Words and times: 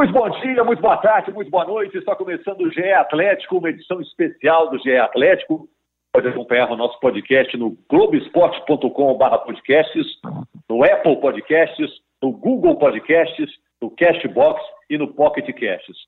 Muito 0.00 0.14
bom 0.14 0.30
dia, 0.30 0.64
muito 0.64 0.80
boa 0.80 0.96
tarde, 0.96 1.30
muito 1.30 1.50
boa 1.50 1.66
noite. 1.66 1.98
Está 1.98 2.16
começando 2.16 2.62
o 2.62 2.72
GE 2.72 2.90
Atlético, 2.90 3.58
uma 3.58 3.68
edição 3.68 4.00
especial 4.00 4.70
do 4.70 4.78
GE 4.78 4.96
Atlético. 4.96 5.68
Pode 6.10 6.26
acompanhar 6.26 6.70
o 6.72 6.76
nosso 6.76 6.98
podcast 7.00 7.54
no 7.58 7.76
globesport.com.br 7.86 9.36
podcasts, 9.44 10.06
no 10.70 10.82
Apple 10.82 11.20
Podcasts, 11.20 11.90
no 12.22 12.32
Google 12.32 12.78
Podcasts, 12.78 13.50
no 13.78 13.90
Castbox 13.90 14.62
e 14.88 14.96
no 14.96 15.12
Pocket 15.12 15.44
Casts. 15.48 15.98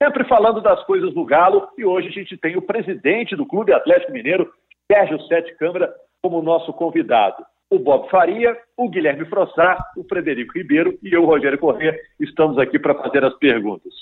Sempre 0.00 0.22
falando 0.28 0.60
das 0.60 0.80
coisas 0.84 1.12
do 1.12 1.24
Galo 1.24 1.70
e 1.76 1.84
hoje 1.84 2.06
a 2.06 2.12
gente 2.12 2.36
tem 2.36 2.56
o 2.56 2.62
presidente 2.62 3.34
do 3.34 3.44
Clube 3.44 3.72
Atlético 3.72 4.12
Mineiro, 4.12 4.48
Sérgio 4.86 5.20
Sete 5.22 5.56
Câmara, 5.56 5.92
como 6.22 6.40
nosso 6.40 6.72
convidado 6.72 7.44
o 7.70 7.78
Bob 7.78 8.10
Faria, 8.10 8.58
o 8.76 8.90
Guilherme 8.90 9.24
Frossar, 9.26 9.78
o 9.96 10.02
Frederico 10.04 10.58
Ribeiro 10.58 10.98
e 11.02 11.14
eu, 11.14 11.24
Rogério 11.24 11.58
Corrêa, 11.58 11.96
estamos 12.18 12.58
aqui 12.58 12.78
para 12.78 12.96
fazer 12.96 13.24
as 13.24 13.34
perguntas. 13.34 13.94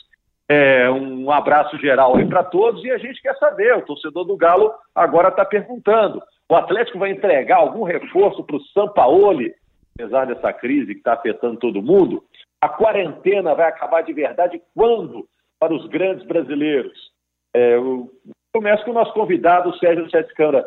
É, 0.48 0.90
um 0.90 1.30
abraço 1.30 1.76
geral 1.76 2.16
aí 2.16 2.26
para 2.26 2.42
todos 2.42 2.82
e 2.82 2.90
a 2.90 2.96
gente 2.96 3.20
quer 3.20 3.36
saber, 3.36 3.76
o 3.76 3.82
torcedor 3.82 4.24
do 4.24 4.36
Galo 4.36 4.73
agora 4.95 5.28
está 5.28 5.45
perguntando, 5.45 6.23
o 6.48 6.56
Atlético 6.56 6.98
vai 6.98 7.10
entregar 7.10 7.59
algum 7.59 7.82
reforço 7.82 8.42
para 8.42 8.56
o 8.56 8.64
Sampaoli, 8.73 9.54
apesar 9.95 10.24
dessa 10.24 10.50
crise 10.54 10.95
que 10.95 11.00
está 11.00 11.12
afetando 11.12 11.59
todo 11.59 11.82
mundo? 11.82 12.24
A 12.62 12.68
quarentena 12.70 13.54
vai 13.54 13.68
acabar 13.68 14.00
de 14.00 14.14
verdade 14.14 14.60
quando 14.74 15.28
para 15.60 15.74
os 15.74 15.87
grandes 15.88 16.26
brasileiros? 16.26 17.12
É, 17.54 17.74
eu 17.74 18.10
começo 18.54 18.82
com 18.84 18.92
o 18.92 18.95
nosso 18.95 19.12
convidado, 19.12 19.76
Sérgio 19.78 20.09
Sete 20.10 20.32
Câmara. 20.34 20.66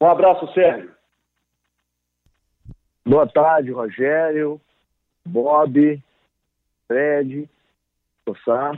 Um 0.00 0.06
abraço, 0.06 0.46
Sérgio. 0.54 0.92
Boa 3.08 3.26
tarde, 3.26 3.70
Rogério, 3.70 4.60
Bob, 5.24 5.98
Fred, 6.86 7.48
Sossá. 8.28 8.72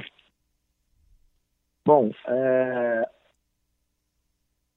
Bom, 1.85 2.13
é... 2.29 3.09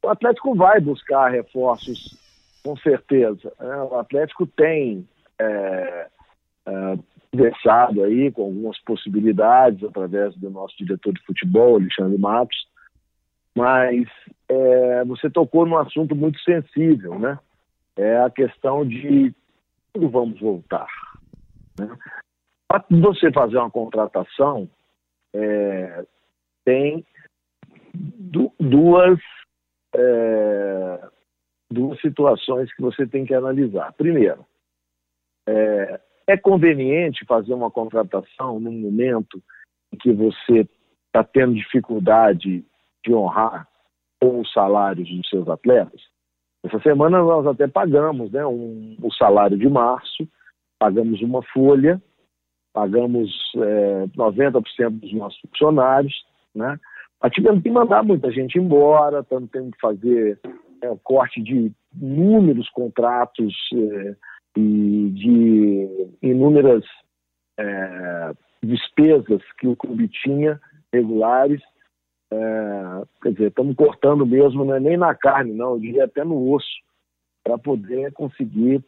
o 0.03 0.09
Atlético 0.09 0.55
vai 0.55 0.80
buscar 0.80 1.30
reforços, 1.30 2.17
com 2.64 2.75
certeza. 2.77 3.53
Né? 3.59 3.75
O 3.83 4.00
Atlético 4.00 4.47
tem 4.47 5.08
é, 5.38 6.08
é, 6.66 6.97
conversado 7.31 8.03
aí 8.03 8.31
com 8.31 8.45
algumas 8.45 8.80
possibilidades 8.80 9.83
através 9.83 10.36
do 10.36 10.49
nosso 10.49 10.75
diretor 10.80 11.14
de 11.14 11.23
futebol, 11.23 11.75
Alexandre 11.75 12.17
Matos, 12.17 12.58
mas 13.55 14.08
é, 14.49 15.05
você 15.05 15.30
tocou 15.30 15.64
num 15.67 15.77
assunto 15.77 16.16
muito 16.16 16.39
sensível, 16.39 17.20
né? 17.20 17.38
É 17.95 18.17
a 18.17 18.31
questão 18.31 18.83
de 18.83 19.31
quando 19.94 20.09
vamos 20.09 20.39
voltar? 20.39 20.88
Né? 21.80 21.95
Para 22.67 22.83
você 22.89 23.31
fazer 23.31 23.58
uma 23.58 23.69
contratação, 23.69 24.67
é, 25.33 26.05
tem 26.66 27.05
du 27.94 28.52
duas, 28.59 29.19
é, 29.95 31.09
duas 31.71 31.99
situações 32.02 32.73
que 32.73 32.81
você 32.81 33.05
tem 33.05 33.25
que 33.25 33.33
analisar. 33.33 33.94
Primeiro, 33.94 34.45
é, 35.47 36.02
é 36.27 36.38
conveniente 36.38 37.25
fazer 37.25 37.53
uma 37.53 37.69
contratação 37.69 38.59
num 38.59 38.71
momento 38.71 39.41
em 39.91 39.97
que 39.97 40.11
você 40.11 40.67
está 41.08 41.23
tendo 41.23 41.53
dificuldade 41.53 42.66
de 43.05 43.14
honrar 43.14 43.67
com 44.19 44.39
os 44.39 44.52
salários 44.52 45.08
dos 45.09 45.30
seus 45.30 45.47
atletas? 45.47 46.02
Essa 46.64 46.80
semana 46.80 47.22
nós 47.22 47.45
até 47.45 47.67
pagamos 47.67 48.31
né, 48.31 48.45
um, 48.45 48.95
o 49.02 49.11
salário 49.14 49.58
de 49.58 49.67
março, 49.67 50.28
pagamos 50.80 51.22
uma 51.22 51.44
folha, 51.53 52.02
pagamos 52.73 53.30
é, 53.58 54.08
90% 54.16 54.89
dos 55.00 55.14
nossos 55.14 55.39
funcionários, 55.42 56.14
né? 56.55 56.80
Mas 57.22 57.31
tivemos 57.31 57.64
que 57.64 57.70
mandar 57.70 58.03
muita 58.03 58.31
gente 58.31 58.58
embora, 58.58 59.20
estamos 59.20 59.50
tendo 59.50 59.72
que 59.72 59.80
fazer 59.80 60.39
é, 60.81 60.97
corte 61.03 61.42
de 61.42 61.72
inúmeros 62.02 62.70
contratos 62.70 63.54
é, 63.73 64.16
e 64.58 65.10
de 65.14 66.10
inúmeras 66.21 66.83
é, 67.58 68.32
despesas 68.61 69.42
que 69.58 69.67
o 69.67 69.76
clube 69.76 70.08
tinha 70.08 70.60
regulares 70.92 71.61
é, 72.33 73.04
quer 73.21 73.32
dizer, 73.33 73.48
estamos 73.49 73.76
cortando 73.76 74.26
mesmo, 74.26 74.66
não 74.66 74.76
é 74.76 74.80
nem 74.80 74.98
na 74.98 75.14
carne, 75.14 75.54
não, 75.54 75.73
eu 75.73 75.80
diria 75.80 76.05
até 76.05 76.23
no 76.23 76.52
osso, 76.52 76.82
para 77.44 77.58
poder 77.58 78.11
conseguir 78.14 78.83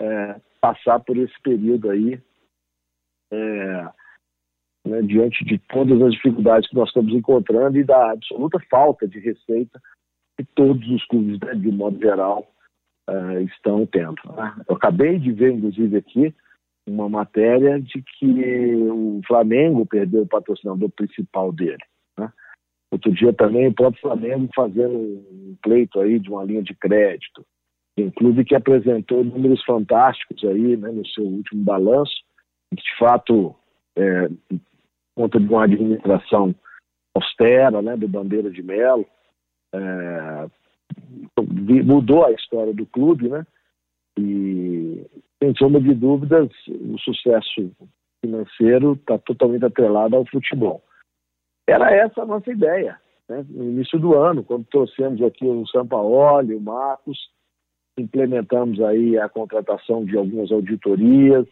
é, 0.00 0.40
passar 0.60 1.00
por 1.00 1.16
esse 1.16 1.34
período 1.42 1.90
aí, 1.90 2.20
é, 3.32 3.88
né, 4.86 5.02
diante 5.02 5.44
de 5.44 5.58
todas 5.58 6.00
as 6.00 6.12
dificuldades 6.12 6.68
que 6.68 6.74
nós 6.74 6.88
estamos 6.88 7.12
encontrando 7.12 7.78
e 7.78 7.84
da 7.84 8.12
absoluta 8.12 8.58
falta 8.70 9.06
de 9.06 9.18
receita 9.18 9.80
que 10.38 10.44
todos 10.54 10.88
os 10.88 11.04
clubes, 11.06 11.38
né, 11.40 11.54
de 11.54 11.70
modo 11.70 11.98
geral, 11.98 12.50
é, 13.08 13.42
estão 13.42 13.84
tendo. 13.84 14.20
Né? 14.34 14.56
Eu 14.68 14.76
acabei 14.76 15.18
de 15.18 15.32
ver, 15.32 15.52
inclusive, 15.52 15.96
aqui, 15.96 16.34
uma 16.88 17.08
matéria 17.08 17.80
de 17.80 18.02
que 18.02 18.74
o 18.90 19.20
Flamengo 19.26 19.84
perdeu 19.84 20.22
o 20.22 20.28
patrocinador 20.28 20.88
principal 20.90 21.52
dele. 21.52 21.82
Outro 22.90 23.12
dia 23.12 23.32
também 23.32 23.68
o 23.68 23.74
próprio 23.74 24.02
Flamengo 24.02 24.48
fazendo 24.54 24.96
um 24.96 25.56
pleito 25.62 26.00
aí 26.00 26.18
de 26.18 26.28
uma 26.28 26.44
linha 26.44 26.62
de 26.62 26.74
crédito. 26.74 27.44
Um 27.96 28.10
clube 28.10 28.44
que 28.44 28.54
apresentou 28.54 29.22
números 29.22 29.62
fantásticos 29.64 30.42
aí, 30.44 30.76
né, 30.76 30.90
no 30.90 31.06
seu 31.06 31.24
último 31.24 31.62
balanço, 31.62 32.14
de 32.72 32.96
fato, 32.98 33.54
é, 33.96 34.28
conta 35.14 35.38
de 35.38 35.46
uma 35.46 35.64
administração 35.64 36.54
austera, 37.14 37.82
né, 37.82 37.96
do 37.96 38.08
Bandeira 38.08 38.50
de 38.50 38.62
Melo, 38.62 39.06
é, 39.74 40.46
mudou 41.84 42.24
a 42.24 42.32
história 42.32 42.72
do 42.72 42.86
clube, 42.86 43.28
né, 43.28 43.46
e 44.18 45.06
sem 45.42 45.54
sombra 45.56 45.80
de 45.80 45.94
dúvidas, 45.94 46.48
o 46.68 46.98
sucesso 46.98 47.70
financeiro 48.24 48.92
está 48.92 49.18
totalmente 49.18 49.64
atrelado 49.64 50.16
ao 50.16 50.26
futebol. 50.26 50.82
Era 51.70 51.94
essa 51.94 52.22
a 52.22 52.26
nossa 52.26 52.50
ideia. 52.50 52.98
Né? 53.28 53.44
No 53.48 53.64
início 53.64 53.98
do 53.98 54.14
ano, 54.16 54.42
quando 54.42 54.64
trouxemos 54.64 55.22
aqui 55.22 55.46
o 55.46 55.66
Sampaoli, 55.68 56.54
o 56.54 56.60
Marcos, 56.60 57.18
implementamos 57.98 58.80
aí 58.80 59.18
a 59.18 59.28
contratação 59.28 60.04
de 60.04 60.16
algumas 60.16 60.50
auditorias 60.50 61.46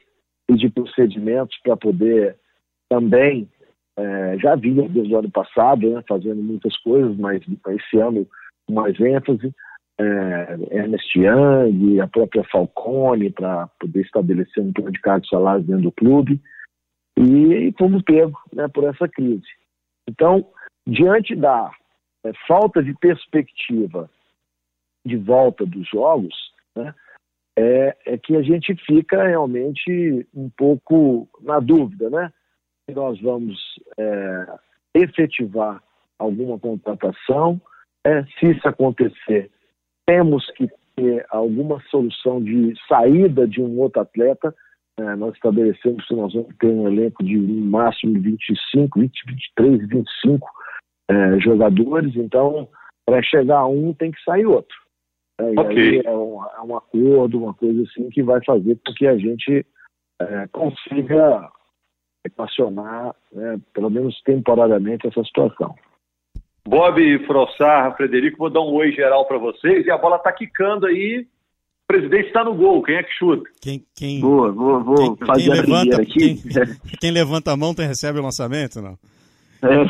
e 0.49 0.55
de 0.55 0.69
procedimentos 0.71 1.57
para 1.63 1.77
poder 1.77 2.37
também, 2.89 3.49
é, 3.97 4.39
já 4.39 4.57
vinha 4.57 4.89
desde 4.89 5.15
o 5.15 5.19
ano 5.19 5.31
passado, 5.31 5.89
né, 5.91 6.03
fazendo 6.09 6.43
muitas 6.43 6.77
coisas, 6.79 7.17
mas 7.17 7.43
esse 7.69 7.99
ano 7.99 8.27
com 8.67 8.75
mais 8.75 8.99
ênfase, 8.99 9.53
é, 10.01 10.59
Ernest 10.71 11.19
Young, 11.19 12.01
a 12.01 12.07
própria 12.07 12.45
Falcone, 12.45 13.31
para 13.31 13.67
poder 13.81 14.01
estabelecer 14.03 14.63
um 14.63 14.73
plano 14.73 14.93
de 14.93 15.01
cargos 15.01 15.29
salários 15.29 15.67
dentro 15.67 15.83
do 15.83 15.93
clube, 15.93 16.41
e, 17.19 17.69
e 17.69 17.75
fomos 17.77 18.03
pegos 18.03 18.41
né, 18.53 18.69
por 18.69 18.85
essa 18.85 19.09
crise. 19.09 19.47
Então, 20.09 20.51
diante 20.87 21.37
da 21.37 21.71
é, 22.25 22.33
falta 22.47 22.83
de 22.83 22.95
perspectiva 22.95 24.11
de 25.05 25.17
volta 25.17 25.67
dos 25.67 25.87
jogos, 25.89 26.35
né, 26.75 26.95
é, 27.59 27.97
é, 28.07 28.19
que 28.19 28.35
a 28.37 28.43
gente 28.43 28.75
fica 28.87 29.23
realmente 29.23 30.27
um 30.35 30.49
pouco 30.49 31.29
na 31.41 31.61
dúvida, 31.61 32.09
né? 32.09 32.33
Se 32.89 32.95
nós 32.95 33.21
vamos 33.21 33.59
é, 33.99 34.47
efetivar 34.95 35.83
alguma 36.19 36.59
contratação, 36.59 37.61
é, 38.07 38.25
se 38.39 38.53
isso 38.53 38.67
acontecer, 38.67 39.51
temos 40.07 40.49
que 40.53 40.69
ter 40.97 41.27
alguma 41.31 41.81
solução 41.91 42.43
de 42.43 42.75
saída 42.89 43.47
de 43.47 43.61
um 43.61 43.79
outro 43.79 44.01
atleta 44.01 44.55
é, 44.99 45.17
nós 45.17 45.35
estabelecemos 45.35 46.05
que 46.07 46.15
nós 46.15 46.33
vamos 46.33 46.55
ter 46.59 46.67
um 46.67 46.89
elenco 46.89 47.23
de 47.23 47.37
no 47.37 47.67
máximo 47.67 48.21
25, 48.21 48.99
20, 48.99 49.13
23, 49.27 49.89
25 49.89 50.49
é, 51.11 51.41
jogadores, 51.41 52.17
então 52.17 52.69
para 53.07 53.23
chegar 53.23 53.59
a 53.59 53.67
um 53.67 53.95
tem 53.95 54.11
que 54.11 54.23
sair 54.23 54.45
outro. 54.45 54.77
É, 55.41 55.61
okay. 55.61 56.03
é, 56.05 56.11
um, 56.11 56.45
é 56.45 56.63
um, 56.63 56.77
acordo, 56.77 57.39
uma 57.39 57.55
coisa 57.55 57.83
assim 57.83 58.11
que 58.11 58.23
vai 58.23 58.45
fazer 58.45 58.79
com 58.85 58.93
que 58.93 59.07
a 59.07 59.17
gente 59.17 59.65
é, 60.21 60.49
consiga 60.49 61.49
equacionar, 62.27 63.15
né, 63.33 63.59
pelo 63.73 63.89
menos 63.89 64.21
temporariamente, 64.23 65.07
essa 65.07 65.23
situação. 65.23 65.75
Bob, 66.67 67.25
Frossar, 67.25 67.97
Frederico, 67.97 68.39
vou 68.39 68.51
dar 68.51 68.61
um 68.61 68.75
oi 68.75 68.93
geral 68.93 69.27
para 69.27 69.39
vocês 69.39 69.87
e 69.87 69.91
a 69.91 69.97
bola 69.97 70.17
está 70.17 70.33
quicando 70.33 70.87
aí 70.87 71.27
presidente 71.89 72.27
está 72.27 72.45
no 72.45 72.55
gol, 72.55 72.83
quem 72.83 72.97
é 72.97 73.03
que 73.03 73.13
chuta? 73.15 73.51
Quem, 73.63 73.83
quem, 73.97 74.21
vou, 74.21 74.53
vou, 74.53 74.85
vou 74.85 75.17
quem, 75.17 75.27
fazer 75.27 75.43
quem 75.43 75.53
a 75.53 75.55
levanta, 75.55 76.03
aqui. 76.03 76.19
Quem, 76.19 76.37
quem, 77.01 77.11
levanta 77.11 77.51
a 77.51 77.57
mão 77.57 77.75
tem, 77.75 77.87
recebe 77.87 78.19
o 78.19 78.23
lançamento, 78.23 78.83
não? 78.83 78.99
É, 79.63 79.85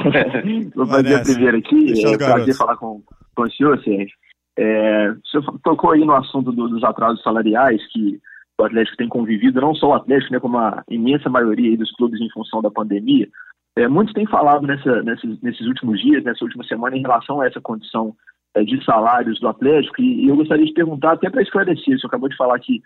vou 0.75 0.87
fazer 0.87 1.15
a 1.15 1.23
primeira 1.23 1.59
aqui. 1.59 2.05
É 2.05 2.09
um 2.09 2.17
prazer 2.17 2.57
falar 2.57 2.77
com, 2.77 3.03
com 3.35 3.43
o 3.43 3.51
senhor, 3.51 3.83
Sérgio. 3.83 4.17
É, 4.57 5.11
o 5.11 5.29
senhor 5.29 5.61
tocou 5.63 5.91
aí 5.91 6.05
no 6.05 6.15
assunto 6.15 6.53
do, 6.53 6.69
dos 6.69 6.85
atrasos 6.85 7.23
salariais 7.23 7.81
que 7.93 8.21
o 8.61 8.65
Atlético 8.65 8.97
tem 8.97 9.09
convivido, 9.09 9.61
não 9.61 9.75
só 9.75 9.89
o 9.89 9.95
Atlético, 9.95 10.33
né, 10.33 10.41
como 10.41 10.59
a 10.59 10.83
imensa 10.89 11.29
maioria 11.29 11.77
dos 11.77 11.93
clubes 11.93 12.21
em 12.21 12.31
função 12.31 12.63
da 12.63 12.71
pandemia. 12.71 13.29
É, 13.77 13.87
muitos 13.87 14.15
têm 14.15 14.27
falado 14.27 14.67
nessa, 14.67 15.03
nesses, 15.03 15.41
nesses 15.43 15.67
últimos 15.67 16.01
dias, 16.01 16.25
nessa 16.25 16.45
última 16.45 16.65
semana, 16.65 16.97
em 16.97 17.03
relação 17.03 17.41
a 17.41 17.47
essa 17.47 17.61
condição 17.61 18.15
de 18.65 18.85
salários 18.85 19.39
do 19.41 19.49
Atlético, 19.49 20.01
e, 20.01 20.25
e 20.25 20.29
eu 20.29 20.37
gostaria 20.37 20.65
de 20.65 20.73
perguntar, 20.73 21.13
até 21.13 21.31
para 21.31 21.43
esclarecer, 21.43 21.99
você 21.99 22.07
acabou 22.07 22.29
de 22.29 22.37
falar 22.37 22.59
que 22.59 22.83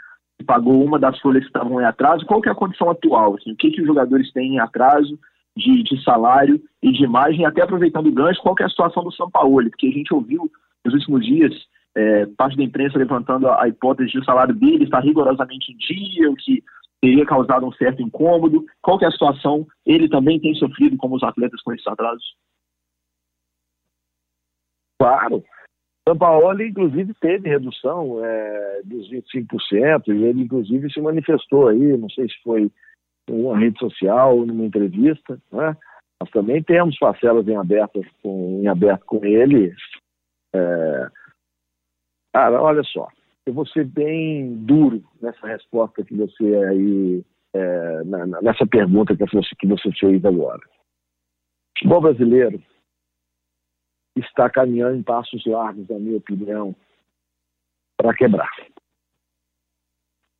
pagou 0.46 0.84
uma 0.84 0.98
das 0.98 1.18
folhas 1.20 1.42
que 1.42 1.48
estavam 1.48 1.80
em 1.80 1.84
atraso, 1.84 2.26
qual 2.26 2.40
que 2.40 2.48
é 2.48 2.52
a 2.52 2.56
condição 2.56 2.90
atual? 2.90 3.36
Assim, 3.36 3.52
o 3.52 3.56
que, 3.56 3.70
que 3.70 3.80
os 3.80 3.86
jogadores 3.86 4.32
têm 4.32 4.54
em 4.54 4.60
atraso 4.60 5.18
de, 5.56 5.82
de 5.82 6.02
salário 6.02 6.60
e 6.82 6.90
de 6.90 7.04
imagem, 7.04 7.44
até 7.44 7.62
aproveitando 7.62 8.08
o 8.08 8.12
gancho, 8.12 8.42
qual 8.42 8.54
que 8.54 8.62
é 8.62 8.66
a 8.66 8.70
situação 8.70 9.04
do 9.04 9.12
São 9.12 9.30
Paulo? 9.30 9.68
Porque 9.70 9.86
a 9.86 9.92
gente 9.92 10.12
ouviu 10.12 10.50
nos 10.84 10.94
últimos 10.94 11.24
dias 11.24 11.52
é, 11.94 12.26
parte 12.36 12.56
da 12.56 12.62
imprensa 12.62 12.98
levantando 12.98 13.46
a, 13.48 13.62
a 13.62 13.68
hipótese 13.68 14.10
de 14.10 14.18
o 14.18 14.24
salário 14.24 14.54
dele 14.54 14.84
estar 14.84 15.00
rigorosamente 15.00 15.72
em 15.72 15.76
dia, 15.76 16.30
o 16.30 16.34
que 16.34 16.62
teria 17.00 17.26
causado 17.26 17.66
um 17.66 17.72
certo 17.72 18.02
incômodo. 18.02 18.64
Qual 18.80 18.98
que 18.98 19.04
é 19.04 19.08
a 19.08 19.12
situação? 19.12 19.66
Ele 19.84 20.08
também 20.08 20.40
tem 20.40 20.54
sofrido 20.54 20.96
como 20.96 21.16
os 21.16 21.22
atletas 21.22 21.60
com 21.62 21.72
esses 21.72 21.86
atrasos? 21.86 22.24
Claro. 24.98 25.42
São 26.08 26.18
Paulo, 26.18 26.60
inclusive, 26.62 27.14
teve 27.14 27.48
redução 27.48 28.24
é, 28.24 28.82
dos 28.84 29.08
25%, 29.08 30.08
e 30.08 30.24
ele, 30.24 30.42
inclusive, 30.42 30.92
se 30.92 31.00
manifestou 31.00 31.68
aí, 31.68 31.96
não 31.96 32.10
sei 32.10 32.28
se 32.28 32.34
foi 32.42 32.70
em 33.30 33.40
uma 33.40 33.56
rede 33.56 33.78
social 33.78 34.44
numa 34.44 34.64
entrevista, 34.64 35.40
né? 35.52 35.76
Nós 36.20 36.30
também 36.30 36.62
temos 36.62 36.98
parcelas 36.98 37.46
em 37.46 37.56
aberto 37.56 38.00
com, 38.22 38.60
em 38.62 38.66
aberto 38.66 39.04
com 39.04 39.24
ele. 39.24 39.74
É... 40.54 41.08
Cara, 42.34 42.60
olha 42.60 42.82
só, 42.84 43.08
eu 43.46 43.52
vou 43.52 43.66
ser 43.66 43.84
bem 43.84 44.56
duro 44.64 45.02
nessa 45.20 45.46
resposta 45.46 46.04
que 46.04 46.14
você 46.14 46.44
aí, 46.68 47.24
é, 47.54 48.04
na, 48.04 48.26
nessa 48.40 48.66
pergunta 48.66 49.16
que 49.16 49.24
você, 49.24 49.54
que 49.58 49.66
você 49.66 49.90
fez 49.92 50.24
agora. 50.24 50.60
O 50.60 51.78
futebol 51.78 52.00
brasileiro 52.00 52.60
está 54.16 54.48
caminhando 54.50 54.96
em 54.96 55.02
passos 55.02 55.44
largos, 55.46 55.88
na 55.88 55.98
minha 55.98 56.18
opinião, 56.18 56.74
para 57.96 58.14
quebrar. 58.14 58.50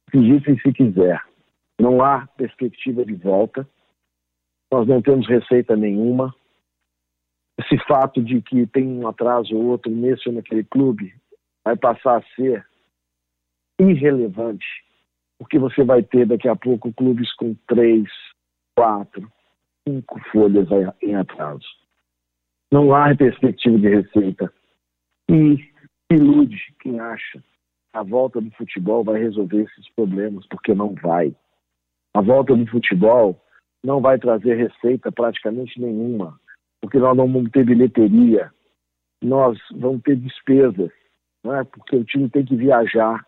Acreditem 0.08 0.58
se 0.58 0.72
quiser, 0.72 1.22
não 1.80 2.02
há 2.02 2.26
perspectiva 2.26 3.04
de 3.04 3.14
volta, 3.14 3.69
nós 4.70 4.86
não 4.86 5.00
temos 5.00 5.26
receita 5.28 5.76
nenhuma. 5.76 6.34
Esse 7.58 7.78
fato 7.86 8.22
de 8.22 8.40
que 8.42 8.66
tem 8.66 8.86
um 8.86 9.06
atraso 9.06 9.54
ou 9.54 9.66
outro 9.66 9.90
nesse 9.90 10.28
ou 10.28 10.34
naquele 10.34 10.64
clube 10.64 11.14
vai 11.64 11.76
passar 11.76 12.19
a 12.19 12.34
ser 12.34 12.66
irrelevante, 13.78 14.66
porque 15.38 15.58
você 15.58 15.84
vai 15.84 16.02
ter 16.02 16.26
daqui 16.26 16.48
a 16.48 16.56
pouco 16.56 16.92
clubes 16.92 17.32
com 17.34 17.54
três, 17.66 18.08
quatro, 18.76 19.30
cinco 19.86 20.20
folhas 20.30 20.69
em 21.02 21.14
atraso. 21.14 21.81
Não 22.72 22.94
há 22.94 23.14
perspectiva 23.14 23.78
de 23.78 23.88
receita. 23.88 24.52
E 25.30 25.58
ilude 26.10 26.56
quem 26.80 26.98
acha 26.98 27.42
a 27.92 28.02
volta 28.02 28.40
do 28.40 28.50
futebol 28.52 29.04
vai 29.04 29.20
resolver 29.20 29.62
esses 29.62 29.90
problemas, 29.94 30.46
porque 30.48 30.74
não 30.74 30.94
vai. 30.94 31.34
A 32.14 32.22
volta 32.22 32.56
do 32.56 32.66
futebol 32.66 33.38
não 33.84 34.00
vai 34.00 34.19
trazer 34.19 34.54
receita 34.54 35.12
praticamente 35.12 35.78
nenhuma, 35.78 36.40
porque 36.80 36.98
nós 36.98 37.14
não 37.16 37.30
vamos 37.30 37.50
ter 37.50 37.64
bilheteria, 37.64 38.50
nós 39.22 39.58
vamos 39.72 40.02
ter 40.02 40.16
despesas, 40.16 40.90
não 41.44 41.54
é? 41.54 41.64
porque 41.64 41.96
o 41.96 42.04
time 42.04 42.30
tem 42.30 42.44
que 42.44 42.56
viajar, 42.56 43.26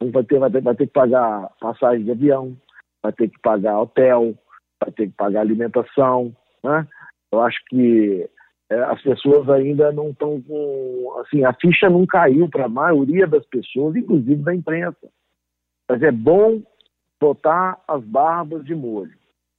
vai 0.00 0.24
ter, 0.24 0.38
vai 0.38 0.50
ter, 0.50 0.62
vai 0.62 0.74
ter 0.74 0.86
que 0.86 0.92
pagar 0.92 1.50
passagem 1.60 2.04
de 2.04 2.12
avião, 2.12 2.56
vai 3.02 3.12
ter 3.12 3.28
que 3.28 3.38
pagar 3.40 3.80
hotel, 3.80 4.34
vai 4.82 4.92
ter 4.92 5.08
que 5.08 5.14
pagar 5.14 5.40
alimentação. 5.40 6.34
Né? 6.64 6.86
Eu 7.30 7.42
acho 7.42 7.62
que 7.66 8.28
é, 8.70 8.78
as 8.82 9.00
pessoas 9.02 9.48
ainda 9.48 9.90
não 9.92 10.10
estão 10.10 10.40
com. 10.42 11.14
Assim, 11.20 11.44
a 11.44 11.52
ficha 11.54 11.88
não 11.88 12.04
caiu 12.06 12.48
para 12.48 12.66
a 12.66 12.68
maioria 12.68 13.26
das 13.26 13.44
pessoas, 13.46 13.96
inclusive 13.96 14.42
da 14.42 14.54
imprensa. 14.54 15.08
Mas 15.88 16.02
é 16.02 16.12
bom 16.12 16.62
botar 17.18 17.82
as 17.88 18.04
barbas 18.04 18.64
de 18.64 18.74
molho. 18.74 19.16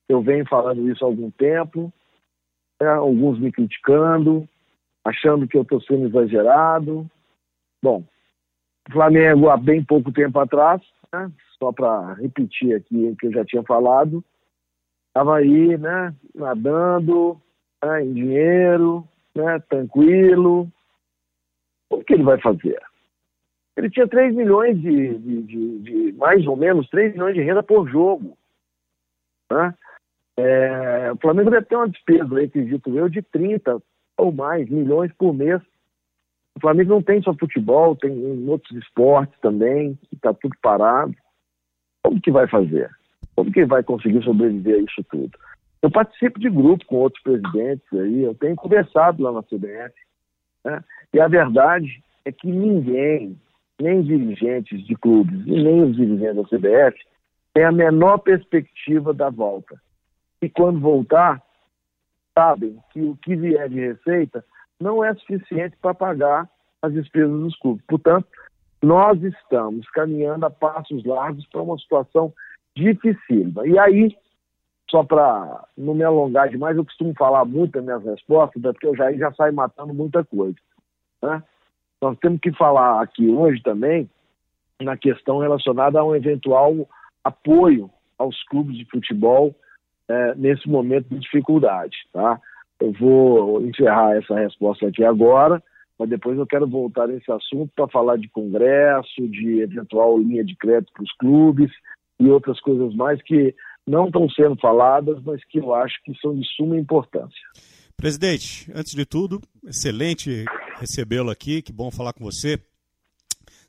Eu 0.07 0.21
venho 0.21 0.47
falando 0.47 0.89
isso 0.89 1.03
há 1.03 1.07
algum 1.07 1.31
tempo, 1.31 1.91
né? 2.79 2.87
alguns 2.87 3.39
me 3.39 3.51
criticando, 3.51 4.47
achando 5.03 5.47
que 5.47 5.57
eu 5.57 5.63
estou 5.63 5.81
sendo 5.81 6.07
exagerado. 6.07 7.09
Bom, 7.81 8.03
o 8.87 8.91
Flamengo, 8.91 9.49
há 9.49 9.57
bem 9.57 9.83
pouco 9.83 10.11
tempo 10.11 10.39
atrás, 10.39 10.81
né, 11.13 11.31
só 11.57 11.71
para 11.71 12.13
repetir 12.13 12.75
aqui 12.75 13.07
o 13.07 13.15
que 13.15 13.27
eu 13.27 13.31
já 13.31 13.45
tinha 13.45 13.63
falado, 13.63 14.23
estava 15.07 15.37
aí, 15.37 15.77
né, 15.77 16.13
nadando 16.33 17.39
né, 17.83 18.03
em 18.03 18.13
dinheiro, 18.13 19.07
né, 19.35 19.59
tranquilo. 19.69 20.67
O 21.89 22.03
que 22.03 22.13
ele 22.13 22.23
vai 22.23 22.39
fazer? 22.39 22.79
Ele 23.77 23.89
tinha 23.89 24.07
3 24.07 24.35
milhões 24.35 24.79
de, 24.79 25.17
de, 25.17 25.41
de, 25.43 25.79
de, 25.79 26.13
mais 26.13 26.45
ou 26.45 26.55
menos 26.55 26.89
3 26.89 27.13
milhões 27.13 27.35
de 27.35 27.41
renda 27.41 27.63
por 27.63 27.87
jogo. 27.89 28.37
Né? 29.51 29.73
É, 30.37 31.11
o 31.11 31.17
Flamengo 31.17 31.49
deve 31.49 31.65
ter 31.65 31.75
uma 31.75 31.89
despesa, 31.89 32.41
acredito 32.41 32.95
eu, 32.95 33.09
de 33.09 33.21
30 33.21 33.81
ou 34.17 34.31
mais 34.31 34.69
milhões 34.69 35.11
por 35.13 35.33
mês 35.33 35.61
o 36.59 36.61
Flamengo 36.61 36.89
não 36.89 37.01
tem 37.01 37.21
só 37.21 37.33
futebol, 37.33 37.95
tem 37.95 38.11
outros 38.49 38.77
esportes 38.77 39.39
também, 39.39 39.97
que 40.09 40.15
está 40.15 40.33
tudo 40.33 40.53
parado. 40.61 41.15
Como 42.03 42.19
que 42.19 42.31
vai 42.31 42.49
fazer? 42.49 42.89
Como 43.33 43.49
que 43.49 43.65
vai 43.65 43.81
conseguir 43.81 44.21
sobreviver 44.25 44.75
a 44.75 44.79
isso 44.79 45.01
tudo? 45.09 45.31
Eu 45.81 45.89
participo 45.89 46.39
de 46.39 46.49
grupo 46.49 46.85
com 46.85 46.97
outros 46.97 47.21
presidentes 47.23 47.87
aí, 47.93 48.23
eu 48.23 48.35
tenho 48.35 48.55
conversado 48.55 49.23
lá 49.23 49.31
na 49.31 49.43
CBF, 49.43 49.93
né? 50.63 50.83
e 51.13 51.19
a 51.19 51.27
verdade 51.27 52.03
é 52.25 52.31
que 52.31 52.47
ninguém, 52.47 53.39
nem 53.79 54.01
dirigentes 54.01 54.85
de 54.85 54.95
clubes 54.95 55.39
e 55.45 55.51
nem 55.51 55.83
os 55.83 55.95
dirigentes 55.95 56.35
da 56.35 56.43
CBF, 56.43 56.99
tem 57.53 57.63
a 57.63 57.71
menor 57.71 58.19
perspectiva 58.19 59.13
da 59.13 59.29
volta. 59.29 59.81
E 60.41 60.49
quando 60.49 60.79
voltar, 60.79 61.41
sabem 62.37 62.77
que 62.91 63.01
o 63.01 63.15
que 63.17 63.35
vier 63.35 63.69
de 63.69 63.79
receita 63.79 64.43
não 64.79 65.03
é 65.03 65.13
suficiente 65.15 65.75
para 65.81 65.93
pagar 65.93 66.49
as 66.81 66.93
despesas 66.93 67.39
dos 67.39 67.57
clubes. 67.57 67.83
Portanto, 67.87 68.27
nós 68.81 69.21
estamos 69.21 69.89
caminhando 69.89 70.45
a 70.45 70.49
passos 70.49 71.03
largos 71.03 71.45
para 71.47 71.61
uma 71.61 71.77
situação 71.77 72.33
dificílima. 72.75 73.67
E 73.67 73.77
aí, 73.77 74.15
só 74.89 75.03
para 75.03 75.65
não 75.77 75.93
me 75.93 76.03
alongar 76.03 76.49
demais, 76.49 76.75
eu 76.75 76.85
costumo 76.85 77.13
falar 77.17 77.45
muito 77.45 77.73
das 77.73 77.83
minhas 77.83 78.03
respostas, 78.03 78.61
porque 78.61 78.87
eu 78.87 78.95
já, 78.95 79.11
já 79.13 79.31
saio 79.33 79.53
matando 79.53 79.93
muita 79.93 80.23
coisa. 80.23 80.57
Né? 81.21 81.43
Nós 82.01 82.17
temos 82.19 82.39
que 82.39 82.51
falar 82.53 83.01
aqui 83.01 83.27
hoje 83.27 83.61
também 83.61 84.09
na 84.81 84.97
questão 84.97 85.39
relacionada 85.39 85.99
a 85.99 86.05
um 86.05 86.15
eventual 86.15 86.87
apoio 87.23 87.89
aos 88.17 88.41
clubes 88.45 88.77
de 88.77 88.85
futebol 88.85 89.53
é, 90.07 90.35
nesse 90.35 90.67
momento 90.67 91.07
de 91.09 91.19
dificuldade. 91.19 91.97
Tá? 92.11 92.39
Eu 92.79 92.91
vou 92.93 93.61
encerrar 93.61 94.15
essa 94.15 94.35
resposta 94.35 94.87
aqui 94.87 95.03
agora, 95.03 95.61
mas 95.97 96.09
depois 96.09 96.37
eu 96.37 96.47
quero 96.47 96.65
voltar 96.65 97.07
nesse 97.07 97.29
assunto 97.31 97.71
para 97.75 97.87
falar 97.89 98.17
de 98.17 98.29
congresso, 98.29 99.27
de 99.27 99.59
eventual 99.59 100.17
linha 100.17 100.43
de 100.43 100.55
crédito 100.55 100.93
para 100.93 101.03
os 101.03 101.11
clubes 101.17 101.71
e 102.19 102.29
outras 102.29 102.59
coisas 102.61 102.95
mais 102.95 103.21
que 103.21 103.53
não 103.89 104.05
estão 104.05 104.29
sendo 104.29 104.55
faladas, 104.57 105.21
mas 105.23 105.43
que 105.45 105.57
eu 105.57 105.73
acho 105.73 105.95
que 106.03 106.13
são 106.19 106.37
de 106.37 106.45
suma 106.55 106.77
importância. 106.77 107.41
Presidente, 107.97 108.71
antes 108.73 108.93
de 108.93 109.03
tudo, 109.03 109.41
excelente 109.65 110.45
recebê-lo 110.77 111.31
aqui, 111.31 111.61
que 111.61 111.73
bom 111.73 111.89
falar 111.89 112.13
com 112.13 112.23
você. 112.23 112.59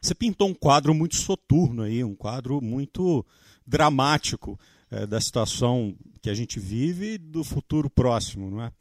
Você 0.00 0.14
pintou 0.14 0.48
um 0.48 0.54
quadro 0.54 0.94
muito 0.94 1.16
soturno 1.16 1.82
aí, 1.82 2.04
um 2.04 2.14
quadro 2.14 2.60
muito 2.60 3.24
dramático 3.66 4.58
é, 4.90 5.06
da 5.06 5.20
situação 5.20 5.94
que 6.22 6.28
a 6.28 6.34
gente 6.34 6.60
vive 6.60 7.14
e 7.14 7.18
do 7.18 7.42
futuro 7.42 7.88
próximo, 7.88 8.50
não 8.50 8.62
é? 8.62 8.72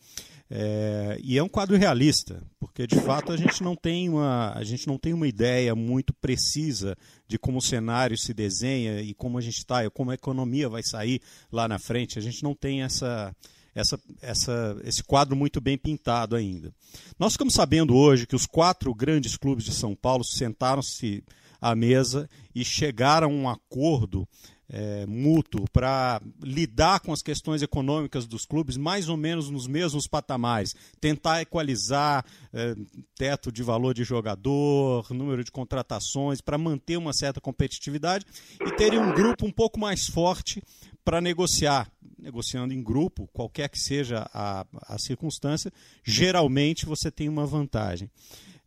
É, 0.52 1.20
e 1.24 1.38
é 1.38 1.44
um 1.44 1.48
quadro 1.48 1.78
realista, 1.78 2.44
porque 2.60 2.88
de 2.88 3.00
fato 3.02 3.32
a 3.32 3.38
gente 3.38 3.62
não 3.62 3.76
tem 3.76 4.10
uma, 4.10 4.52
a 4.54 4.64
gente 4.64 4.88
não 4.88 4.98
tem 4.98 5.14
uma 5.14 5.28
ideia 5.28 5.76
muito 5.76 6.12
precisa 6.12 6.98
de 7.28 7.38
como 7.38 7.60
o 7.60 7.62
cenário 7.62 8.18
se 8.18 8.34
desenha 8.34 9.00
e 9.00 9.14
como 9.14 9.38
a 9.38 9.42
gente 9.42 9.60
está, 9.60 9.88
como 9.92 10.10
a 10.10 10.16
economia 10.16 10.68
vai 10.68 10.82
sair 10.82 11.22
lá 11.52 11.68
na 11.68 11.78
frente. 11.78 12.18
A 12.18 12.22
gente 12.22 12.42
não 12.42 12.56
tem 12.56 12.82
essa, 12.82 13.36
essa, 13.76 14.00
essa, 14.22 14.82
esse 14.84 15.04
quadro 15.04 15.36
muito 15.36 15.62
bem 15.62 15.78
pintado 15.78 16.36
ainda. 16.36 16.74
Nós 17.20 17.34
ficamos 17.34 17.54
sabendo 17.54 17.96
hoje 17.96 18.26
que 18.26 18.36
os 18.36 18.48
quatro 18.48 18.92
grandes 18.96 19.38
clubes 19.38 19.64
de 19.64 19.72
São 19.72 19.96
Paulo 19.96 20.24
sentaram-se 20.24 21.24
à 21.62 21.76
mesa 21.76 22.28
e 22.56 22.66
chegaram 22.66 23.28
a 23.28 23.32
um 23.32 23.50
acordo 23.50 24.28
é, 24.70 25.06
mútuo 25.08 25.66
para 25.72 26.22
lidar 26.42 27.00
com 27.00 27.12
as 27.12 27.22
questões 27.22 27.62
econômicas 27.62 28.28
dos 28.28 28.46
clubes 28.46 28.78
mais 28.78 29.10
ou 29.10 29.18
menos 29.18 29.50
nos 29.50 29.68
mesmos 29.68 30.08
patamares, 30.08 30.76
tentar 31.02 31.42
equalizar 31.42 32.24
é, 32.54 32.76
teto 33.16 33.52
de 33.52 33.64
valor 33.64 33.94
de 33.94 34.04
jogador, 34.04 35.12
número 35.12 35.44
de 35.44 35.52
contratações, 35.52 36.42
para 36.42 36.58
manter 36.58 36.98
uma 36.98 37.14
certa 37.14 37.42
competitividade 37.42 38.26
e 38.62 38.72
terem 38.72 39.00
um 39.00 39.14
grupo 39.14 39.46
um 39.46 39.52
pouco 39.52 39.80
mais 39.80 40.06
forte 40.06 40.62
para 41.04 41.20
negociar. 41.20 41.92
Negociando 42.18 42.74
em 42.74 42.84
grupo, 42.84 43.30
qualquer 43.32 43.70
que 43.70 43.80
seja 43.80 44.30
a, 44.34 44.66
a 44.88 45.00
circunstância, 45.00 45.72
geralmente 46.04 46.86
você 46.86 47.10
tem 47.10 47.30
uma 47.30 47.46
vantagem. 47.46 48.12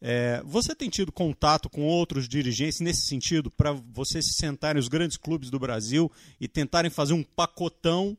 É, 0.05 0.43
você 0.45 0.75
tem 0.75 0.91
tido 0.91 1.13
contato 1.13 1.71
com 1.71 1.87
outros 1.87 2.29
dirigentes 2.29 2.81
nesse 2.81 3.07
sentido, 3.07 3.53
para 3.53 3.71
vocês 3.71 4.27
se 4.27 4.33
sentarem 4.33 4.81
os 4.81 4.89
grandes 4.89 5.17
clubes 5.17 5.49
do 5.49 5.61
Brasil 5.61 6.11
e 6.41 6.49
tentarem 6.49 6.91
fazer 6.91 7.13
um 7.13 7.23
pacotão 7.23 8.17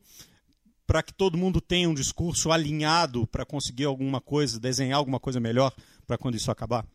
para 0.86 1.02
que 1.02 1.12
todo 1.12 1.36
mundo 1.36 1.60
tenha 1.60 1.86
um 1.86 1.92
discurso 1.92 2.50
alinhado 2.50 3.26
para 3.26 3.44
conseguir 3.44 3.84
alguma 3.84 4.18
coisa, 4.18 4.58
desenhar 4.58 4.98
alguma 4.98 5.20
coisa 5.20 5.38
melhor 5.38 5.72
para 6.06 6.16
quando 6.16 6.36
isso 6.36 6.50
acabar? 6.50 6.86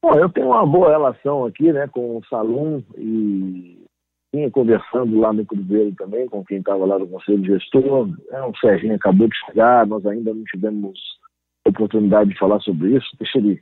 Bom, 0.00 0.14
eu 0.14 0.28
tenho 0.28 0.46
uma 0.46 0.64
boa 0.64 0.90
relação 0.90 1.44
aqui 1.44 1.72
né, 1.72 1.88
com 1.88 2.18
o 2.18 2.24
Salum 2.26 2.80
e 2.96 3.75
vinha 4.36 4.50
conversando 4.50 5.18
lá 5.18 5.32
no 5.32 5.46
Cruzeiro 5.46 5.94
também, 5.96 6.28
com 6.28 6.44
quem 6.44 6.58
estava 6.58 6.84
lá 6.84 6.98
no 6.98 7.08
Conselho 7.08 7.44
Gestor. 7.44 8.10
É, 8.30 8.42
o 8.42 8.54
Serginho 8.56 8.94
acabou 8.94 9.26
de 9.26 9.36
chegar, 9.46 9.86
nós 9.86 10.04
ainda 10.04 10.34
não 10.34 10.44
tivemos 10.44 10.98
oportunidade 11.66 12.30
de 12.30 12.38
falar 12.38 12.60
sobre 12.60 12.96
isso. 12.96 13.08
Deixa 13.18 13.38
ele 13.38 13.60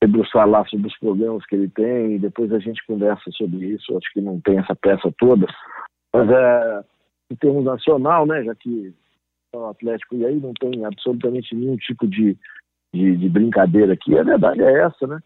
debruçar 0.00 0.48
lá 0.48 0.64
sobre 0.66 0.86
os 0.86 0.96
problemas 0.98 1.44
que 1.46 1.56
ele 1.56 1.68
tem 1.68 2.14
e 2.14 2.18
depois 2.18 2.52
a 2.52 2.60
gente 2.60 2.84
conversa 2.86 3.30
sobre 3.32 3.66
isso. 3.66 3.96
Acho 3.96 4.12
que 4.12 4.20
não 4.20 4.40
tem 4.40 4.58
essa 4.58 4.76
peça 4.76 5.12
toda. 5.18 5.46
Mas 6.14 6.30
é, 6.30 6.84
em 7.32 7.36
termos 7.36 7.64
nacional, 7.64 8.24
né, 8.24 8.44
já 8.44 8.54
que 8.54 8.94
o 9.52 9.66
Atlético 9.66 10.14
e 10.14 10.24
aí 10.24 10.36
não 10.36 10.52
tem 10.54 10.84
absolutamente 10.84 11.54
nenhum 11.54 11.76
tipo 11.76 12.06
de, 12.06 12.36
de, 12.92 13.16
de 13.16 13.28
brincadeira 13.28 13.92
aqui, 13.92 14.18
a 14.18 14.22
verdade 14.22 14.62
é 14.62 14.80
essa, 14.84 15.06
né? 15.06 15.18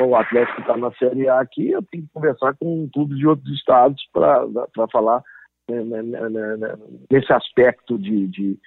o 0.00 0.16
Atlético 0.16 0.60
está 0.60 0.76
na 0.76 0.90
Série 0.92 1.28
A 1.28 1.40
aqui, 1.40 1.70
eu 1.70 1.82
tenho 1.90 2.04
que 2.04 2.12
conversar 2.12 2.54
com 2.54 2.88
clubes 2.92 3.18
de 3.18 3.26
outros 3.26 3.52
estados 3.54 4.02
para 4.12 4.88
falar 4.90 5.22
né, 5.68 5.82
né, 5.82 6.02
né, 6.02 6.56
né, 6.56 6.74
nesse 7.10 7.32
aspecto 7.32 7.98
de, 7.98 8.26
de, 8.28 8.58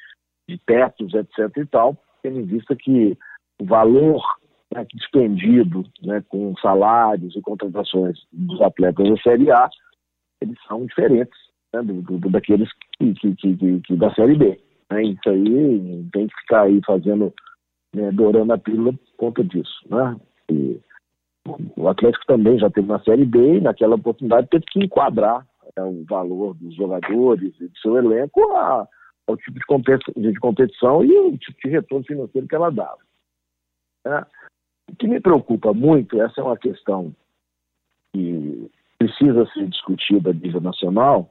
de 0.48 0.58
tetos, 0.66 1.14
etc. 1.14 1.58
e 1.58 1.66
tal, 1.66 1.98
tendo 2.22 2.40
em 2.40 2.46
vista 2.46 2.76
que 2.76 3.18
o 3.60 3.66
valor 3.66 4.22
né, 4.74 4.86
despendido 4.94 5.84
né, 6.02 6.24
com 6.30 6.56
salários 6.58 7.36
e 7.36 7.42
contratações 7.42 8.20
dos 8.32 8.62
atletas 8.62 9.10
da 9.10 9.18
Série 9.18 9.52
A, 9.52 9.70
eles 10.42 10.58
são 10.68 10.86
diferentes 10.86 11.38
né, 11.74 11.82
do, 11.82 12.02
do, 12.02 12.30
daqueles 12.30 12.70
que, 12.98 13.14
que, 13.14 13.36
que, 13.36 13.82
que, 13.82 13.96
da 13.96 14.14
Série 14.14 14.36
B. 14.36 14.60
Né? 14.92 15.04
Isso 15.04 15.30
aí 15.30 16.06
tem 16.12 16.28
que 16.28 16.36
ficar 16.42 16.64
aí 16.64 16.80
fazendo, 16.86 17.34
né, 17.94 18.12
dourando 18.12 18.54
a 18.54 18.58
pílula 18.58 18.94
por 18.94 19.16
conta 19.18 19.44
disso. 19.44 19.82
Né? 19.90 20.16
E, 20.50 20.80
o 21.76 21.90
Atlético 21.90 22.26
também 22.26 22.58
já 22.58 22.70
teve 22.70 22.88
na 22.88 23.00
Série 23.02 23.26
B 23.26 23.58
e 23.58 23.62
naquela 23.62 23.96
oportunidade 23.96 24.48
teve 24.48 24.66
que 24.66 24.80
enquadrar 24.80 25.46
né, 25.76 25.84
o 25.84 26.04
valor 26.06 26.54
dos 26.56 26.74
jogadores 26.76 27.54
e 27.60 27.68
do 27.68 27.78
seu 27.80 27.98
elenco 27.98 28.42
a, 28.54 28.88
ao 29.28 29.38
tipo 29.38 29.60
de 29.60 30.40
competição, 30.40 31.04
e 31.04 31.18
o 31.18 31.38
tipo 31.38 31.58
de 31.64 31.70
retorno 31.70 32.06
financeiro 32.06 32.48
que 32.48 32.56
ela 32.56 32.70
dava. 32.70 33.00
É. 34.06 34.26
O 34.92 34.96
que 34.96 35.08
me 35.08 35.20
preocupa 35.20 35.74
muito, 35.74 36.22
essa 36.22 36.42
é 36.42 36.44
uma 36.44 36.58
questão 36.58 37.14
que 38.14 38.70
precisa 38.98 39.46
ser 39.54 39.68
discutida 39.68 40.30
a 40.30 40.34
nível 40.34 40.62
nacional, 40.62 41.30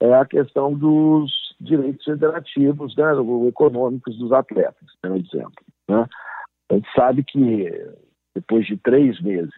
é 0.00 0.12
a 0.14 0.24
questão 0.24 0.74
dos 0.74 1.32
direitos 1.60 2.04
federativos, 2.04 2.96
né, 2.96 3.04
econômicos 3.48 4.16
dos 4.16 4.32
atletas, 4.32 4.88
por 5.00 5.16
exemplo. 5.16 5.64
Né? 5.90 6.06
A 6.70 6.74
gente 6.74 6.88
sabe 6.94 7.24
que 7.24 7.70
depois 8.34 8.66
de 8.66 8.76
três 8.76 9.20
meses 9.20 9.52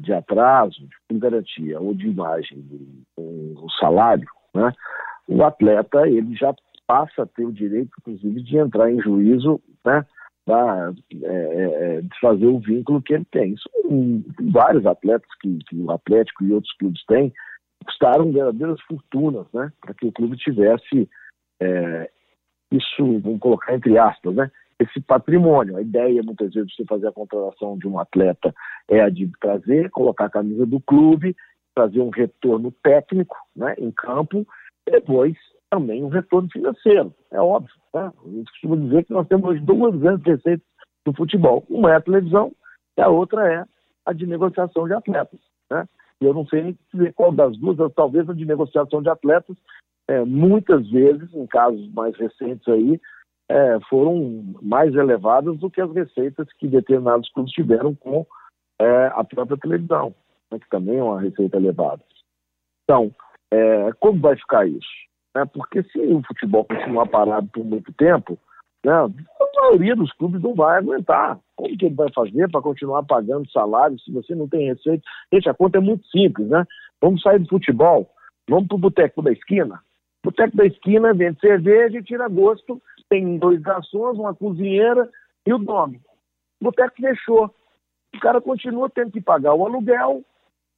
de 0.00 0.12
atraso, 0.14 0.88
de 1.10 1.18
garantia 1.18 1.78
ou 1.78 1.92
de 1.92 2.08
imagem 2.08 2.64
o 3.18 3.66
salário, 3.78 4.26
né, 4.54 4.72
o 5.28 5.44
atleta 5.44 6.08
ele 6.08 6.34
já 6.34 6.54
passa 6.86 7.22
a 7.22 7.26
ter 7.26 7.44
o 7.44 7.52
direito, 7.52 7.90
inclusive, 8.00 8.42
de 8.42 8.56
entrar 8.56 8.90
em 8.90 9.00
juízo 9.02 9.60
né, 9.84 10.06
para 10.46 10.94
é, 11.22 11.98
é, 11.98 12.00
desfazer 12.00 12.46
o 12.46 12.58
vínculo 12.58 13.02
que 13.02 13.12
ele 13.12 13.26
tem. 13.30 13.52
Isso, 13.52 13.68
um, 13.84 14.24
vários 14.50 14.86
atletas 14.86 15.28
que, 15.42 15.58
que, 15.68 15.76
o 15.76 15.90
Atlético 15.90 16.44
e 16.44 16.52
outros 16.52 16.72
clubes 16.78 17.04
têm 17.04 17.32
custaram 17.84 18.32
verdadeiras 18.32 18.80
fortunas 18.82 19.46
né, 19.52 19.70
para 19.80 19.94
que 19.94 20.06
o 20.06 20.12
clube 20.12 20.36
tivesse 20.38 21.08
é, 21.60 22.10
isso, 22.72 23.20
vamos 23.20 23.40
colocar 23.40 23.74
entre 23.74 23.98
aspas, 23.98 24.34
né, 24.34 24.50
esse 24.78 25.00
patrimônio. 25.00 25.76
A 25.76 25.82
ideia, 25.82 26.22
muitas 26.22 26.52
vezes, 26.54 26.70
de 26.70 26.76
você 26.76 26.84
fazer 26.84 27.08
a 27.08 27.12
contratação 27.12 27.76
de 27.76 27.88
um 27.88 27.98
atleta 27.98 28.54
é 28.88 29.00
a 29.00 29.08
de 29.08 29.30
trazer, 29.40 29.90
colocar 29.90 30.26
a 30.26 30.30
camisa 30.30 30.64
do 30.64 30.80
clube, 30.80 31.36
trazer 31.74 32.00
um 32.00 32.10
retorno 32.10 32.72
técnico 32.82 33.36
né, 33.54 33.74
em 33.78 33.90
campo, 33.90 34.46
e 34.86 34.90
depois 34.90 35.36
também 35.70 36.02
um 36.02 36.08
retorno 36.08 36.48
financeiro. 36.50 37.14
É 37.30 37.40
óbvio. 37.40 37.74
Né? 37.94 38.12
A 38.24 38.28
gente 38.28 38.50
costuma 38.50 38.76
dizer 38.76 39.04
que 39.04 39.12
nós 39.12 39.28
temos 39.28 39.60
duas 39.62 39.94
grandes 39.96 40.24
receitas 40.24 40.66
do 41.04 41.12
futebol. 41.12 41.64
Uma 41.68 41.92
é 41.92 41.96
a 41.96 42.00
televisão 42.00 42.52
e 42.96 43.02
a 43.02 43.08
outra 43.08 43.52
é 43.52 43.64
a 44.06 44.12
de 44.12 44.26
negociação 44.26 44.86
de 44.86 44.94
atletas. 44.94 45.40
Né? 45.70 45.86
E 46.20 46.24
eu 46.24 46.34
não 46.34 46.46
sei 46.46 46.76
dizer 46.92 47.12
qual 47.14 47.32
das 47.32 47.56
duas, 47.58 47.92
talvez 47.94 48.28
a 48.28 48.32
de 48.32 48.44
negociação 48.44 49.02
de 49.02 49.08
atletas, 49.08 49.56
é, 50.08 50.24
muitas 50.24 50.88
vezes, 50.90 51.32
em 51.34 51.46
casos 51.46 51.92
mais 51.92 52.16
recentes 52.16 52.66
aí, 52.66 53.00
é, 53.48 53.78
foram 53.88 54.54
mais 54.60 54.94
elevadas 54.94 55.56
do 55.58 55.70
que 55.70 55.80
as 55.80 55.92
receitas 55.92 56.46
que 56.58 56.68
determinados 56.68 57.30
clubes 57.32 57.52
tiveram 57.52 57.94
com 57.94 58.26
é, 58.78 59.06
a 59.14 59.24
própria 59.24 59.56
televisão, 59.56 60.14
né, 60.50 60.58
que 60.58 60.68
também 60.68 60.98
é 60.98 61.02
uma 61.02 61.20
receita 61.20 61.56
elevada. 61.56 62.02
Então, 62.84 63.10
é, 63.50 63.90
como 63.98 64.20
vai 64.20 64.36
ficar 64.36 64.68
isso? 64.68 64.86
É, 65.36 65.44
porque 65.44 65.82
se 65.84 65.98
o 65.98 66.22
futebol 66.26 66.64
continuar 66.64 67.06
parado 67.06 67.48
por 67.48 67.64
muito 67.64 67.92
tempo, 67.94 68.38
né, 68.84 68.92
a 68.92 69.60
maioria 69.60 69.96
dos 69.96 70.12
clubes 70.12 70.42
não 70.42 70.54
vai 70.54 70.78
aguentar. 70.78 71.38
Como 71.56 71.76
que 71.76 71.86
ele 71.86 71.94
vai 71.94 72.12
fazer 72.12 72.50
para 72.50 72.62
continuar 72.62 73.02
pagando 73.04 73.50
salário 73.50 73.98
se 74.00 74.12
você 74.12 74.34
não 74.34 74.48
tem 74.48 74.68
receita? 74.68 75.02
Gente, 75.32 75.48
a 75.48 75.54
conta 75.54 75.78
é 75.78 75.80
muito 75.80 76.06
simples, 76.08 76.48
né? 76.48 76.64
Vamos 77.00 77.22
sair 77.22 77.38
do 77.38 77.48
futebol, 77.48 78.08
vamos 78.48 78.68
para 78.68 78.76
o 78.76 78.80
boteco 78.80 79.22
da 79.22 79.32
esquina. 79.32 79.80
Boteco 80.24 80.56
da 80.56 80.66
esquina 80.66 81.14
vende 81.14 81.40
cerveja 81.40 81.98
e 81.98 82.02
tira 82.02 82.28
gosto 82.28 82.80
tem 83.08 83.38
dois 83.38 83.60
garçons, 83.60 84.18
uma 84.18 84.34
cozinheira 84.34 85.08
e 85.46 85.52
o 85.52 85.58
dono. 85.58 85.98
O 86.60 86.64
boteco 86.64 86.96
fechou. 87.00 87.50
O 88.14 88.20
cara 88.20 88.40
continua 88.40 88.90
tendo 88.90 89.12
que 89.12 89.20
pagar 89.20 89.54
o 89.54 89.66
aluguel, 89.66 90.22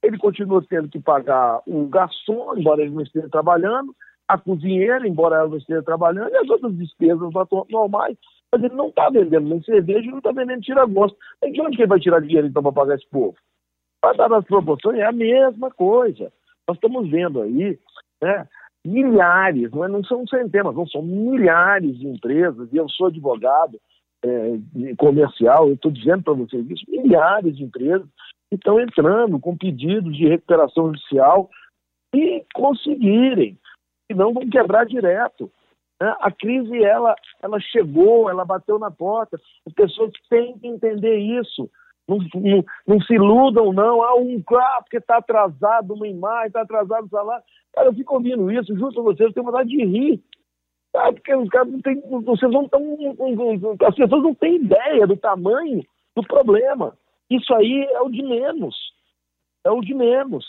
ele 0.03 0.17
continua 0.17 0.63
tendo 0.67 0.89
que 0.89 0.99
pagar 0.99 1.61
o 1.65 1.87
garçom, 1.87 2.55
embora 2.57 2.81
ele 2.81 2.91
não 2.91 3.01
esteja 3.01 3.29
trabalhando, 3.29 3.95
a 4.27 4.37
cozinheira, 4.37 5.07
embora 5.07 5.37
ela 5.37 5.49
não 5.49 5.57
esteja 5.57 5.83
trabalhando, 5.83 6.31
e 6.31 6.37
as 6.37 6.49
outras 6.49 6.75
despesas 6.75 7.29
normais. 7.69 8.17
Mas 8.51 8.63
ele 8.63 8.75
não 8.75 8.89
está 8.89 9.09
vendendo 9.09 9.47
nem 9.47 9.61
cerveja, 9.63 10.09
não 10.09 10.17
está 10.17 10.31
vendendo 10.31 10.61
tira-gosto. 10.61 11.17
De 11.41 11.61
onde 11.61 11.75
que 11.75 11.83
ele 11.83 11.89
vai 11.89 11.99
tirar 11.99 12.21
dinheiro 12.21 12.47
então 12.47 12.61
para 12.61 12.71
pagar 12.71 12.95
esse 12.95 13.07
povo? 13.07 13.35
Para 14.01 14.27
dar 14.27 14.37
as 14.37 14.45
proporções, 14.45 14.97
é 14.97 15.05
a 15.05 15.11
mesma 15.11 15.69
coisa. 15.71 16.31
Nós 16.67 16.77
estamos 16.77 17.09
vendo 17.09 17.41
aí 17.41 17.79
né, 18.21 18.47
milhares, 18.85 19.71
não, 19.71 19.85
é, 19.85 19.87
não 19.87 20.03
são 20.03 20.25
centenas, 20.27 20.75
não 20.75 20.87
são 20.87 21.01
milhares 21.01 21.97
de 21.99 22.07
empresas, 22.07 22.71
e 22.71 22.77
eu 22.77 22.89
sou 22.89 23.07
advogado 23.07 23.79
é, 24.23 24.95
comercial, 24.97 25.67
eu 25.67 25.75
estou 25.75 25.91
dizendo 25.91 26.23
para 26.23 26.33
vocês 26.33 26.69
isso, 26.69 26.85
milhares 26.87 27.55
de 27.55 27.63
empresas 27.63 28.07
estão 28.51 28.79
entrando 28.79 29.39
com 29.39 29.57
pedidos 29.57 30.15
de 30.15 30.27
recuperação 30.27 30.87
judicial 30.87 31.49
e 32.13 32.43
conseguirem, 32.53 33.57
senão 34.11 34.33
vão 34.33 34.49
quebrar 34.49 34.85
direto. 34.85 35.49
Né? 36.01 36.13
A 36.19 36.31
crise, 36.31 36.83
ela, 36.83 37.15
ela 37.41 37.59
chegou, 37.59 38.29
ela 38.29 38.43
bateu 38.43 38.77
na 38.77 38.91
porta, 38.91 39.39
as 39.65 39.73
pessoas 39.73 40.11
têm 40.29 40.57
que 40.57 40.67
entender 40.67 41.17
isso. 41.17 41.69
Não, 42.07 42.17
não, 42.17 42.65
não, 42.87 43.01
se 43.01 43.13
iludam, 43.13 43.71
não. 43.71 44.03
Ah, 44.03 44.15
um, 44.15 44.43
ah 44.55 44.79
porque 44.81 44.97
está 44.97 45.17
atrasado 45.17 45.93
uma 45.93 46.07
imagem, 46.07 46.47
está 46.47 46.61
atrasado 46.61 47.05
o 47.05 47.09
salário. 47.09 47.43
Cara, 47.73 47.87
eu 47.87 47.93
fico 47.93 48.15
ouvindo 48.15 48.51
isso, 48.51 48.75
justo 48.75 48.99
a 48.99 49.03
vocês, 49.03 49.29
eu 49.29 49.33
tenho 49.33 49.45
vontade 49.45 49.69
de 49.69 49.85
rir. 49.85 50.23
Ah, 50.93 51.11
porque 51.11 51.33
os 51.33 51.49
caras 51.49 51.71
não 51.71 51.81
têm. 51.81 52.01
Vocês 52.01 52.51
não 52.51 52.63
estão. 52.63 52.81
As 53.87 53.95
pessoas 53.95 54.23
não 54.23 54.35
têm 54.35 54.55
ideia 54.55 55.07
do 55.07 55.15
tamanho 55.15 55.85
do 56.15 56.23
problema. 56.23 56.97
Isso 57.29 57.53
aí 57.53 57.87
é 57.91 58.01
o 58.01 58.09
de 58.09 58.21
menos. 58.21 58.75
É 59.65 59.71
o 59.71 59.79
de 59.79 59.93
menos. 59.93 60.45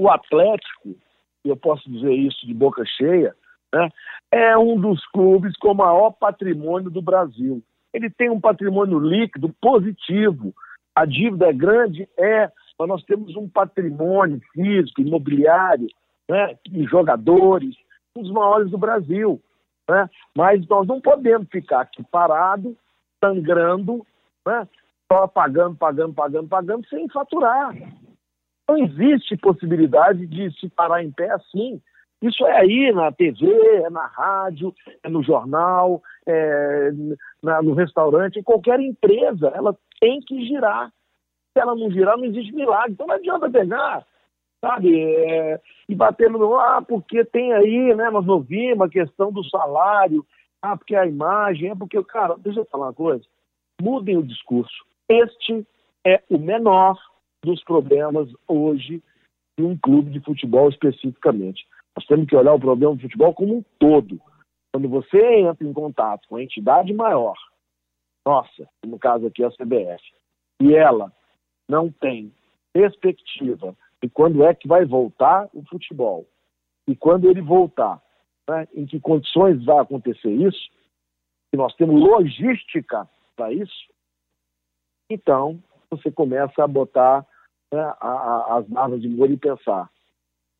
O 0.00 0.08
Atlético, 0.08 0.96
eu 1.44 1.56
posso 1.56 1.88
dizer 1.90 2.12
isso 2.14 2.46
de 2.46 2.54
boca 2.54 2.84
cheia, 2.86 3.36
né, 3.72 3.88
é 4.32 4.56
um 4.56 4.80
dos 4.80 5.04
clubes 5.08 5.56
com 5.58 5.74
maior 5.74 6.10
patrimônio 6.12 6.90
do 6.90 7.02
Brasil. 7.02 7.62
Ele 7.94 8.10
tem 8.10 8.28
um 8.28 8.40
patrimônio 8.40 8.98
líquido 8.98 9.54
positivo. 9.62 10.52
A 10.94 11.04
dívida 11.04 11.46
é 11.46 11.52
grande, 11.52 12.08
é, 12.18 12.50
mas 12.78 12.88
nós 12.88 13.04
temos 13.04 13.36
um 13.36 13.48
patrimônio 13.48 14.40
físico, 14.52 15.00
imobiliário, 15.00 15.86
né, 16.28 16.58
e 16.72 16.84
jogadores, 16.84 17.76
um 18.16 18.22
dos 18.22 18.32
maiores 18.32 18.70
do 18.70 18.78
Brasil. 18.78 19.40
Né? 19.88 20.10
Mas 20.36 20.66
nós 20.66 20.86
não 20.86 21.00
podemos 21.00 21.48
ficar 21.48 21.82
aqui 21.82 22.02
parado, 22.10 22.76
sangrando, 23.22 24.04
né? 24.44 24.68
só 25.10 25.28
pagando, 25.28 25.76
pagando, 25.76 26.14
pagando, 26.14 26.48
pagando, 26.48 26.88
sem 26.88 27.08
faturar. 27.08 27.74
Não 28.68 28.78
existe 28.78 29.36
possibilidade 29.36 30.26
de 30.26 30.50
se 30.58 30.68
parar 30.68 31.04
em 31.04 31.12
pé 31.12 31.30
assim. 31.30 31.80
Isso 32.24 32.46
é 32.46 32.56
aí 32.56 32.90
na 32.90 33.12
TV, 33.12 33.46
é 33.84 33.90
na 33.90 34.06
rádio, 34.06 34.74
é 35.02 35.10
no 35.10 35.22
jornal, 35.22 36.02
é 36.26 36.90
na, 37.42 37.60
no 37.60 37.74
restaurante, 37.74 38.38
em 38.38 38.42
qualquer 38.42 38.80
empresa. 38.80 39.48
Ela 39.54 39.76
tem 40.00 40.20
que 40.20 40.42
girar. 40.46 40.90
Se 41.52 41.60
ela 41.60 41.76
não 41.76 41.90
girar, 41.90 42.16
não 42.16 42.24
existe 42.24 42.50
milagre. 42.54 42.92
Então 42.92 43.06
não 43.06 43.14
adianta 43.14 43.50
pegar, 43.50 44.06
sabe, 44.64 44.98
é, 44.98 45.60
e 45.86 45.94
bater 45.94 46.30
no. 46.30 46.56
Ah, 46.56 46.80
porque 46.80 47.26
tem 47.26 47.52
aí, 47.52 47.94
né, 47.94 48.08
nós 48.10 48.26
ouvimos 48.26 48.86
a 48.86 48.90
questão 48.90 49.30
do 49.30 49.44
salário, 49.50 50.24
ah, 50.62 50.78
porque 50.78 50.96
a 50.96 51.06
imagem, 51.06 51.70
é 51.70 51.74
porque. 51.74 52.02
Cara, 52.04 52.36
deixa 52.38 52.60
eu 52.60 52.64
falar 52.64 52.86
uma 52.86 52.94
coisa. 52.94 53.24
Mudem 53.82 54.16
o 54.16 54.22
discurso. 54.22 54.82
Este 55.10 55.66
é 56.06 56.22
o 56.30 56.38
menor 56.38 56.98
dos 57.44 57.62
problemas 57.64 58.30
hoje 58.48 59.02
de 59.58 59.64
um 59.64 59.76
clube 59.76 60.10
de 60.10 60.20
futebol 60.20 60.70
especificamente. 60.70 61.66
Nós 61.96 62.06
temos 62.06 62.26
que 62.26 62.36
olhar 62.36 62.54
o 62.54 62.60
problema 62.60 62.94
do 62.94 63.02
futebol 63.02 63.34
como 63.34 63.58
um 63.58 63.64
todo. 63.78 64.20
Quando 64.72 64.88
você 64.88 65.18
entra 65.36 65.66
em 65.66 65.72
contato 65.72 66.28
com 66.28 66.36
a 66.36 66.42
entidade 66.42 66.92
maior, 66.92 67.36
nossa, 68.26 68.68
no 68.84 68.98
caso 68.98 69.26
aqui 69.26 69.44
a 69.44 69.50
CBF, 69.50 70.02
e 70.60 70.74
ela 70.74 71.12
não 71.68 71.90
tem 71.90 72.32
perspectiva 72.72 73.76
de 74.02 74.08
quando 74.08 74.44
é 74.44 74.54
que 74.54 74.66
vai 74.66 74.84
voltar 74.84 75.48
o 75.54 75.62
futebol 75.64 76.26
e 76.88 76.96
quando 76.96 77.30
ele 77.30 77.40
voltar, 77.40 78.02
né, 78.48 78.66
em 78.74 78.84
que 78.84 79.00
condições 79.00 79.64
vai 79.64 79.78
acontecer 79.78 80.30
isso, 80.30 80.70
e 81.52 81.56
nós 81.56 81.74
temos 81.76 82.00
logística 82.00 83.08
para 83.36 83.52
isso, 83.52 83.88
então 85.08 85.62
você 85.90 86.10
começa 86.10 86.62
a 86.62 86.66
botar 86.66 87.26
né, 87.72 87.80
a, 87.80 88.08
a, 88.08 88.58
as 88.58 88.68
narvas 88.68 89.00
de 89.00 89.08
molho 89.08 89.34
e 89.34 89.38
pensar: 89.38 89.90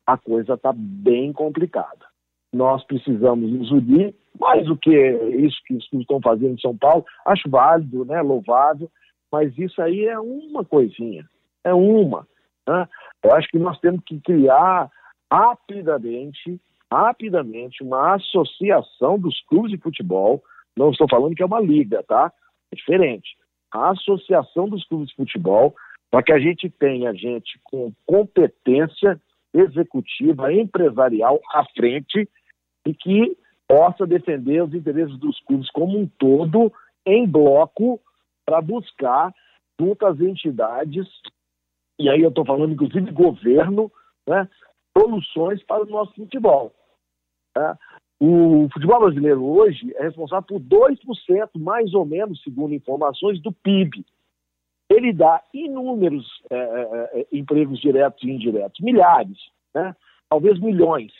a 0.05 0.17
coisa 0.17 0.53
está 0.53 0.71
bem 0.75 1.33
complicada. 1.33 2.05
Nós 2.53 2.83
precisamos 2.85 3.51
nos 3.51 3.71
unir, 3.71 4.15
mais 4.39 4.65
do 4.65 4.77
que 4.77 4.91
isso 4.91 5.57
que 5.65 5.73
os 5.73 5.87
estão 5.93 6.21
fazendo 6.21 6.53
em 6.53 6.59
São 6.59 6.77
Paulo, 6.77 7.05
acho 7.25 7.49
válido, 7.49 8.05
né, 8.05 8.21
louvável, 8.21 8.89
mas 9.31 9.57
isso 9.57 9.81
aí 9.81 10.05
é 10.05 10.19
uma 10.19 10.63
coisinha, 10.63 11.27
é 11.63 11.73
uma. 11.73 12.27
Né? 12.67 12.87
Eu 13.23 13.33
acho 13.33 13.47
que 13.49 13.59
nós 13.59 13.79
temos 13.79 14.01
que 14.05 14.19
criar 14.21 14.89
rapidamente, 15.31 16.59
rapidamente, 16.91 17.83
uma 17.83 18.15
associação 18.15 19.19
dos 19.19 19.41
clubes 19.47 19.71
de 19.71 19.77
futebol. 19.77 20.43
Não 20.77 20.91
estou 20.91 21.07
falando 21.09 21.35
que 21.35 21.43
é 21.43 21.45
uma 21.45 21.59
liga, 21.59 22.03
tá? 22.03 22.31
É 22.71 22.75
diferente. 22.75 23.35
A 23.71 23.89
associação 23.89 24.69
dos 24.69 24.87
clubes 24.87 25.09
de 25.09 25.15
futebol, 25.15 25.75
para 26.11 26.23
que 26.23 26.31
a 26.31 26.39
gente 26.39 26.69
tenha 26.69 27.13
gente 27.13 27.59
com 27.63 27.91
competência 28.05 29.19
executiva, 29.55 30.53
empresarial 30.53 31.39
à 31.51 31.65
frente 31.75 32.29
e 32.85 32.93
que 32.93 33.37
possa 33.67 34.05
defender 34.05 34.63
os 34.63 34.73
interesses 34.73 35.17
dos 35.17 35.39
clubes 35.41 35.69
como 35.71 35.97
um 35.97 36.07
todo, 36.19 36.71
em 37.05 37.27
bloco, 37.27 37.99
para 38.45 38.61
buscar 38.61 39.33
junto 39.79 40.05
às 40.05 40.19
entidades, 40.19 41.07
e 41.99 42.09
aí 42.09 42.21
eu 42.21 42.29
estou 42.29 42.45
falando 42.45 42.73
inclusive 42.73 43.11
governo, 43.11 43.91
né, 44.27 44.47
soluções 44.97 45.63
para 45.63 45.83
o 45.83 45.89
nosso 45.89 46.13
futebol. 46.13 46.73
Né? 47.55 47.75
O 48.19 48.69
futebol 48.71 48.99
brasileiro 49.01 49.43
hoje 49.43 49.93
é 49.97 50.03
responsável 50.03 50.43
por 50.47 50.59
2%, 50.61 51.49
mais 51.55 51.93
ou 51.93 52.05
menos, 52.05 52.41
segundo 52.43 52.73
informações, 52.73 53.41
do 53.41 53.51
PIB. 53.51 54.05
Ele 54.89 55.11
dá 55.13 55.41
inúmeros 55.53 56.25
é, 56.49 56.55
é, 56.55 57.21
é, 57.21 57.27
empregos 57.31 57.79
diretos 57.79 58.23
e 58.23 58.29
indiretos, 58.29 58.79
milhares, 58.81 59.37
né? 59.73 59.95
talvez 60.29 60.59
milhões, 60.59 61.11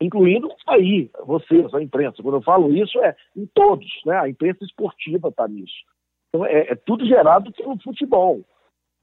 incluindo 0.00 0.48
aí, 0.66 1.10
vocês, 1.24 1.72
a 1.72 1.82
imprensa. 1.82 2.22
Quando 2.22 2.36
eu 2.36 2.42
falo 2.42 2.74
isso, 2.74 2.98
é 3.00 3.16
em 3.34 3.46
todos, 3.46 3.88
né? 4.04 4.16
a 4.18 4.28
imprensa 4.28 4.64
esportiva 4.64 5.28
está 5.28 5.48
nisso. 5.48 5.84
Então, 6.28 6.44
é, 6.44 6.72
é, 6.72 6.74
tudo 6.74 7.06
gerado 7.06 7.52
pelo 7.52 7.78
futebol. 7.80 8.44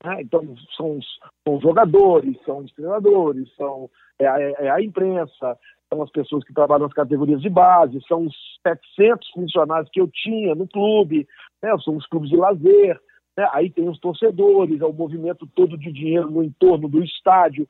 Né? 0.04 0.22
Então, 0.22 0.56
são 0.76 0.98
os, 0.98 1.06
são 1.48 1.60
jogadores, 1.62 2.38
são 2.46 2.60
os 2.60 2.72
treinadores, 2.74 3.50
são, 3.56 3.90
é, 4.20 4.26
é, 4.26 4.70
a 4.70 4.82
imprensa, 4.82 5.58
são 5.92 6.04
as 6.04 6.12
pessoas 6.12 6.44
que 6.44 6.54
trabalham 6.54 6.84
nas 6.84 6.94
categorias 6.94 7.42
de 7.42 7.50
base, 7.50 8.00
são 8.08 8.26
os 8.26 8.36
700 8.68 9.30
funcionários 9.32 9.90
que 9.92 10.02
eu 10.02 10.08
tinha 10.08 10.54
no 10.54 10.68
clube, 10.68 11.28
né? 11.64 11.76
são 11.84 11.96
os 11.96 12.06
clubes 12.06 12.30
de 12.30 12.36
lazer, 12.36 13.00
né? 13.42 13.50
Aí 13.52 13.70
tem 13.70 13.90
os 13.90 14.00
torcedores, 14.00 14.80
é 14.80 14.86
o 14.86 14.94
movimento 14.94 15.48
todo 15.48 15.78
de 15.78 15.92
dinheiro 15.92 16.30
no 16.30 16.44
entorno 16.44 16.88
do 16.88 17.04
estádio, 17.04 17.68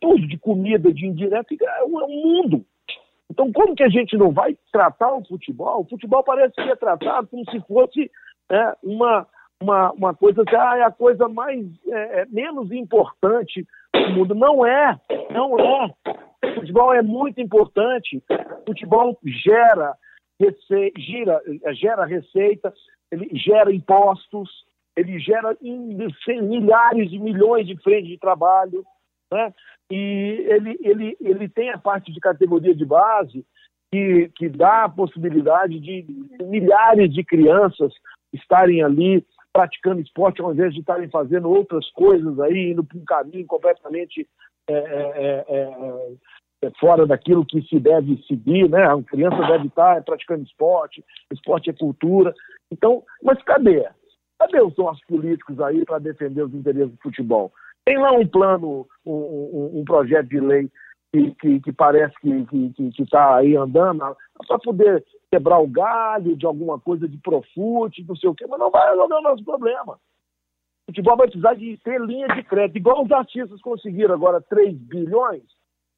tudo 0.00 0.26
de 0.26 0.36
comida, 0.36 0.92
de 0.92 1.06
indireto, 1.06 1.54
é 1.60 1.84
um, 1.84 2.00
é 2.00 2.04
um 2.04 2.42
mundo. 2.42 2.64
Então, 3.30 3.50
como 3.52 3.74
que 3.74 3.84
a 3.84 3.88
gente 3.88 4.16
não 4.16 4.32
vai 4.32 4.56
tratar 4.72 5.14
o 5.14 5.24
futebol? 5.24 5.80
O 5.80 5.88
futebol 5.88 6.22
parece 6.22 6.54
ser 6.54 6.76
tratado 6.76 7.28
como 7.28 7.48
se 7.50 7.60
fosse 7.60 8.10
é, 8.50 8.76
uma, 8.82 9.26
uma, 9.62 9.92
uma 9.92 10.14
coisa 10.14 10.44
que 10.44 10.54
ah, 10.54 10.76
é 10.76 10.82
a 10.82 10.90
coisa 10.90 11.28
mais 11.28 11.64
é, 11.86 12.22
é, 12.22 12.26
menos 12.26 12.70
importante 12.72 13.66
do 13.94 14.10
mundo. 14.10 14.34
Não 14.34 14.66
é, 14.66 15.00
não 15.30 15.58
é. 15.58 15.94
O 16.44 16.54
futebol 16.56 16.92
é 16.92 17.00
muito 17.00 17.40
importante. 17.40 18.22
O 18.28 18.66
futebol 18.66 19.16
gera, 19.24 19.94
rece... 20.38 20.92
gira, 20.98 21.40
gera 21.74 22.04
receita, 22.04 22.74
ele 23.10 23.30
gera 23.32 23.72
impostos, 23.72 24.50
ele 24.96 25.18
gera 25.18 25.56
milhares 25.62 27.10
de 27.10 27.18
milhões 27.18 27.66
de 27.66 27.76
frentes 27.82 28.08
de 28.08 28.18
trabalho, 28.18 28.84
né? 29.32 29.52
e 29.90 30.46
ele, 30.48 30.78
ele, 30.80 31.16
ele 31.20 31.48
tem 31.48 31.70
a 31.70 31.78
parte 31.78 32.12
de 32.12 32.20
categoria 32.20 32.74
de 32.74 32.84
base 32.84 33.44
que, 33.90 34.30
que 34.36 34.48
dá 34.48 34.84
a 34.84 34.88
possibilidade 34.88 35.78
de 35.78 36.06
milhares 36.42 37.12
de 37.12 37.24
crianças 37.24 37.92
estarem 38.32 38.82
ali 38.82 39.24
praticando 39.52 40.00
esporte 40.00 40.40
ao 40.40 40.52
invés 40.52 40.72
de 40.72 40.80
estarem 40.80 41.10
fazendo 41.10 41.50
outras 41.50 41.88
coisas 41.90 42.40
aí, 42.40 42.70
indo 42.70 42.82
para 42.82 42.98
um 42.98 43.04
caminho 43.04 43.46
completamente 43.46 44.26
é, 44.68 44.74
é, 44.74 45.44
é, 45.48 46.12
é, 46.62 46.70
fora 46.80 47.06
daquilo 47.06 47.44
que 47.44 47.60
se 47.62 47.78
deve 47.78 48.22
seguir, 48.26 48.68
né? 48.70 48.84
A 48.84 49.02
criança 49.02 49.36
deve 49.46 49.66
estar 49.66 50.02
praticando 50.04 50.44
esporte, 50.44 51.04
esporte 51.30 51.68
é 51.68 51.72
cultura. 51.74 52.32
Então, 52.70 53.02
mas 53.22 53.42
cadê? 53.42 53.86
Cadê 54.42 54.60
os 54.60 54.76
nossos 54.76 55.04
políticos 55.04 55.60
aí 55.60 55.84
para 55.84 56.00
defender 56.00 56.42
os 56.42 56.52
interesses 56.52 56.90
do 56.90 56.98
futebol? 57.00 57.52
Tem 57.84 57.96
lá 57.96 58.10
um 58.12 58.26
plano, 58.26 58.88
um, 59.06 59.12
um, 59.12 59.80
um 59.80 59.84
projeto 59.84 60.28
de 60.28 60.40
lei 60.40 60.68
que, 61.12 61.30
que, 61.36 61.60
que 61.60 61.72
parece 61.72 62.12
que 62.20 63.02
está 63.02 63.36
aí 63.36 63.56
andando 63.56 64.16
para 64.48 64.58
poder 64.58 65.04
quebrar 65.30 65.60
o 65.60 65.68
galho 65.68 66.36
de 66.36 66.44
alguma 66.44 66.78
coisa 66.80 67.06
de 67.06 67.16
profute, 67.18 68.04
não 68.06 68.16
sei 68.16 68.30
o 68.30 68.34
quê, 68.34 68.44
mas 68.48 68.58
não 68.58 68.70
vai 68.70 68.90
resolver 68.90 69.14
o 69.14 69.22
nosso 69.22 69.44
problema. 69.44 69.92
O 69.92 70.90
futebol 70.90 71.16
vai 71.16 71.28
precisar 71.28 71.54
de 71.54 71.76
ter 71.78 72.00
linha 72.00 72.26
de 72.28 72.42
crédito, 72.42 72.78
igual 72.78 73.04
os 73.04 73.12
artistas 73.12 73.60
conseguiram 73.60 74.14
agora 74.14 74.40
3 74.40 74.76
bilhões, 74.76 75.44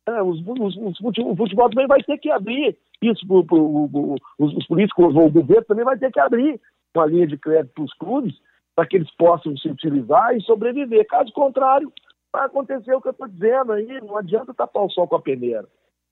é, 0.06 0.22
os, 0.22 0.38
os, 0.46 0.76
os, 0.76 1.00
o 1.00 1.36
futebol 1.36 1.70
também 1.70 1.86
vai 1.86 2.02
ter 2.02 2.18
que 2.18 2.30
abrir 2.30 2.76
isso, 3.00 3.26
pro, 3.26 3.42
pro, 3.44 3.88
pro, 3.88 4.16
os, 4.38 4.54
os 4.54 4.66
políticos, 4.66 5.16
o 5.16 5.30
governo 5.30 5.64
também 5.64 5.84
vai 5.84 5.96
ter 5.96 6.12
que 6.12 6.20
abrir 6.20 6.60
uma 6.94 7.06
linha 7.06 7.26
de 7.26 7.36
crédito 7.36 7.72
para 7.74 7.84
os 7.84 7.94
clubes, 7.94 8.34
para 8.74 8.86
que 8.86 8.96
eles 8.96 9.10
possam 9.16 9.56
se 9.56 9.68
utilizar 9.68 10.36
e 10.36 10.42
sobreviver. 10.42 11.06
Caso 11.06 11.32
contrário, 11.32 11.92
vai 12.32 12.46
acontecer 12.46 12.94
o 12.94 13.00
que 13.00 13.08
eu 13.08 13.12
estou 13.12 13.28
dizendo 13.28 13.72
aí, 13.72 14.00
não 14.00 14.16
adianta 14.16 14.52
tapar 14.52 14.84
o 14.84 14.90
sol 14.90 15.06
com 15.06 15.16
a 15.16 15.22
peneira. 15.22 15.66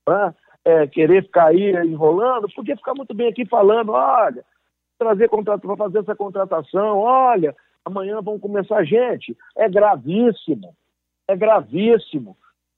Né? 0.09 0.35
É, 0.65 0.87
querer 0.87 1.25
ficar 1.25 1.49
aí 1.49 1.73
enrolando, 1.85 2.49
podia 2.55 2.77
ficar 2.77 2.95
muito 2.95 3.13
bem 3.13 3.29
aqui 3.29 3.45
falando, 3.45 3.91
olha, 3.91 4.45
trazer 4.99 5.29
contrato 5.29 5.63
para 5.63 5.77
fazer 5.77 5.99
essa 5.99 6.15
contratação, 6.15 6.99
olha, 6.99 7.55
amanhã 7.85 8.21
vão 8.21 8.39
começar 8.39 8.85
gente. 8.85 9.37
É 9.57 9.69
gravíssimo, 9.69 10.77
é 11.27 11.37
gravíssimo. 11.37 12.37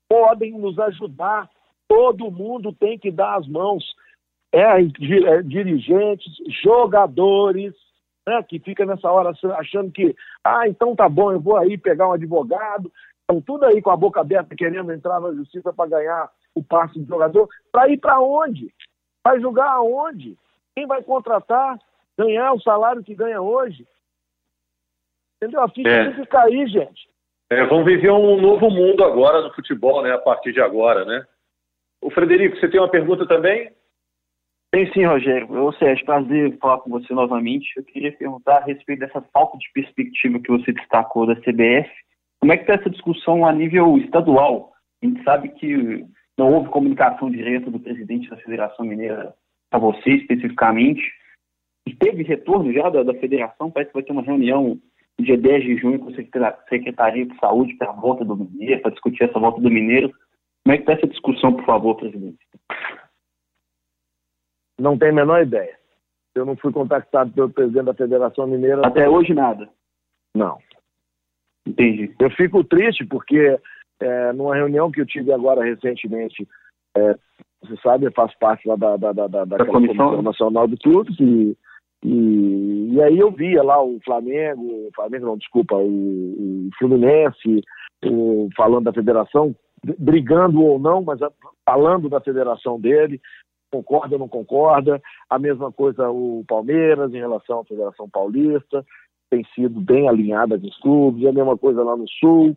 Podem 0.09 0.53
nos 0.59 0.79
ajudar, 0.79 1.51
todo 1.87 2.31
mundo 2.31 2.73
tem 2.73 2.99
que 2.99 3.11
dar 3.11 3.37
as 3.37 3.47
mãos. 3.47 3.85
É, 4.53 4.81
é 4.81 5.43
dirigentes, 5.43 6.33
jogadores, 6.62 7.75
né, 8.26 8.42
que 8.42 8.58
fica 8.58 8.84
nessa 8.87 9.10
hora 9.10 9.32
achando 9.58 9.90
que, 9.90 10.14
ah, 10.42 10.66
então 10.66 10.96
tá 10.96 11.08
bom, 11.08 11.32
eu 11.32 11.40
vou 11.40 11.56
aí 11.56 11.76
pegar 11.76 12.08
um 12.08 12.12
advogado, 12.12 12.90
estão 13.20 13.40
tudo 13.40 13.66
aí 13.66 13.80
com 13.82 13.90
a 13.90 13.96
boca 13.96 14.20
aberta 14.20 14.54
querendo 14.56 14.92
entrar 14.92 15.20
na 15.20 15.32
justiça 15.32 15.72
para 15.72 15.90
ganhar 15.90 16.30
o 16.54 16.62
passe 16.62 16.98
do 16.98 17.06
jogador, 17.06 17.48
para 17.70 17.88
ir 17.88 17.98
para 17.98 18.20
onde? 18.20 18.72
Vai 19.24 19.40
julgar 19.40 19.70
aonde? 19.70 20.37
Quem 20.74 20.87
vai 20.87 21.02
contratar? 21.02 21.78
Ganhar 22.16 22.52
o 22.52 22.60
salário 22.60 23.02
que 23.02 23.14
ganha 23.14 23.40
hoje? 23.40 23.87
Entendeu? 25.37 25.62
A 25.62 25.68
ficha 25.68 25.88
é. 25.88 26.04
tem 26.04 26.14
que 26.14 26.26
cair, 26.26 26.68
gente. 26.68 27.08
É, 27.50 27.64
vamos 27.66 27.84
viver 27.84 28.10
um 28.10 28.40
novo 28.40 28.70
mundo 28.70 29.04
agora 29.04 29.42
no 29.42 29.52
futebol, 29.52 30.02
né? 30.02 30.12
A 30.12 30.18
partir 30.18 30.52
de 30.52 30.60
agora, 30.60 31.04
né? 31.04 31.26
O 32.00 32.10
Frederico, 32.10 32.56
você 32.56 32.68
tem 32.68 32.80
uma 32.80 32.90
pergunta 32.90 33.26
também? 33.26 33.72
Tem 34.74 34.92
sim, 34.92 35.04
Rogério. 35.04 35.48
Ô 35.52 35.72
Sérgio, 35.74 36.04
prazer 36.04 36.58
falar 36.58 36.78
com 36.78 36.90
você 36.90 37.14
novamente. 37.14 37.68
Eu 37.76 37.84
queria 37.84 38.10
perguntar 38.10 38.56
a 38.56 38.64
respeito 38.64 38.98
dessa 38.98 39.22
falta 39.32 39.56
de 39.56 39.70
perspectiva 39.72 40.40
que 40.40 40.50
você 40.50 40.72
destacou 40.72 41.28
da 41.28 41.37
CBF. 41.37 41.88
Como 42.40 42.52
é 42.52 42.56
que 42.56 42.64
está 42.64 42.74
essa 42.74 42.90
discussão 42.90 43.46
a 43.46 43.52
nível 43.52 43.96
estadual? 43.98 44.72
A 45.00 45.06
gente 45.06 45.22
sabe 45.22 45.50
que 45.50 46.04
não 46.37 46.52
houve 46.52 46.70
comunicação 46.70 47.30
direta 47.30 47.70
do 47.70 47.78
presidente 47.78 48.28
da 48.28 48.37
Federação 48.38 48.84
Mineira 48.84 49.32
a 49.70 49.78
você 49.78 50.10
especificamente. 50.10 51.08
E 51.87 51.94
teve 51.94 52.24
retorno 52.24 52.72
já 52.72 52.90
da, 52.90 53.04
da 53.04 53.14
federação? 53.14 53.70
Parece 53.70 53.92
que 53.92 53.94
vai 53.94 54.02
ter 54.02 54.10
uma 54.10 54.22
reunião 54.22 54.76
dia 55.20 55.38
10 55.38 55.62
de 55.62 55.76
junho 55.76 56.00
com 56.00 56.08
a 56.08 56.58
Secretaria 56.68 57.26
de 57.26 57.38
Saúde 57.38 57.74
para 57.74 57.90
a 57.90 57.94
volta 57.94 58.24
do 58.24 58.34
Mineiro, 58.37 58.82
para 58.82 58.90
discutir 58.90 59.22
essa 59.22 59.38
volta 59.38 59.60
do 59.60 59.70
Mineiro. 59.70 60.10
Como 60.64 60.74
é 60.74 60.78
que 60.78 60.82
está 60.82 60.94
essa 60.94 61.06
discussão, 61.06 61.52
por 61.52 61.64
favor, 61.64 61.94
presidente? 61.94 62.38
Não 64.85 64.99
tenho 64.99 65.12
a 65.12 65.14
menor 65.14 65.42
ideia. 65.42 65.75
Eu 66.35 66.44
não 66.44 66.55
fui 66.57 66.70
contactado 66.70 67.33
pelo 67.33 67.49
presidente 67.49 67.87
da 67.87 67.94
Federação 67.94 68.47
Mineira. 68.47 68.87
Até 68.87 69.09
hoje 69.09 69.33
nada? 69.33 69.66
Não. 70.37 70.59
Entendi. 71.66 72.14
Eu 72.20 72.31
fico 72.33 72.62
triste 72.62 73.07
porque 73.07 73.59
é, 74.03 74.33
numa 74.35 74.55
reunião 74.55 74.90
que 74.90 75.01
eu 75.01 75.07
tive 75.07 75.33
agora 75.33 75.64
recentemente, 75.64 76.47
é, 76.94 77.14
você 77.62 77.77
sabe, 77.83 78.05
eu 78.05 78.12
faço 78.12 78.35
parte 78.38 78.68
lá 78.68 78.77
da, 78.77 78.99
da, 78.99 79.12
da, 79.12 79.27
da, 79.27 79.44
da 79.47 79.64
Comissão. 79.64 79.97
Comissão 79.97 80.23
Nacional 80.23 80.68
de 80.68 80.77
Clubes 80.77 81.18
e, 81.18 81.57
e, 82.05 82.90
e, 82.92 83.03
aí 83.03 83.18
eu 83.18 83.31
via 83.31 83.62
lá 83.62 83.83
o 83.83 83.99
Flamengo, 84.05 84.62
o 84.62 84.90
Flamengo 84.94 85.25
não, 85.25 85.38
desculpa, 85.38 85.77
o, 85.77 85.87
o 85.87 86.68
Fluminense, 86.79 87.62
o, 88.05 88.51
falando 88.55 88.85
da 88.85 88.92
federação, 88.92 89.57
brigando 89.99 90.62
ou 90.62 90.79
não, 90.79 91.01
mas 91.03 91.20
falando 91.64 92.11
da 92.11 92.20
federação 92.20 92.79
dele, 92.79 93.18
concorda 93.82 94.14
ou 94.14 94.18
não 94.18 94.28
concorda. 94.28 95.02
A 95.28 95.38
mesma 95.38 95.72
coisa 95.72 96.10
o 96.10 96.44
Palmeiras 96.46 97.12
em 97.12 97.18
relação 97.18 97.60
à 97.60 97.64
Federação 97.64 98.08
Paulista, 98.08 98.84
tem 99.30 99.44
sido 99.54 99.80
bem 99.80 100.08
alinhada 100.08 100.58
com 100.58 100.66
os 100.66 100.78
clubes, 100.78 101.26
a 101.26 101.32
mesma 101.32 101.56
coisa 101.58 101.82
lá 101.82 101.96
no 101.96 102.08
Sul. 102.08 102.56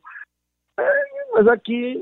É, 0.79 1.01
mas 1.33 1.47
aqui, 1.47 1.99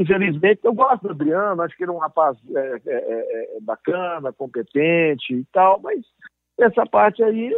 infelizmente, 0.00 0.60
eu 0.64 0.72
gosto 0.72 1.02
do 1.02 1.10
Adriano, 1.10 1.60
acho 1.62 1.76
que 1.76 1.84
ele 1.84 1.90
é 1.90 1.94
um 1.94 1.98
rapaz 1.98 2.38
é, 2.54 2.60
é, 2.60 2.80
é, 2.86 3.56
é 3.56 3.60
bacana, 3.60 4.32
competente 4.32 5.34
e 5.34 5.44
tal, 5.52 5.80
mas 5.82 6.00
essa 6.58 6.86
parte 6.86 7.22
aí 7.22 7.50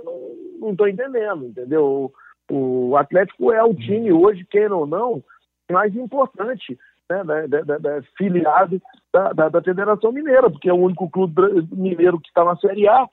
não 0.58 0.72
estou 0.72 0.88
entendendo, 0.88 1.46
entendeu? 1.46 2.12
O, 2.50 2.90
o 2.90 2.96
Atlético 2.96 3.52
é 3.52 3.62
o 3.62 3.74
time 3.74 4.12
hoje, 4.12 4.44
queira 4.44 4.74
ou 4.74 4.86
não, 4.86 5.22
mais 5.70 5.94
importante 5.94 6.78
né, 7.24 7.46
da, 7.46 7.60
da, 7.62 7.78
da, 7.78 8.02
filiado 8.16 8.80
da, 9.12 9.32
da, 9.32 9.48
da, 9.48 9.62
Federação 9.62 10.12
Mineira, 10.12 10.50
porque 10.50 10.68
é 10.68 10.72
o 10.72 10.80
único 10.80 11.08
clube 11.10 11.42
mineiro 11.70 12.18
que 12.20 12.28
está 12.28 12.44
na 12.44 12.56
Série 12.56 12.88
A, 12.88 13.06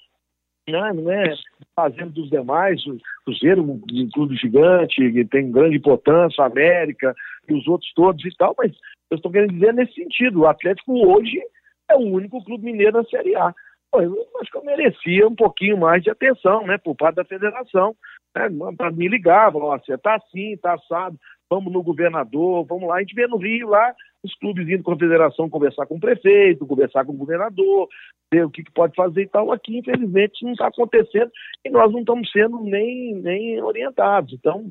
né, 0.68 0.94
não 0.94 1.12
é 1.12 1.34
fazendo 1.76 2.12
dos 2.12 2.30
demais, 2.30 2.86
o 2.86 2.98
Cruzeiro, 3.26 3.64
um, 3.64 4.10
clube 4.14 4.36
gigante, 4.36 5.12
que 5.12 5.26
tem 5.26 5.52
grande 5.52 5.78
importância, 5.78 6.44
a 6.44 6.48
América 6.48 7.14
e 7.48 7.54
os 7.54 7.68
outros 7.68 7.92
todos 7.94 8.24
e 8.24 8.36
tal, 8.38 8.56
mas 8.58 8.72
eu 9.10 9.18
estou 9.18 9.32
querendo 9.32 9.54
dizer 9.54 9.74
nesse 9.74 9.94
sentido, 9.94 10.42
o 10.42 10.48
Atlético 10.48 10.94
hoje 10.94 11.42
é 11.90 11.96
o 11.96 12.02
único 12.02 12.44
clube 12.44 12.66
mineiro 12.66 12.98
na 12.98 13.04
Série 13.06 13.36
A. 13.36 13.54
Pô, 13.92 14.02
eu 14.02 14.16
acho 14.40 14.52
que 14.52 14.58
eu 14.58 14.64
merecia 14.64 15.28
um 15.28 15.36
pouquinho 15.36 15.78
mais 15.78 16.04
de 16.04 16.12
atenção, 16.12 16.66
né, 16.66 16.78
por 16.78 16.96
parte 16.96 17.16
da 17.16 17.26
federação, 17.26 17.96
né, 18.36 18.48
me 18.94 19.08
ligar, 19.08 19.52
falar, 19.52 19.80
você 19.80 19.96
está 19.96 20.16
assim, 20.16 20.54
está 20.54 20.74
assado, 20.74 21.18
vamos 21.50 21.74
no 21.74 21.82
governador, 21.82 22.66
vamos 22.66 22.88
lá. 22.88 22.98
A 22.98 23.00
gente 23.00 23.16
vê 23.16 23.28
no 23.28 23.38
Rio 23.38 23.70
lá 23.70 23.94
os 24.24 24.34
clubes 24.36 24.68
indo 24.68 24.84
com 24.84 24.92
a 24.92 24.98
federação 24.98 25.50
conversar 25.50 25.86
com 25.86 25.96
o 25.96 26.00
prefeito, 26.00 26.66
conversar 26.66 27.06
com 27.06 27.14
o 27.14 27.18
governador, 27.18 27.88
ver 28.32 28.46
o 28.46 28.50
que, 28.50 28.64
que 28.64 28.72
pode 28.72 28.94
fazer 28.96 29.24
e 29.24 29.28
tal. 29.28 29.52
Aqui, 29.52 29.78
infelizmente, 29.78 30.44
não 30.44 30.52
está 30.52 30.68
acontecendo 30.68 31.32
e 31.66 31.70
nós 31.70 31.92
não 31.92 32.02
estamos 32.02 32.30
sendo 32.32 32.60
nem, 32.62 33.16
nem 33.16 33.62
orientados. 33.62 34.34
Então, 34.34 34.70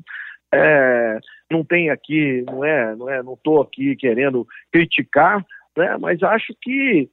é, 0.53 1.19
não 1.51 1.63
tem 1.63 1.89
aqui, 1.89 2.43
não 2.43 2.63
é, 2.63 2.95
não 2.95 3.09
é, 3.09 3.21
não 3.21 3.33
estou 3.33 3.61
aqui 3.61 3.95
querendo 3.95 4.47
criticar, 4.71 5.45
né, 5.77 5.97
mas 5.99 6.21
acho 6.23 6.53
que 6.61 7.09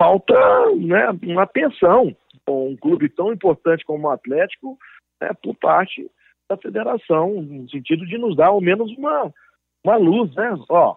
falta 0.00 0.34
né, 0.76 1.10
uma 1.22 1.42
atenção 1.42 2.14
com 2.46 2.70
um 2.70 2.76
clube 2.76 3.08
tão 3.08 3.32
importante 3.32 3.84
como 3.84 4.08
o 4.08 4.10
Atlético 4.10 4.78
né, 5.20 5.30
por 5.42 5.54
parte 5.56 6.10
da 6.52 6.56
federação, 6.56 7.42
no 7.42 7.68
sentido 7.70 8.06
de 8.06 8.18
nos 8.18 8.36
dar 8.36 8.48
ao 8.48 8.60
menos 8.60 8.94
uma, 8.96 9.32
uma 9.84 9.96
luz, 9.96 10.34
né? 10.34 10.54
Ó, 10.68 10.96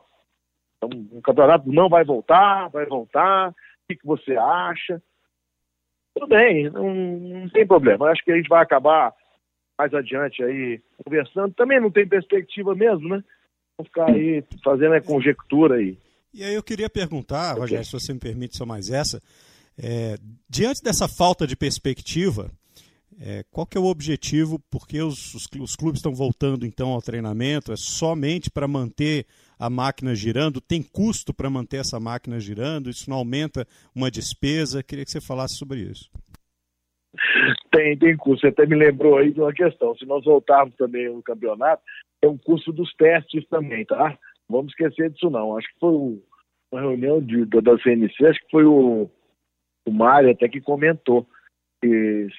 o 0.83 1.21
campeonato 1.21 1.71
não 1.71 1.87
vai 1.89 2.03
voltar, 2.03 2.69
vai 2.69 2.85
voltar, 2.85 3.49
o 3.49 3.53
que, 3.87 3.95
que 3.95 4.05
você 4.05 4.35
acha? 4.35 5.01
Tudo 6.13 6.27
bem, 6.27 6.69
não, 6.69 6.93
não 6.93 7.49
tem 7.49 7.65
problema. 7.65 8.09
Acho 8.09 8.23
que 8.23 8.31
a 8.31 8.35
gente 8.35 8.49
vai 8.49 8.61
acabar 8.61 9.13
mais 9.77 9.93
adiante 9.93 10.43
aí 10.43 10.81
conversando. 11.03 11.53
Também 11.53 11.79
não 11.79 11.91
tem 11.91 12.07
perspectiva 12.07 12.75
mesmo, 12.75 13.09
né? 13.09 13.23
Vamos 13.77 13.89
ficar 13.89 14.09
aí 14.09 14.43
fazendo 14.63 14.93
a 14.93 15.01
conjectura 15.01 15.75
aí. 15.75 15.97
E 16.33 16.43
aí 16.43 16.53
eu 16.53 16.63
queria 16.63 16.89
perguntar, 16.89 17.51
okay. 17.51 17.61
Rogério, 17.61 17.85
se 17.85 17.93
você 17.93 18.13
me 18.13 18.19
permite 18.19 18.57
só 18.57 18.65
mais 18.65 18.89
essa, 18.89 19.21
é, 19.77 20.17
diante 20.49 20.81
dessa 20.81 21.07
falta 21.07 21.45
de 21.45 21.55
perspectiva, 21.55 22.51
é, 23.19 23.43
qual 23.49 23.65
que 23.65 23.77
é 23.77 23.81
o 23.81 23.85
objetivo? 23.85 24.59
Porque 24.69 25.01
os, 25.01 25.33
os, 25.33 25.47
os, 25.59 25.75
clubes 25.75 25.99
estão 25.99 26.13
voltando 26.13 26.65
então 26.65 26.89
ao 26.89 27.01
treinamento? 27.01 27.71
É 27.71 27.75
somente 27.75 28.51
para 28.51 28.67
manter 28.67 29.25
a 29.57 29.69
máquina 29.69 30.13
girando? 30.13 30.59
Tem 30.59 30.83
custo 30.83 31.33
para 31.33 31.49
manter 31.49 31.77
essa 31.77 31.99
máquina 31.99 32.39
girando? 32.39 32.89
Isso 32.89 33.09
não 33.09 33.17
aumenta 33.17 33.65
uma 33.95 34.11
despesa? 34.11 34.83
Queria 34.83 35.05
que 35.05 35.11
você 35.11 35.21
falasse 35.21 35.55
sobre 35.55 35.79
isso. 35.79 36.09
Tem, 37.71 37.97
tem 37.97 38.17
custo. 38.17 38.41
Você 38.41 38.47
até 38.47 38.65
me 38.65 38.75
lembrou 38.75 39.17
aí 39.17 39.31
de 39.31 39.39
uma 39.39 39.53
questão. 39.53 39.95
Se 39.95 40.05
nós 40.05 40.23
voltarmos 40.25 40.75
também 40.75 41.07
no 41.07 41.23
campeonato, 41.23 41.81
tem 42.19 42.29
um 42.29 42.37
custo 42.37 42.73
dos 42.73 42.93
testes 42.95 43.47
também, 43.47 43.85
tá? 43.85 44.17
Vamos 44.49 44.73
esquecer 44.73 45.09
disso 45.09 45.29
não. 45.29 45.57
Acho 45.57 45.67
que 45.69 45.79
foi 45.79 46.21
uma 46.71 46.81
reunião 46.81 47.21
de, 47.21 47.45
da 47.45 47.77
CNC, 47.79 48.25
acho 48.25 48.39
que 48.41 48.51
foi 48.51 48.65
o, 48.65 49.09
o 49.85 49.91
Mário 49.91 50.31
até 50.31 50.49
que 50.49 50.59
comentou 50.59 51.25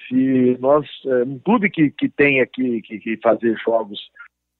se 0.07 0.57
nós, 0.59 0.87
é, 1.05 1.23
um 1.23 1.39
clube 1.39 1.69
que, 1.69 1.91
que 1.91 2.09
tem 2.09 2.41
aqui 2.41 2.81
que, 2.81 2.99
que 2.99 3.17
fazer 3.17 3.57
jogos 3.63 3.99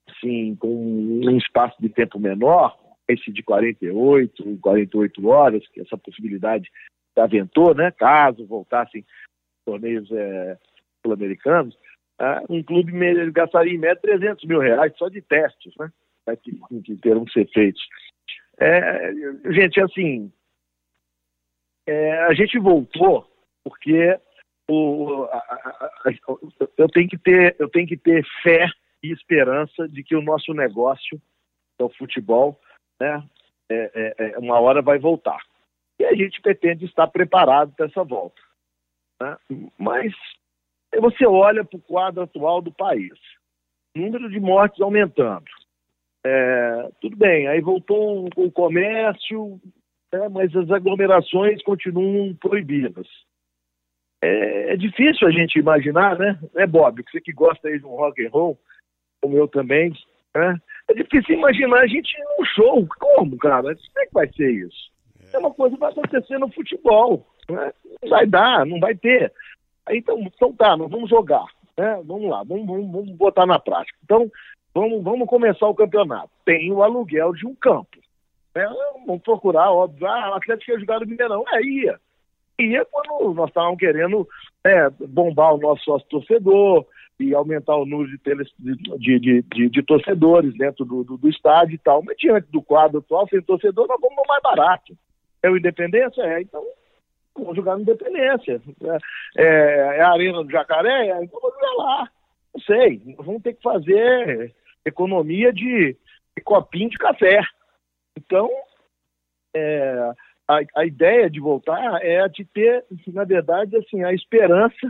assim, 0.10 0.56
com 0.56 0.68
um 0.68 1.38
espaço 1.38 1.76
de 1.80 1.90
tempo 1.90 2.20
menor, 2.20 2.78
esse 3.08 3.32
de 3.32 3.44
48, 3.44 4.58
48 4.62 5.28
horas, 5.28 5.68
que 5.70 5.82
essa 5.82 5.98
possibilidade 5.98 6.70
aventou, 7.16 7.74
né, 7.74 7.92
caso 7.92 8.46
voltassem 8.46 9.06
torneios 9.66 10.10
é, 10.12 10.58
sul-americanos, 11.02 11.78
é, 12.20 12.42
um 12.50 12.62
clube 12.64 12.92
gastaria 13.32 13.74
em 13.74 13.78
média 13.78 14.00
300 14.02 14.46
mil 14.46 14.60
reais 14.60 14.94
só 14.98 15.10
de 15.10 15.22
testes, 15.22 15.74
né, 15.80 15.92
que, 16.42 16.60
que 16.84 16.96
terão 16.98 17.26
que 17.26 17.34
ser 17.34 17.50
feitos. 17.50 17.82
É, 18.60 19.14
gente, 19.52 19.80
assim, 19.82 20.32
é, 21.88 22.24
a 22.26 22.34
gente 22.34 22.58
voltou 22.60 23.28
porque 23.64 24.18
o, 24.70 25.24
a, 25.32 25.38
a, 25.38 25.90
a, 26.06 26.14
eu 26.78 26.90
tenho 26.90 27.08
que 27.08 27.18
ter 27.18 27.56
eu 27.58 27.70
tenho 27.70 27.88
que 27.88 27.98
ter 27.98 28.26
fé 28.44 28.68
e 29.02 29.12
esperança 29.12 29.88
de 29.88 30.04
que 30.04 30.16
o 30.16 30.22
nosso 30.22 30.54
negócio, 30.54 31.18
que 31.78 31.84
é 31.84 31.86
o 31.86 31.90
futebol, 31.90 32.60
né, 33.00 33.24
é, 33.70 33.92
é, 33.94 34.32
é, 34.32 34.38
uma 34.40 34.60
hora 34.60 34.82
vai 34.82 35.00
voltar. 35.00 35.40
E 36.00 36.06
a 36.06 36.14
gente 36.14 36.42
pretende 36.42 36.86
estar 36.86 37.08
preparado 37.08 37.74
para 37.76 37.86
essa 37.86 38.04
volta. 38.04 38.42
Né? 39.22 39.38
Mas 39.78 40.14
você 41.00 41.26
olha 41.26 41.64
para 41.64 41.78
o 41.78 41.82
quadro 41.82 42.24
atual 42.24 42.62
do 42.62 42.72
país, 42.72 43.14
número 43.96 44.30
de 44.30 44.40
mortes 44.40 44.82
aumentando. 44.82 45.46
É, 46.26 46.90
tudo 47.00 47.16
bem, 47.16 47.48
aí 47.48 47.62
voltou 47.62 48.28
o 48.36 48.52
comércio, 48.52 49.62
né, 50.12 50.28
mas 50.30 50.54
as 50.56 50.70
aglomerações 50.72 51.64
continuam 51.64 52.36
proibidas 52.36 53.08
é, 54.22 54.74
é, 54.74 54.78
difícil 54.78 55.28
a 55.28 55.32
gente 55.32 55.60
imaginar, 55.60 56.18
né? 56.18 56.40
É 56.56 56.66
Bob, 56.66 57.04
você 57.04 57.22
que 57.22 57.32
gosta 57.32 57.68
aí 57.68 57.80
de 57.80 57.86
um 57.86 57.96
rock 57.96 58.26
and 58.26 58.30
roll, 58.30 58.58
como 59.22 59.38
eu 59.38 59.48
também, 59.48 59.94
né? 60.36 60.60
É 60.88 60.94
difícil 60.94 61.36
imaginar 61.36 61.82
a 61.82 61.88
gente 61.88 62.18
num 62.20 62.46
show. 62.46 62.88
Como, 63.00 63.38
cara? 63.38 63.76
Como 63.76 64.00
é 64.00 64.06
que 64.06 64.14
vai 64.14 64.28
ser 64.34 64.50
isso? 64.50 64.92
É 65.34 65.38
uma 65.38 65.54
coisa 65.54 65.76
que 65.76 65.80
vai 65.80 65.92
acontecer 65.92 66.38
no 66.38 66.52
futebol. 66.52 67.28
Né? 67.50 67.74
Não 68.02 68.10
vai 68.10 68.26
dar, 68.26 68.66
não 68.66 68.80
vai 68.80 68.96
ter. 68.96 69.32
Então, 69.90 70.20
então 70.20 70.54
tá, 70.54 70.76
nós 70.78 70.90
vamos 70.90 71.10
jogar. 71.10 71.46
Né? 71.78 72.02
Vamos 72.06 72.30
lá, 72.30 72.44
vamos, 72.44 72.66
vamos, 72.66 72.92
vamos 72.92 73.12
botar 73.12 73.46
na 73.46 73.60
prática. 73.60 73.98
Então, 74.04 74.32
vamos, 74.74 75.04
vamos 75.04 75.28
começar 75.28 75.68
o 75.68 75.76
campeonato. 75.76 76.30
Tem 76.46 76.72
o 76.72 76.82
aluguel 76.82 77.34
de 77.34 77.46
um 77.46 77.54
campo. 77.54 77.98
Né? 78.56 78.66
Vamos 79.06 79.22
procurar, 79.22 79.72
óbvio. 79.72 80.08
Ah, 80.08 80.32
o 80.32 80.34
Atlético 80.36 80.72
ia 80.72 80.80
jogar 80.80 81.02
no 81.02 81.06
Mineirão. 81.08 81.44
É, 81.54 81.62
ia 81.62 82.00
ia 82.60 82.86
quando 82.86 83.34
nós 83.34 83.50
estávamos 83.50 83.80
querendo 83.80 84.28
é, 84.64 84.90
bombar 84.90 85.54
o 85.54 85.60
nosso 85.60 85.84
sócio 85.84 86.08
torcedor, 86.10 86.86
e 87.20 87.34
aumentar 87.34 87.76
o 87.76 87.86
número 87.86 88.10
de, 88.10 88.18
teles, 88.20 88.48
de, 88.60 88.76
de, 89.20 89.42
de, 89.42 89.70
de, 89.70 89.84
torcedores 89.84 90.54
dentro 90.56 90.86
do, 90.86 91.04
do, 91.04 91.18
do, 91.18 91.30
estádio 91.30 91.76
e 91.76 91.78
tal. 91.80 92.04
Mas 92.04 92.18
diante 92.18 92.48
do 92.52 92.62
quadro 92.62 93.00
atual, 93.00 93.28
sem 93.28 93.42
torcedor, 93.42 93.88
nós 93.88 94.00
vamos 94.00 94.24
mais 94.28 94.42
barato. 94.44 94.96
É 95.42 95.50
o 95.50 95.58
Independência? 95.58 96.22
É, 96.22 96.42
então 96.42 96.64
vamos 97.36 97.56
jogar 97.56 97.76
no 97.76 97.82
Independência. 97.82 98.62
É, 99.36 99.44
é, 99.44 99.98
é, 99.98 100.02
a 100.02 100.12
Arena 100.12 100.44
do 100.44 100.52
Jacaré? 100.52 101.08
É, 101.08 101.24
então 101.24 101.40
vamos 101.42 101.56
jogar 101.56 101.74
lá. 101.84 102.12
Não 102.54 102.62
sei, 102.62 103.02
vamos 103.18 103.42
ter 103.42 103.54
que 103.54 103.64
fazer 103.64 104.56
economia 104.86 105.52
de, 105.52 105.98
de 106.36 106.44
copinho 106.44 106.90
de 106.90 106.98
café. 106.98 107.42
Então, 108.16 108.50
é, 109.56 110.12
a, 110.48 110.60
a 110.76 110.86
ideia 110.86 111.30
de 111.30 111.40
voltar 111.40 112.00
é 112.02 112.28
de 112.28 112.46
ter, 112.46 112.86
na 113.08 113.24
verdade, 113.24 113.76
assim, 113.78 114.04
a 114.04 114.14
esperança 114.14 114.88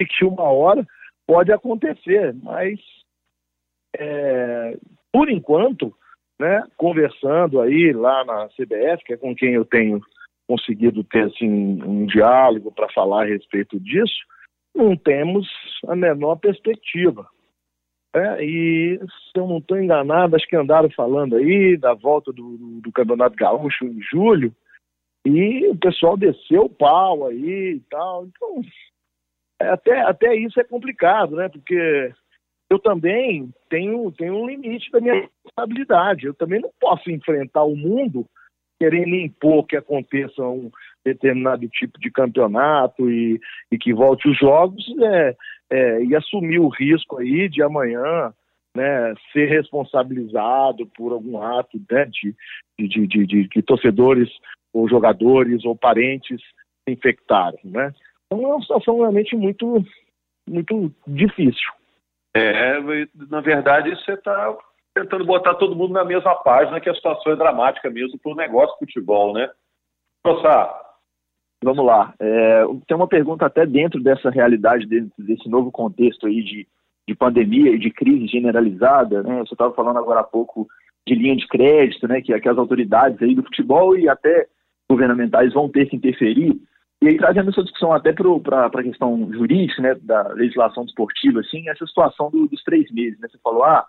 de 0.00 0.06
que 0.06 0.24
uma 0.24 0.44
hora 0.44 0.86
pode 1.26 1.52
acontecer, 1.52 2.34
mas 2.42 2.78
é, 3.96 4.76
por 5.12 5.28
enquanto, 5.28 5.94
né, 6.38 6.64
conversando 6.76 7.60
aí 7.60 7.92
lá 7.92 8.24
na 8.24 8.48
CBF, 8.48 9.04
que 9.04 9.14
é 9.14 9.16
com 9.16 9.34
quem 9.34 9.54
eu 9.54 9.64
tenho 9.64 10.00
conseguido 10.48 11.04
ter 11.04 11.24
assim, 11.24 11.80
um 11.82 12.06
diálogo 12.06 12.72
para 12.72 12.90
falar 12.92 13.22
a 13.22 13.28
respeito 13.28 13.78
disso, 13.78 14.18
não 14.74 14.96
temos 14.96 15.48
a 15.86 15.94
menor 15.94 16.36
perspectiva. 16.36 17.26
É, 18.14 18.44
e 18.44 18.98
se 18.98 19.38
eu 19.38 19.46
não 19.46 19.58
estou 19.58 19.80
enganado, 19.80 20.34
acho 20.34 20.48
que 20.48 20.56
andaram 20.56 20.90
falando 20.90 21.36
aí 21.36 21.76
da 21.76 21.94
volta 21.94 22.32
do, 22.32 22.80
do, 22.82 22.90
Campeonato 22.90 23.36
Gaúcho 23.36 23.84
em 23.84 24.00
julho, 24.02 24.52
e 25.24 25.66
o 25.68 25.76
pessoal 25.76 26.16
desceu 26.16 26.62
o 26.62 26.70
pau 26.70 27.26
aí 27.26 27.74
e 27.76 27.80
tal. 27.90 28.26
Então, 28.26 28.62
é, 29.60 29.68
até, 29.68 30.00
até 30.00 30.34
isso 30.34 30.58
é 30.60 30.64
complicado, 30.64 31.36
né? 31.36 31.48
Porque 31.48 32.12
eu 32.70 32.78
também 32.78 33.52
tenho, 33.68 34.10
tenho 34.12 34.34
um 34.34 34.46
limite 34.46 34.90
da 34.90 35.00
minha 35.00 35.14
responsabilidade. 35.14 36.26
Eu 36.26 36.34
também 36.34 36.60
não 36.60 36.70
posso 36.80 37.10
enfrentar 37.10 37.64
o 37.64 37.76
mundo 37.76 38.24
querendo 38.80 39.14
impor 39.14 39.66
que 39.66 39.76
aconteça 39.76 40.42
um 40.42 40.70
determinado 41.04 41.68
tipo 41.68 41.98
de 42.00 42.10
campeonato 42.10 43.10
e, 43.10 43.38
e 43.70 43.76
que 43.76 43.92
volte 43.92 44.26
os 44.26 44.38
jogos 44.38 44.82
é, 45.02 45.36
é, 45.70 46.04
e 46.04 46.16
assumir 46.16 46.60
o 46.60 46.68
risco 46.68 47.18
aí 47.18 47.46
de 47.48 47.62
amanhã 47.62 48.32
né, 48.74 49.14
ser 49.32 49.46
responsabilizado 49.46 50.86
por 50.96 51.12
algum 51.12 51.42
ato 51.42 51.78
né, 51.90 52.06
de, 52.06 52.34
de, 52.78 53.06
de, 53.06 53.48
de 53.48 53.62
torcedores 53.62 54.30
ou 54.72 54.88
jogadores 54.88 55.64
ou 55.64 55.76
parentes 55.76 56.40
se 56.84 56.92
infectarem, 56.92 57.60
né? 57.64 57.92
Então 58.26 58.44
é 58.44 58.46
uma 58.46 58.60
situação 58.60 58.98
realmente 58.98 59.36
muito, 59.36 59.84
muito 60.48 60.92
difícil. 61.06 61.72
É, 62.34 62.78
na 63.28 63.40
verdade, 63.40 63.90
você 63.90 64.12
está 64.12 64.56
tentando 64.94 65.24
botar 65.24 65.54
todo 65.54 65.74
mundo 65.74 65.92
na 65.92 66.04
mesma 66.04 66.34
página, 66.36 66.80
que 66.80 66.88
a 66.88 66.94
situação 66.94 67.32
é 67.32 67.36
dramática 67.36 67.90
mesmo 67.90 68.18
para 68.18 68.32
o 68.32 68.36
negócio 68.36 68.74
de 68.74 68.86
futebol, 68.86 69.32
né? 69.32 69.50
Rossá. 70.24 70.76
Vamos 71.62 71.84
lá. 71.84 72.14
É, 72.18 72.64
tem 72.86 72.96
uma 72.96 73.08
pergunta 73.08 73.46
até 73.46 73.66
dentro 73.66 74.02
dessa 74.02 74.30
realidade, 74.30 74.86
dentro 74.86 75.12
desse 75.18 75.48
novo 75.48 75.70
contexto 75.70 76.26
aí 76.26 76.42
de, 76.42 76.66
de 77.06 77.14
pandemia 77.14 77.72
e 77.72 77.78
de 77.78 77.90
crise 77.90 78.26
generalizada. 78.28 79.22
Né? 79.22 79.40
Você 79.40 79.54
estava 79.54 79.74
falando 79.74 79.98
agora 79.98 80.20
há 80.20 80.24
pouco 80.24 80.66
de 81.06 81.14
linha 81.14 81.36
de 81.36 81.46
crédito, 81.46 82.08
né? 82.08 82.22
Que, 82.22 82.38
que 82.38 82.48
as 82.48 82.56
autoridades 82.56 83.20
aí 83.20 83.34
do 83.34 83.42
futebol 83.42 83.96
e 83.96 84.08
até 84.08 84.46
governamentais 84.90 85.52
vão 85.52 85.68
ter 85.68 85.86
que 85.86 85.96
interferir. 85.96 86.60
E 87.02 87.08
aí, 87.08 87.16
trazendo 87.16 87.48
essa 87.50 87.62
discussão 87.62 87.92
até 87.92 88.12
para 88.12 88.66
a 88.66 88.82
questão 88.82 89.32
jurídica, 89.32 89.80
né, 89.80 89.94
da 90.02 90.28
legislação 90.34 90.84
desportiva, 90.84 91.40
assim, 91.40 91.66
essa 91.68 91.86
situação 91.86 92.30
do, 92.30 92.46
dos 92.46 92.62
três 92.62 92.90
meses, 92.92 93.18
né? 93.20 93.28
Você 93.28 93.38
falou, 93.38 93.64
ah, 93.64 93.86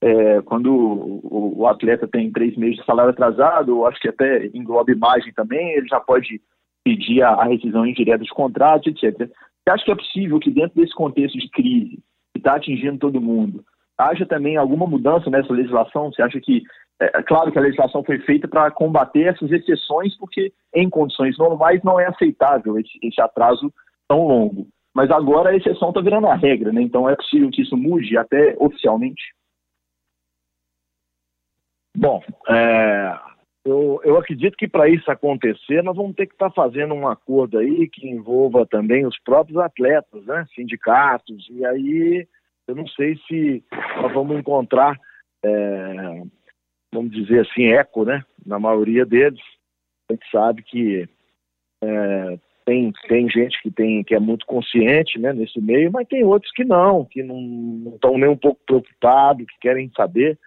é, 0.00 0.40
quando 0.42 0.72
o, 0.72 1.60
o, 1.60 1.66
atleta 1.66 2.06
tem 2.06 2.30
três 2.30 2.56
meses 2.56 2.76
de 2.76 2.84
salário 2.84 3.10
atrasado, 3.10 3.86
acho 3.86 4.00
que 4.00 4.08
até 4.08 4.46
engloba 4.54 4.92
imagem 4.92 5.32
também, 5.32 5.72
ele 5.72 5.88
já 5.88 5.98
pode 5.98 6.40
pedir 6.84 7.22
a, 7.22 7.30
a 7.30 7.44
rescisão 7.44 7.86
indireta 7.86 8.22
de 8.22 8.30
contratos, 8.30 8.92
etc. 8.92 9.18
Você 9.18 9.70
acha 9.70 9.84
que 9.84 9.92
é 9.92 9.96
possível 9.96 10.38
que 10.38 10.50
dentro 10.50 10.80
desse 10.80 10.94
contexto 10.94 11.38
de 11.38 11.48
crise, 11.50 11.98
que 12.32 12.38
está 12.38 12.56
atingindo 12.56 12.98
todo 12.98 13.20
mundo, 13.20 13.64
haja 13.98 14.26
também 14.26 14.56
alguma 14.56 14.86
mudança 14.86 15.30
nessa 15.30 15.52
legislação? 15.52 16.12
Você 16.12 16.22
acha 16.22 16.40
que 16.40 16.62
é, 17.02 17.18
é 17.18 17.22
claro 17.22 17.50
que 17.50 17.58
a 17.58 17.62
legislação 17.62 18.04
foi 18.04 18.18
feita 18.20 18.46
para 18.46 18.70
combater 18.70 19.24
essas 19.24 19.50
exceções, 19.50 20.16
porque 20.16 20.52
em 20.74 20.88
condições 20.88 21.36
normais 21.36 21.82
não 21.82 21.98
é 21.98 22.06
aceitável 22.06 22.78
esse, 22.78 22.98
esse 23.02 23.20
atraso 23.20 23.72
tão 24.08 24.26
longo. 24.26 24.66
Mas 24.94 25.10
agora 25.10 25.50
a 25.50 25.56
exceção 25.56 25.88
está 25.88 26.00
virando 26.00 26.26
a 26.26 26.34
regra, 26.34 26.70
né? 26.72 26.82
Então 26.82 27.08
é 27.08 27.16
possível 27.16 27.50
que 27.50 27.62
isso 27.62 27.76
mude 27.76 28.16
até 28.16 28.54
oficialmente? 28.58 29.22
Bom, 31.96 32.22
é, 32.48 33.18
eu, 33.64 34.00
eu, 34.04 34.16
acredito 34.16 34.56
que 34.56 34.68
para 34.68 34.88
isso 34.88 35.10
acontecer, 35.10 35.82
nós 35.82 35.96
vamos 35.96 36.14
ter 36.14 36.26
que 36.26 36.34
estar 36.34 36.50
tá 36.50 36.54
fazendo 36.54 36.94
um 36.94 37.08
acordo 37.08 37.58
aí 37.58 37.88
que 37.88 38.08
envolva 38.08 38.66
também 38.66 39.06
os 39.06 39.18
próprios 39.20 39.58
atletas, 39.58 40.24
né? 40.26 40.46
Sindicatos, 40.54 41.48
e 41.50 41.64
aí 41.64 42.26
eu 42.68 42.74
não 42.74 42.86
sei 42.88 43.16
se 43.26 43.64
nós 43.96 44.12
vamos 44.12 44.38
encontrar 44.38 44.98
é, 45.44 46.22
vamos 46.92 47.12
dizer 47.12 47.40
assim, 47.40 47.64
eco, 47.72 48.04
né? 48.04 48.24
Na 48.44 48.58
maioria 48.58 49.04
deles. 49.04 49.40
A 50.10 50.14
gente 50.14 50.30
sabe 50.30 50.62
que 50.62 51.08
é, 51.82 52.38
tem, 52.64 52.92
tem 53.08 53.28
gente 53.28 53.60
que, 53.62 53.70
tem, 53.70 54.04
que 54.04 54.14
é 54.14 54.20
muito 54.20 54.46
consciente 54.46 55.18
né, 55.18 55.32
nesse 55.32 55.60
meio, 55.60 55.90
mas 55.90 56.06
tem 56.06 56.24
outros 56.24 56.52
que 56.52 56.64
não, 56.64 57.04
que 57.04 57.22
não 57.22 57.94
estão 57.94 58.16
nem 58.16 58.28
um 58.28 58.36
pouco 58.36 58.60
preocupados, 58.64 59.46
que 59.46 59.58
querem 59.60 59.90
saber 59.96 60.38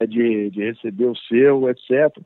é, 0.00 0.06
de, 0.06 0.50
de 0.50 0.64
receber 0.64 1.06
o 1.06 1.16
seu, 1.16 1.68
etc. 1.68 2.16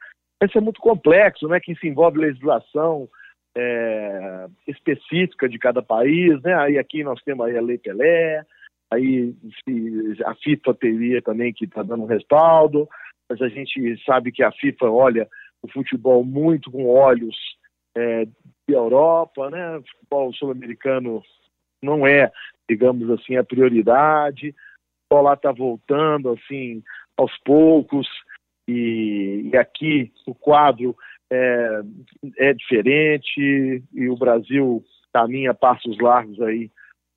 Isso 0.43 0.59
é 0.59 0.61
muito 0.61 0.81
complexo, 0.81 1.49
né? 1.49 1.59
Que 1.59 1.73
isso 1.73 1.87
envolve 1.87 2.19
legislação 2.19 3.09
é, 3.57 4.47
específica 4.67 5.49
de 5.49 5.59
cada 5.59 5.83
país, 5.83 6.41
né? 6.43 6.55
Aí 6.55 6.79
aqui 6.79 7.03
nós 7.03 7.21
temos 7.23 7.47
aí 7.47 7.57
a 7.57 7.63
Lei 7.63 7.79
Pelé, 7.79 8.45
aí 8.93 9.35
a 10.25 10.35
FIFA 10.37 10.75
teria 10.75 11.23
também 11.23 11.53
que 11.53 11.65
está 11.65 11.83
dando 11.83 12.03
um 12.05 12.09
respaldo, 12.09 12.89
mas 13.29 13.41
a 13.41 13.49
gente 13.49 14.03
sabe 14.05 14.33
que 14.33 14.43
a 14.43 14.53
FIFA 14.53 14.91
olha 14.91 15.29
o 15.63 15.69
futebol 15.69 16.25
muito 16.25 16.71
com 16.71 16.87
olhos 16.87 17.37
é, 17.97 18.25
de 18.25 18.75
Europa, 18.75 19.51
né? 19.51 19.79
O 19.79 19.83
futebol 19.83 20.33
sul-americano 20.35 21.23
não 21.83 22.07
é, 22.07 22.31
digamos 22.69 23.09
assim, 23.11 23.37
a 23.37 23.45
prioridade. 23.45 24.55
O 25.13 25.21
lá 25.21 25.35
está 25.35 25.53
voltando, 25.53 26.31
assim, 26.31 26.83
aos 27.17 27.33
poucos, 27.45 28.07
e, 28.69 29.51
e 29.53 29.57
aqui 29.57 30.13
o 30.27 30.35
quadro 30.35 30.97
é, 31.31 31.81
é, 32.39 32.53
diferente, 32.53 33.83
e 33.93 34.09
o 34.09 34.17
Brasil 34.17 34.85
caminha 35.13 35.55
passos 35.55 35.99
largos 35.99 36.41
aí 36.41 36.71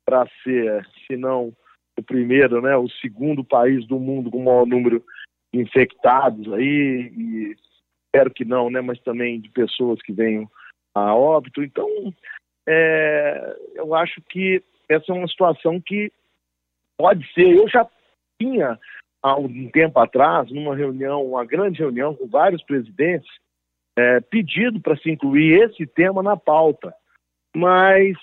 para 0.06 0.26
ser, 0.42 0.86
se 1.06 1.16
não 1.16 1.52
o 1.98 2.02
primeiro, 2.02 2.62
né, 2.62 2.76
o 2.76 2.88
segundo 2.88 3.42
país 3.42 3.84
do 3.86 3.98
mundo 3.98 4.30
com 4.30 4.38
o 4.38 4.44
maior 4.44 4.66
número 4.66 5.04
infectados 5.52 6.52
aí, 6.52 7.12
e 7.16 7.56
espero 8.06 8.32
que 8.32 8.44
não, 8.44 8.70
né, 8.70 8.80
mas 8.80 8.98
também 9.00 9.40
de 9.40 9.48
pessoas 9.50 10.00
que 10.02 10.12
venham 10.12 10.50
a 10.94 11.14
óbito. 11.14 11.62
Então, 11.62 11.88
é, 12.66 13.56
eu 13.74 13.94
acho 13.94 14.20
que 14.22 14.62
essa 14.88 15.12
é 15.12 15.14
uma 15.14 15.28
situação 15.28 15.80
que 15.80 16.12
pode 16.98 17.26
ser. 17.32 17.56
Eu 17.56 17.68
já 17.68 17.88
tinha, 18.40 18.78
há 19.22 19.36
um 19.36 19.70
tempo 19.70 19.98
atrás, 19.98 20.50
numa 20.50 20.74
reunião, 20.74 21.24
uma 21.24 21.44
grande 21.44 21.78
reunião 21.78 22.14
com 22.14 22.26
vários 22.26 22.62
presidentes, 22.62 23.30
é, 23.96 24.20
pedido 24.20 24.80
para 24.80 24.96
se 24.96 25.10
incluir 25.10 25.62
esse 25.62 25.86
tema 25.86 26.22
na 26.22 26.36
pauta. 26.36 26.94
Mas 27.56 28.16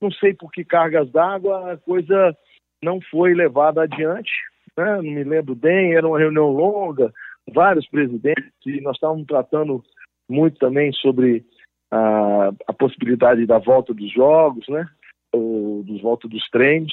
não 0.00 0.10
sei 0.10 0.34
por 0.34 0.50
que 0.50 0.64
cargas 0.64 1.10
d'água 1.10 1.72
a 1.72 1.76
coisa 1.76 2.36
não 2.82 3.00
foi 3.00 3.34
levada 3.34 3.82
adiante 3.82 4.32
né? 4.76 4.96
não 4.96 5.02
me 5.02 5.24
lembro 5.24 5.54
bem, 5.54 5.94
era 5.94 6.06
uma 6.06 6.18
reunião 6.18 6.50
longa, 6.50 7.12
vários 7.52 7.86
presidentes, 7.88 8.52
e 8.66 8.80
nós 8.80 8.96
estávamos 8.96 9.26
tratando 9.26 9.82
muito 10.28 10.58
também 10.58 10.92
sobre 10.92 11.44
a, 11.90 12.48
a 12.66 12.72
possibilidade 12.72 13.46
da 13.46 13.58
volta 13.58 13.94
dos 13.94 14.12
jogos, 14.12 14.66
né? 14.68 14.88
Ou 15.32 15.82
dos 15.84 16.00
volta 16.00 16.28
dos 16.28 16.48
treinos. 16.50 16.92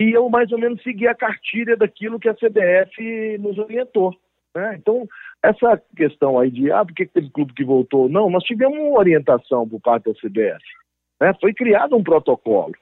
E 0.00 0.12
eu 0.12 0.28
mais 0.28 0.50
ou 0.52 0.58
menos 0.58 0.82
segui 0.82 1.06
a 1.06 1.14
cartilha 1.14 1.76
daquilo 1.76 2.18
que 2.18 2.28
a 2.28 2.34
CBF 2.34 3.38
nos 3.38 3.58
orientou. 3.58 4.14
Né? 4.54 4.76
Então, 4.76 5.06
essa 5.42 5.80
questão 5.96 6.38
aí 6.38 6.50
de 6.50 6.72
ah, 6.72 6.84
por 6.84 6.94
que 6.94 7.06
teve 7.06 7.30
clube 7.30 7.52
que 7.52 7.64
voltou? 7.64 8.08
Não, 8.08 8.30
nós 8.30 8.42
tivemos 8.44 8.78
uma 8.78 8.98
orientação 8.98 9.68
por 9.68 9.80
parte 9.80 10.04
da 10.04 10.14
CBF. 10.14 10.64
Né? 11.20 11.32
Foi 11.40 11.52
criado 11.52 11.96
um 11.96 12.02
protocolo. 12.02 12.74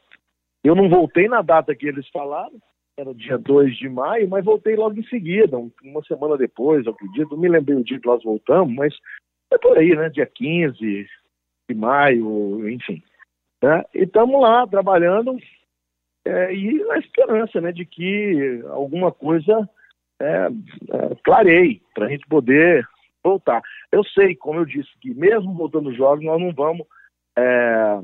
Eu 0.63 0.75
não 0.75 0.89
voltei 0.89 1.29
na 1.29 1.43
data 1.43 1.75
que 1.75 1.87
eles 1.87 2.09
falaram, 2.11 2.59
era 2.99 3.15
dia 3.15 3.39
2 3.39 3.77
de 3.77 3.89
maio, 3.89 4.29
mas 4.29 4.45
voltei 4.45 4.75
logo 4.75 4.99
em 4.99 5.05
seguida, 5.05 5.57
uma 5.57 6.03
semana 6.03 6.37
depois, 6.37 6.85
eu 6.85 6.93
acredito. 6.93 7.31
Não 7.31 7.39
me 7.39 7.49
lembrei 7.49 7.77
o 7.77 7.85
dia 7.85 8.01
que 8.01 8.07
nós 8.07 8.23
voltamos, 8.25 8.75
mas 8.75 8.93
é 9.53 9.59
por 9.59 9.79
aí, 9.79 9.95
né? 9.95 10.09
Dia 10.09 10.27
15 10.27 11.07
de 11.69 11.75
maio, 11.77 12.69
enfim. 12.69 13.01
Né? 13.63 13.85
E 13.95 14.03
estamos 14.03 14.41
lá 14.41 14.67
trabalhando 14.67 15.39
é, 16.25 16.53
e 16.53 16.85
na 16.85 16.99
esperança 16.99 17.61
né, 17.61 17.71
de 17.71 17.85
que 17.85 18.63
alguma 18.71 19.13
coisa 19.13 19.69
é, 20.21 20.47
é, 20.47 21.15
clareie 21.23 21.81
para 21.95 22.07
a 22.07 22.09
gente 22.09 22.27
poder 22.27 22.85
voltar. 23.23 23.63
Eu 23.93 24.03
sei, 24.05 24.35
como 24.35 24.59
eu 24.59 24.65
disse, 24.65 24.91
que 25.01 25.15
mesmo 25.15 25.55
voltando 25.55 25.91
os 25.91 25.97
jogos, 25.97 26.25
nós 26.25 26.41
não 26.41 26.53
vamos. 26.53 26.85
É, 27.37 28.01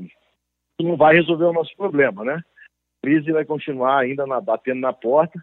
não 0.81 0.95
vai 0.95 1.15
resolver 1.15 1.45
o 1.45 1.53
nosso 1.53 1.75
problema, 1.75 2.23
né? 2.23 2.41
Crise 3.05 3.31
vai 3.31 3.45
continuar 3.45 3.99
ainda 3.99 4.25
na, 4.25 4.41
batendo 4.41 4.81
na 4.81 4.91
porta, 4.91 5.39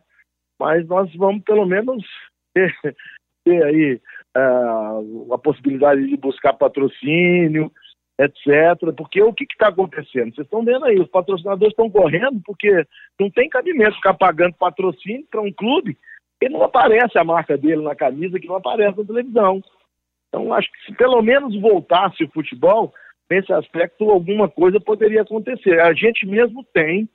mas 0.58 0.84
nós 0.88 1.14
vamos 1.14 1.44
pelo 1.44 1.64
menos 1.64 2.04
ter, 2.52 2.74
ter 3.44 3.64
aí 3.64 4.00
uh, 4.36 5.32
a 5.32 5.38
possibilidade 5.38 6.04
de 6.04 6.16
buscar 6.16 6.54
patrocínio, 6.54 7.70
etc. 8.18 8.92
Porque 8.96 9.22
o 9.22 9.32
que 9.32 9.44
está 9.44 9.68
acontecendo? 9.68 10.34
Vocês 10.34 10.44
estão 10.44 10.64
vendo 10.64 10.84
aí, 10.86 10.98
os 10.98 11.08
patrocinadores 11.08 11.72
estão 11.72 11.88
correndo 11.88 12.42
porque 12.44 12.84
não 13.18 13.30
tem 13.30 13.48
cabimento 13.48 13.94
ficar 13.94 14.14
pagando 14.14 14.54
patrocínio 14.54 15.24
para 15.30 15.40
um 15.40 15.52
clube 15.52 15.96
e 16.42 16.48
não 16.48 16.64
aparece 16.64 17.16
a 17.16 17.22
marca 17.22 17.56
dele 17.56 17.82
na 17.82 17.94
camisa, 17.94 18.40
que 18.40 18.48
não 18.48 18.56
aparece 18.56 18.98
na 18.98 19.04
televisão. 19.04 19.62
Então, 20.28 20.52
acho 20.52 20.68
que 20.72 20.86
se 20.86 20.96
pelo 20.96 21.22
menos 21.22 21.54
voltasse 21.60 22.24
o 22.24 22.30
futebol, 22.32 22.92
nesse 23.30 23.52
aspecto, 23.52 24.10
alguma 24.10 24.48
coisa 24.48 24.80
poderia 24.80 25.22
acontecer. 25.22 25.80
A 25.80 25.92
gente 25.92 26.26
mesmo 26.26 26.64
tem 26.74 27.08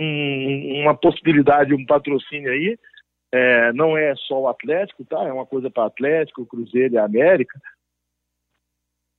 um, 0.00 0.82
uma 0.82 0.94
possibilidade, 0.96 1.74
um 1.74 1.86
patrocínio 1.86 2.50
aí, 2.50 2.78
é, 3.32 3.72
não 3.72 3.96
é 3.96 4.14
só 4.16 4.42
o 4.42 4.48
Atlético, 4.48 5.04
tá? 5.04 5.24
É 5.24 5.32
uma 5.32 5.46
coisa 5.46 5.70
para 5.70 5.86
Atlético, 5.86 6.46
Cruzeiro 6.46 6.94
e 6.94 6.98
América, 6.98 7.58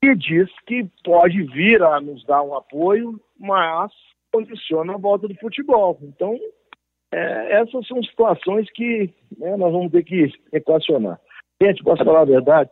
que 0.01 0.15
diz 0.15 0.49
que 0.65 0.85
pode 1.03 1.43
vir 1.43 1.81
a 1.83 1.99
nos 1.99 2.23
dar 2.25 2.41
um 2.41 2.55
apoio, 2.55 3.19
mas 3.37 3.91
condiciona 4.31 4.93
a 4.93 4.97
volta 4.97 5.27
do 5.27 5.35
futebol. 5.35 5.97
Então, 6.01 6.37
é, 7.13 7.61
essas 7.61 7.87
são 7.87 8.01
situações 8.03 8.69
que 8.71 9.13
né, 9.37 9.55
nós 9.57 9.71
vamos 9.71 9.91
ter 9.91 10.03
que 10.03 10.31
equacionar. 10.53 11.19
Gente, 11.61 11.83
posso 11.83 12.03
falar 12.03 12.21
a 12.21 12.25
verdade? 12.25 12.69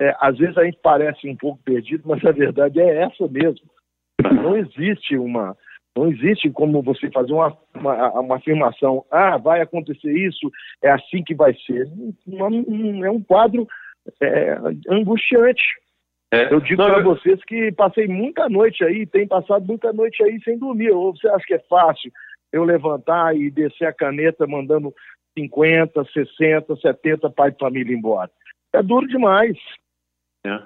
É, 0.00 0.14
às 0.20 0.36
vezes 0.36 0.56
a 0.58 0.64
gente 0.64 0.78
parece 0.82 1.28
um 1.28 1.36
pouco 1.36 1.62
perdido, 1.62 2.04
mas 2.06 2.24
a 2.24 2.30
verdade 2.30 2.80
é 2.80 3.02
essa 3.02 3.26
mesmo. 3.28 3.66
Não 4.22 4.56
existe 4.56 5.16
uma, 5.16 5.56
não 5.96 6.08
existe 6.08 6.50
como 6.50 6.82
você 6.82 7.10
fazer 7.10 7.32
uma, 7.32 7.56
uma, 7.74 8.20
uma, 8.20 8.36
afirmação, 8.36 9.04
ah, 9.10 9.38
vai 9.38 9.62
acontecer 9.62 10.12
isso, 10.12 10.50
é 10.82 10.90
assim 10.90 11.24
que 11.24 11.34
vai 11.34 11.54
ser. 11.66 11.88
é 13.02 13.10
um 13.10 13.22
quadro 13.22 13.66
é, 14.20 14.58
angustiante. 14.90 15.62
É. 16.30 16.52
Eu 16.52 16.60
digo 16.60 16.84
para 16.84 16.98
eu... 16.98 17.04
vocês 17.04 17.42
que 17.44 17.72
passei 17.72 18.06
muita 18.06 18.48
noite 18.48 18.84
aí, 18.84 19.06
tem 19.06 19.26
passado 19.26 19.64
muita 19.64 19.92
noite 19.92 20.22
aí 20.22 20.38
sem 20.42 20.58
dormir. 20.58 20.90
Ou 20.90 21.16
você 21.16 21.28
acha 21.28 21.46
que 21.46 21.54
é 21.54 21.62
fácil 21.68 22.12
eu 22.52 22.64
levantar 22.64 23.34
e 23.34 23.50
descer 23.50 23.86
a 23.86 23.92
caneta 23.92 24.46
mandando 24.46 24.92
50, 25.38 26.04
60, 26.12 26.76
70 26.76 27.30
pais 27.30 27.52
de 27.52 27.58
família 27.58 27.96
embora? 27.96 28.30
É 28.74 28.82
duro 28.82 29.06
demais. 29.06 29.56
É. 30.44 30.58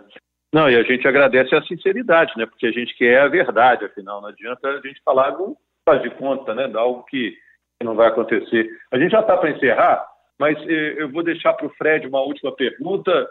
Não, 0.53 0.69
e 0.69 0.77
a 0.77 0.83
gente 0.83 1.07
agradece 1.07 1.55
a 1.55 1.63
sinceridade, 1.63 2.33
né? 2.37 2.47
Porque 2.47 2.67
a 2.67 2.73
gente 2.73 2.97
quer 2.97 3.21
a 3.21 3.29
verdade, 3.29 3.85
afinal. 3.85 4.21
Não 4.21 4.29
adianta 4.29 4.69
a 4.69 4.81
gente 4.81 5.01
falar 5.05 5.33
não 5.33 5.57
faz 5.85 6.03
de 6.03 6.11
conta, 6.11 6.55
né? 6.55 6.67
De 6.67 6.77
algo 6.77 7.05
que 7.05 7.37
não 7.83 7.95
vai 7.95 8.09
acontecer. 8.09 8.69
A 8.91 8.99
gente 8.99 9.13
já 9.13 9.21
está 9.21 9.37
para 9.37 9.51
encerrar, 9.51 10.07
mas 10.39 10.59
eh, 10.69 10.95
eu 10.99 11.11
vou 11.11 11.23
deixar 11.23 11.55
para 11.55 11.67
o 11.67 11.75
Fred 11.77 12.07
uma 12.07 12.21
última 12.21 12.55
pergunta 12.55 13.29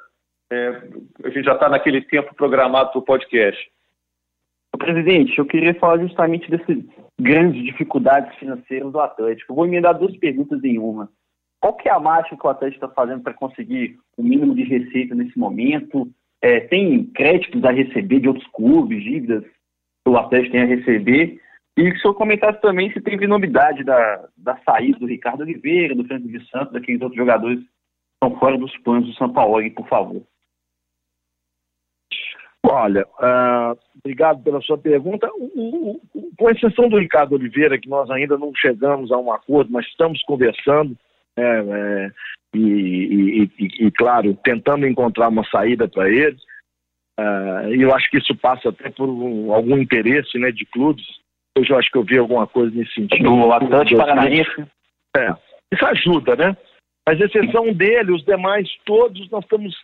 é, 0.52 0.70
a 1.24 1.30
gente 1.30 1.44
já 1.46 1.54
está 1.54 1.70
naquele 1.70 2.02
tempo 2.02 2.34
programado 2.34 2.92
para 2.92 3.00
o 3.00 3.04
podcast. 3.04 3.72
Presidente, 4.78 5.38
eu 5.38 5.46
queria 5.46 5.74
falar 5.76 6.00
justamente 6.00 6.50
dessas 6.50 6.78
grandes 7.20 7.64
dificuldades 7.64 8.36
financeiras 8.38 8.92
do 8.92 9.00
Atlético. 9.00 9.52
Eu 9.52 9.56
vou 9.56 9.66
emendar 9.66 9.98
duas 9.98 10.16
perguntas 10.18 10.64
em 10.64 10.80
uma. 10.80 11.10
Qual 11.60 11.76
que 11.76 11.90
é 11.90 11.92
a 11.92 12.00
marcha 12.00 12.36
que 12.36 12.48
o 12.48 12.50
Atlético 12.50 12.86
está 12.86 12.96
fazendo 12.96 13.22
para 13.22 13.34
conseguir 13.34 13.98
o 14.18 14.24
mínimo 14.24 14.56
de 14.56 14.64
receita 14.64 15.14
nesse 15.14 15.38
momento? 15.38 16.10
É, 16.42 16.62
tem 16.62 17.06
créditos 17.06 17.64
a 17.64 17.72
receber 17.72 18.20
de 18.22 18.28
outros 18.28 18.48
clubes, 18.54 19.04
dívidas 19.04 19.44
que 19.44 20.10
o 20.10 20.18
Atlético 20.18 20.54
tem 20.54 20.62
a 20.62 20.66
receber? 20.66 21.42
E 21.78 21.92
que 21.92 21.98
o 21.98 22.02
senhor 22.02 22.14
comentasse 22.14 22.60
também 22.62 22.92
se 22.92 23.02
teve 23.02 23.28
novidade 23.28 23.84
da, 23.84 24.28
da 24.38 24.58
saída 24.66 25.00
do 25.00 25.06
Ricardo 25.06 25.42
Oliveira, 25.42 25.96
do 25.96 26.06
Francisco 26.06 26.38
de 26.38 26.50
Santos, 26.50 26.74
daqueles 26.74 27.02
outros 27.02 27.18
jogadores 27.18 27.60
que 27.60 27.66
estão 28.24 28.40
fora 28.40 28.58
dos 28.58 28.76
planos 28.80 29.08
do 29.08 29.16
São 29.16 29.32
Paulo, 29.32 29.72
por 29.72 29.88
favor. 29.88 30.24
Olha, 32.66 33.06
uh, 33.06 33.80
obrigado 33.98 34.44
pela 34.44 34.62
sua 34.62 34.78
pergunta. 34.78 35.30
com 36.38 36.50
exceção 36.50 36.90
do 36.90 37.00
Ricardo 37.00 37.34
Oliveira, 37.34 37.80
que 37.80 37.90
nós 37.90 38.10
ainda 38.10 38.38
não 38.38 38.52
chegamos 38.54 39.12
a 39.12 39.18
um 39.18 39.32
acordo, 39.32 39.72
mas 39.72 39.86
estamos 39.88 40.22
conversando 40.24 40.98
é, 41.40 41.60
é, 41.60 42.12
e, 42.54 42.60
e, 42.60 43.44
e, 43.44 43.88
e, 43.88 43.92
claro, 43.92 44.34
tentando 44.44 44.88
encontrar 44.88 45.30
uma 45.30 45.44
saída 45.46 45.88
para 45.88 46.10
ele. 46.10 46.38
Uh, 47.20 47.76
e 47.76 47.82
eu 47.82 47.94
acho 47.94 48.10
que 48.10 48.18
isso 48.18 48.36
passa 48.36 48.70
até 48.70 48.90
por 48.90 49.10
um, 49.10 49.54
algum 49.54 49.78
interesse 49.78 50.38
né, 50.40 50.52
de 50.52 50.66
clubes. 50.66 51.06
Hoje 51.58 51.72
eu 51.72 51.78
acho 51.78 51.92
que 51.92 51.98
eu 51.98 52.04
vi 52.04 52.18
alguma 52.18 52.48
coisa 52.48 52.76
nesse 52.76 52.94
sentido. 52.94 53.24
Do 53.24 53.52
Atlântico 53.52 54.00
Paranaense. 54.00 54.66
É, 55.16 55.34
isso 55.74 55.86
ajuda, 55.86 56.36
né? 56.36 56.58
Mas 57.08 57.20
exceção 57.20 57.74
dele, 57.74 58.12
os 58.12 58.24
demais 58.24 58.70
todos, 58.86 59.30
nós 59.30 59.44
estamos 59.44 59.76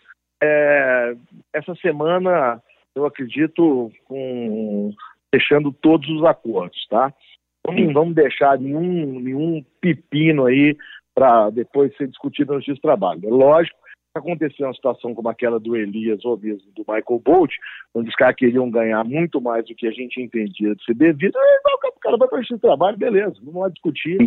é, 0.42 1.16
essa 1.54 1.76
semana, 1.76 2.62
eu 2.96 3.06
acredito, 3.06 3.92
com, 4.06 4.94
fechando 5.34 5.72
todos 5.74 6.08
os 6.10 6.24
acordos, 6.24 6.86
tá? 6.88 7.14
Então, 7.60 7.86
não 7.86 7.94
vamos 7.94 8.16
deixar 8.16 8.60
nenhum, 8.60 9.20
nenhum 9.20 9.66
pepino 9.82 10.46
aí 10.46 10.78
para 11.16 11.50
depois 11.50 11.96
ser 11.96 12.08
discutido 12.08 12.54
no 12.54 12.60
justiça 12.60 12.76
de 12.76 12.82
trabalho. 12.82 13.22
É 13.24 13.30
lógico 13.30 13.80
que 14.14 14.20
aconteceu 14.20 14.68
uma 14.68 14.74
situação 14.74 15.14
como 15.14 15.30
aquela 15.30 15.60
do 15.60 15.76
Elias 15.76 16.24
ou 16.24 16.38
mesmo 16.38 16.72
do 16.74 16.86
Michael 16.88 17.22
Bolt, 17.24 17.52
onde 17.94 18.10
os 18.10 18.16
caras 18.16 18.36
queriam 18.36 18.70
ganhar 18.70 19.04
muito 19.04 19.42
mais 19.42 19.66
do 19.66 19.76
que 19.76 19.88
a 19.88 19.92
gente 19.92 20.22
entendia 20.22 20.76
de 20.76 20.84
ser 20.84 20.94
devido, 20.94 21.38
aí, 21.38 21.60
o 21.66 22.00
cara 22.00 22.18
vai 22.18 22.28
para 22.28 22.36
o 22.36 22.40
justiça 22.40 22.56
de 22.56 22.62
trabalho, 22.62 22.98
beleza, 22.98 23.36
não 23.42 23.54
vai 23.54 23.72
discutir, 23.72 24.18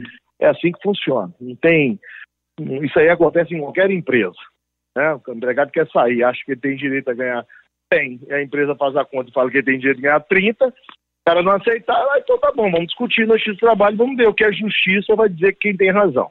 é 0.41 0.49
assim 0.49 0.73
que 0.73 0.83
funciona. 0.83 1.33
Não 1.41 1.55
tem. 1.57 1.99
Isso 2.83 2.99
aí 2.99 3.09
acontece 3.09 3.55
em 3.55 3.61
qualquer 3.61 3.91
empresa. 3.91 4.37
Né? 4.97 5.15
O 5.15 5.33
empregado 5.33 5.71
quer 5.71 5.89
sair, 5.89 6.25
acha 6.25 6.43
que 6.45 6.53
ele 6.53 6.61
tem 6.61 6.77
direito 6.77 7.09
a 7.09 7.15
ganhar. 7.15 7.47
Tem. 7.89 8.21
A 8.31 8.43
empresa 8.43 8.75
faz 8.75 8.95
a 8.97 9.05
conta 9.05 9.31
e 9.31 9.33
fala 9.33 9.51
que 9.51 9.59
ele 9.59 9.65
tem 9.65 9.79
direito 9.79 9.99
a 9.99 10.03
ganhar 10.03 10.21
30. 10.21 10.67
O 10.67 10.73
cara 11.25 11.43
não 11.43 11.53
aceitar, 11.53 11.95
ah, 11.95 12.19
então 12.19 12.39
tá 12.39 12.53
bom, 12.53 12.71
vamos 12.71 12.89
discutir 12.89 13.27
no 13.27 13.39
X 13.39 13.57
trabalho, 13.59 13.97
vamos 13.97 14.17
ver 14.17 14.29
o 14.29 14.35
que 14.35 14.45
a 14.45 14.51
justiça 14.51 15.15
vai 15.15 15.29
dizer 15.29 15.57
quem 15.59 15.77
tem 15.77 15.91
razão. 15.91 16.31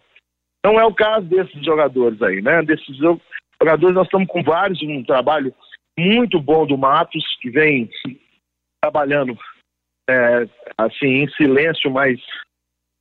Não 0.66 0.80
é 0.80 0.86
o 0.86 0.94
caso 0.94 1.26
desses 1.28 1.64
jogadores 1.64 2.22
aí, 2.22 2.42
né? 2.42 2.62
Desses 2.62 2.98
jogadores, 2.98 3.96
nós 3.96 4.06
estamos 4.06 4.28
com 4.28 4.44
vários, 4.44 4.82
um 4.82 5.04
trabalho 5.04 5.54
muito 5.98 6.40
bom 6.40 6.66
do 6.66 6.78
Matos, 6.78 7.24
que 7.42 7.50
vem 7.50 7.90
trabalhando 8.82 9.38
é, 10.10 10.48
assim, 10.78 11.24
em 11.24 11.30
silêncio, 11.30 11.90
mas 11.92 12.20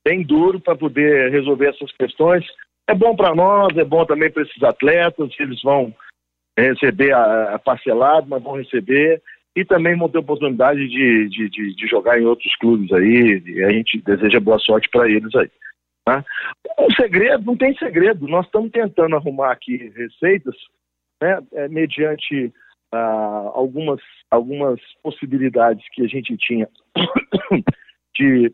bem 0.05 0.23
duro 0.23 0.59
para 0.59 0.75
poder 0.75 1.31
resolver 1.31 1.69
essas 1.69 1.91
questões. 1.93 2.45
É 2.89 2.93
bom 2.93 3.15
para 3.15 3.35
nós, 3.35 3.77
é 3.77 3.83
bom 3.83 4.05
também 4.05 4.31
para 4.31 4.43
esses 4.43 4.63
atletas, 4.63 5.29
eles 5.39 5.61
vão 5.61 5.93
receber 6.57 7.13
a, 7.13 7.55
a 7.55 7.59
parcelado, 7.59 8.27
mas 8.27 8.41
vão 8.41 8.57
receber 8.57 9.21
e 9.55 9.65
também 9.65 9.97
vão 9.97 10.07
ter 10.07 10.19
oportunidade 10.19 10.87
de, 10.87 11.29
de, 11.29 11.49
de, 11.49 11.75
de, 11.75 11.87
jogar 11.87 12.19
em 12.19 12.25
outros 12.25 12.55
clubes 12.57 12.91
aí, 12.93 13.41
a 13.65 13.71
gente 13.71 13.99
deseja 14.01 14.39
boa 14.39 14.59
sorte 14.59 14.87
para 14.89 15.09
eles 15.09 15.33
aí. 15.35 15.49
Tá? 16.07 16.23
O 16.77 16.93
segredo, 16.93 17.43
não 17.45 17.57
tem 17.57 17.75
segredo, 17.75 18.29
nós 18.29 18.45
estamos 18.45 18.71
tentando 18.71 19.17
arrumar 19.17 19.51
aqui 19.51 19.91
receitas, 19.93 20.55
né, 21.21 21.37
é, 21.51 21.67
mediante 21.67 22.53
ah, 22.93 23.51
algumas, 23.53 23.99
algumas 24.31 24.79
possibilidades 25.03 25.85
que 25.91 26.03
a 26.03 26.07
gente 26.07 26.37
tinha 26.37 26.69
de 28.15 28.53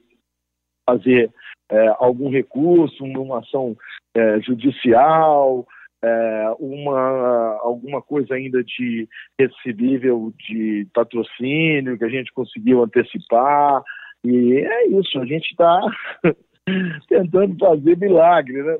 fazer 0.90 1.32
é, 1.72 1.88
algum 2.00 2.32
recurso, 2.32 3.04
uma 3.04 3.42
ação 3.42 3.78
é, 4.16 4.42
judicial, 4.42 5.68
é, 6.04 6.56
uma, 6.58 7.60
alguma 7.62 8.02
coisa 8.02 8.34
ainda 8.34 8.64
de 8.64 9.08
recebível 9.40 10.34
de 10.40 10.88
patrocínio 10.92 12.00
que 12.00 12.04
a 12.04 12.10
gente 12.10 12.34
conseguiu 12.34 12.82
antecipar. 12.82 13.84
E 14.24 14.56
é 14.58 14.88
isso, 14.88 15.20
a 15.20 15.26
gente 15.28 15.52
está 15.52 15.82
tentando 17.08 17.58
fazer 17.58 17.98
milagre, 17.98 18.62
né? 18.64 18.78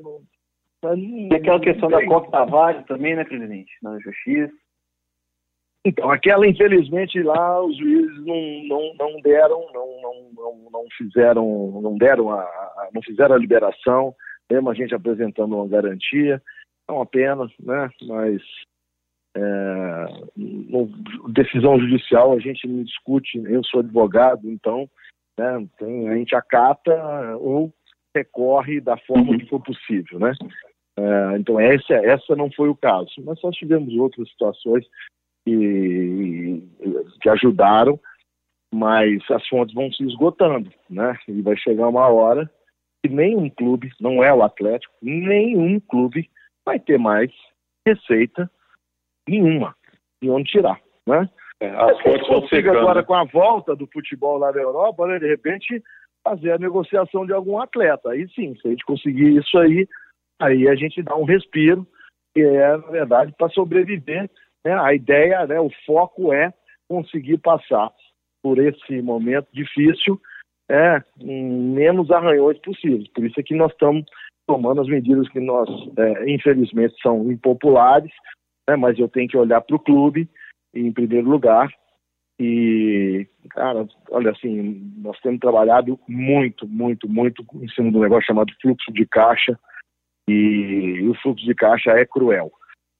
Não, 0.82 0.98
e 0.98 1.34
aquela 1.34 1.60
questão 1.60 1.88
da 1.88 2.04
Copa 2.06 2.30
Tavares 2.30 2.84
também, 2.86 3.16
né, 3.16 3.24
presidente? 3.24 3.72
Na 3.82 3.98
justiça. 4.00 4.52
Então, 5.86 6.10
aquela, 6.10 6.46
infelizmente, 6.46 7.22
lá 7.22 7.62
os 7.62 7.76
juízes 7.76 8.24
não, 8.24 8.64
não, 8.68 8.94
não 8.94 9.20
deram, 9.20 9.66
não, 9.72 10.00
não, 10.00 10.30
não, 10.34 10.70
não 10.70 10.84
fizeram, 10.96 11.80
não 11.82 11.96
deram 11.96 12.30
a, 12.30 12.40
a, 12.40 12.88
não 12.94 13.02
fizeram 13.02 13.34
a 13.34 13.38
liberação, 13.38 14.14
mesmo 14.50 14.70
a 14.70 14.74
gente 14.74 14.94
apresentando 14.94 15.54
uma 15.54 15.68
garantia. 15.68 16.40
É 16.88 16.92
uma 16.92 17.04
pena, 17.04 17.46
né? 17.60 17.90
Mas 18.02 18.42
é, 19.36 20.06
no, 20.36 20.86
decisão 21.32 21.78
judicial 21.78 22.32
a 22.32 22.38
gente 22.38 22.66
não 22.66 22.82
discute, 22.82 23.36
eu 23.44 23.62
sou 23.64 23.80
advogado, 23.80 24.48
então, 24.50 24.88
né, 25.38 25.66
tem, 25.78 26.08
a 26.08 26.16
gente 26.16 26.34
acata 26.34 27.36
ou 27.38 27.72
recorre 28.14 28.80
da 28.80 28.96
forma 28.98 29.36
que 29.38 29.46
for 29.46 29.60
possível, 29.60 30.18
né? 30.18 30.32
É, 30.96 31.36
então 31.38 31.58
essa, 31.58 31.94
essa 31.94 32.36
não 32.36 32.50
foi 32.52 32.68
o 32.68 32.76
caso, 32.76 33.10
mas 33.24 33.42
nós 33.42 33.56
tivemos 33.56 33.92
outras 33.94 34.28
situações 34.30 34.86
que, 35.44 36.62
que 37.20 37.28
ajudaram, 37.28 37.98
mas 38.72 39.18
as 39.30 39.46
fontes 39.48 39.74
vão 39.74 39.92
se 39.92 40.04
esgotando, 40.04 40.72
né? 40.88 41.18
E 41.28 41.42
vai 41.42 41.56
chegar 41.56 41.88
uma 41.88 42.06
hora 42.08 42.48
que 43.02 43.12
nenhum 43.12 43.50
clube, 43.50 43.92
não 44.00 44.22
é 44.22 44.32
o 44.32 44.42
Atlético, 44.42 44.94
nenhum 45.02 45.80
clube 45.80 46.30
vai 46.64 46.78
ter 46.78 46.98
mais 46.98 47.30
receita 47.86 48.50
nenhuma 49.28 49.74
de 50.22 50.30
onde 50.30 50.50
tirar, 50.50 50.80
né? 51.06 51.28
É, 51.64 51.90
as 51.90 52.00
fontes 52.02 52.28
vão 52.28 52.46
secando. 52.48 52.78
agora 52.78 53.02
com 53.02 53.14
a 53.14 53.24
volta 53.24 53.74
do 53.74 53.86
futebol 53.86 54.38
lá 54.38 54.52
na 54.52 54.60
Europa, 54.60 55.06
né, 55.06 55.18
de 55.18 55.26
repente 55.26 55.82
fazer 56.22 56.52
a 56.52 56.58
negociação 56.58 57.24
de 57.26 57.32
algum 57.32 57.58
atleta. 57.58 58.10
Aí 58.10 58.28
sim, 58.30 58.54
se 58.56 58.66
a 58.66 58.70
gente 58.70 58.84
conseguir 58.84 59.36
isso 59.36 59.58
aí, 59.58 59.86
aí 60.40 60.68
a 60.68 60.74
gente 60.74 61.02
dá 61.02 61.16
um 61.16 61.24
respiro, 61.24 61.86
que 62.34 62.42
é, 62.42 62.76
na 62.76 62.90
verdade, 62.90 63.34
para 63.36 63.48
sobreviver. 63.50 64.30
Né? 64.64 64.74
A 64.74 64.94
ideia, 64.94 65.46
né, 65.46 65.60
o 65.60 65.70
foco 65.86 66.32
é 66.32 66.52
conseguir 66.88 67.38
passar 67.38 67.90
por 68.42 68.58
esse 68.58 69.00
momento 69.00 69.48
difícil 69.52 70.20
é, 70.70 71.02
menos 71.18 72.10
arranhões 72.10 72.58
possíveis. 72.58 73.08
Por 73.08 73.24
isso 73.24 73.38
é 73.38 73.42
que 73.42 73.54
nós 73.54 73.72
estamos 73.72 74.04
tomando 74.46 74.82
as 74.82 74.88
medidas 74.88 75.28
que 75.30 75.40
nós, 75.40 75.68
é, 75.96 76.30
infelizmente, 76.30 76.94
são 77.02 77.30
impopulares, 77.30 78.12
né, 78.68 78.76
mas 78.76 78.98
eu 78.98 79.08
tenho 79.08 79.28
que 79.28 79.36
olhar 79.36 79.60
para 79.60 79.76
o 79.76 79.80
clube 79.80 80.28
em 80.74 80.92
primeiro 80.92 81.28
lugar. 81.28 81.72
E, 82.38 83.26
cara, 83.50 83.86
olha 84.10 84.32
assim, 84.32 84.92
nós 84.96 85.18
temos 85.20 85.38
trabalhado 85.38 85.98
muito, 86.08 86.66
muito, 86.66 87.08
muito 87.08 87.44
em 87.54 87.68
cima 87.68 87.92
do 87.92 88.00
negócio 88.00 88.26
chamado 88.26 88.52
fluxo 88.60 88.92
de 88.92 89.06
caixa. 89.06 89.58
E, 90.28 91.06
o 91.08 91.14
fluxo 91.14 91.44
de 91.44 91.54
caixa 91.54 91.92
é 91.92 92.04
cruel. 92.04 92.52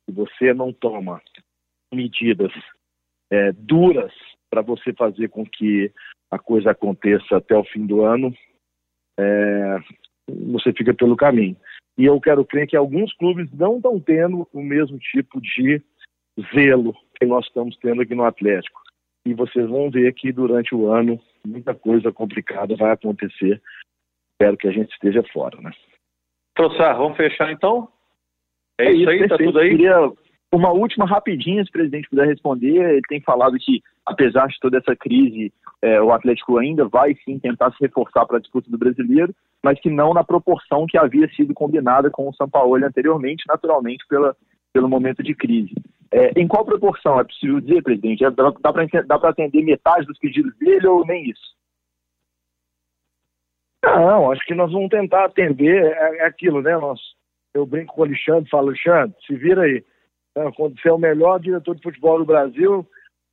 Se 0.05 0.15
você 0.15 0.55
não 0.55 0.73
toma 0.73 1.21
medidas 1.93 2.53
é, 3.31 3.53
duras 3.53 4.13
para 4.51 4.63
você 4.63 4.93
fazer 4.93 5.29
com 5.29 5.45
que 5.45 5.91
a 6.31 6.39
coisa 6.39 6.71
aconteça 6.71 7.37
até 7.37 7.57
o 7.57 7.65
fim 7.65 7.87
do 7.87 8.05
ano, 8.05 8.33
é, 9.19 9.79
você 10.29 10.73
fica 10.73 10.95
pelo 10.95 11.17
caminho. 11.17 11.57
E 11.97 12.05
eu 12.05 12.21
quero 12.21 12.45
crer 12.45 12.67
que 12.67 12.77
alguns 12.77 13.13
clubes 13.15 13.51
não 13.53 13.77
estão 13.77 14.01
tendo 14.01 14.49
o 14.53 14.63
mesmo 14.63 14.99
tipo 14.99 15.41
de 15.41 15.83
zelo 16.55 16.95
que 17.17 17.27
nós 17.27 17.47
estamos 17.47 17.77
tendo 17.79 18.03
aqui 18.03 18.15
no 18.15 18.25
Atlético. 18.25 18.81
E 19.27 19.33
vocês 19.35 19.69
vão 19.69 19.91
ver 19.91 20.13
que 20.15 20.33
durante 20.33 20.75
o 20.75 20.91
ano 20.91 21.19
muita 21.47 21.75
coisa 21.75 22.13
complicada 22.13 22.77
vai 22.77 22.93
acontecer. 22.93 23.61
Espero 24.33 24.57
que 24.57 24.69
a 24.69 24.73
gente 24.73 24.93
esteja 24.93 25.23
fora, 25.33 25.61
né? 25.61 25.71
Troçar, 26.55 26.97
vamos 26.97 27.17
fechar 27.17 27.51
então? 27.53 27.89
É, 28.79 28.91
isso 28.93 29.09
aí, 29.09 29.21
tá 29.21 29.29
perfeito. 29.29 29.53
tudo 29.53 29.59
aí? 29.61 29.71
Queria 29.71 30.13
uma 30.53 30.71
última 30.71 31.05
rapidinha, 31.05 31.65
se 31.65 31.71
o 31.71 31.73
presidente 31.73 32.09
puder 32.09 32.27
responder. 32.27 32.77
Ele 32.77 33.03
tem 33.09 33.21
falado 33.21 33.57
que, 33.59 33.83
apesar 34.07 34.47
de 34.47 34.59
toda 34.61 34.79
essa 34.79 34.95
crise, 34.95 35.53
é, 35.83 36.01
o 36.01 36.13
Atlético 36.13 36.59
ainda 36.59 36.87
vai 36.87 37.15
sim 37.25 37.39
tentar 37.39 37.73
se 37.73 37.79
reforçar 37.81 38.25
para 38.27 38.37
a 38.37 38.41
disputa 38.41 38.71
do 38.71 38.79
brasileiro, 38.79 39.35
mas 39.63 39.81
que 39.81 39.91
não 39.91 40.15
na 40.15 40.23
proporção 40.23 40.87
que 40.87 40.97
havia 40.97 41.29
sido 41.35 41.55
combinada 41.55 42.11
com 42.11 42.29
o 42.29 42.35
São 42.35 42.49
Paulo 42.49 42.77
anteriormente, 42.77 43.45
naturalmente 43.49 44.05
pela, 44.09 44.37
pelo 44.75 44.89
momento 44.89 45.23
de 45.23 45.35
crise. 45.35 45.73
É, 46.13 46.39
em 46.39 46.49
qual 46.49 46.65
proporção? 46.65 47.19
É 47.21 47.25
possível 47.25 47.61
dizer, 47.61 47.83
presidente? 47.83 48.25
É, 48.25 48.31
dá 48.31 49.19
para 49.19 49.31
atender 49.31 49.63
metade 49.63 50.05
dos 50.05 50.19
pedidos 50.19 50.55
dele 50.59 50.87
ou 50.89 51.07
nem 51.07 51.31
isso? 51.31 51.55
Não, 53.85 54.33
acho 54.33 54.45
que 54.45 54.55
nós 54.55 54.73
vamos 54.73 54.89
tentar 54.89 55.27
atender 55.27 55.85
é, 55.85 56.17
é 56.19 56.27
aquilo, 56.27 56.61
né? 56.61 56.77
Nós, 56.77 57.01
eu 57.55 57.65
brinco 57.65 57.95
com 57.95 58.01
o 58.01 58.05
Alexandre, 58.05 58.51
falo, 58.51 58.69
Alexandre, 58.69 59.15
se 59.25 59.37
vira 59.37 59.63
aí. 59.63 59.85
Né? 60.37 60.51
Quando 60.57 60.81
você 60.81 60.89
é 60.89 60.93
o 60.93 60.99
melhor 60.99 61.39
diretor 61.39 61.77
de 61.77 61.83
futebol 61.83 62.19
do 62.19 62.25
Brasil, 62.25 62.85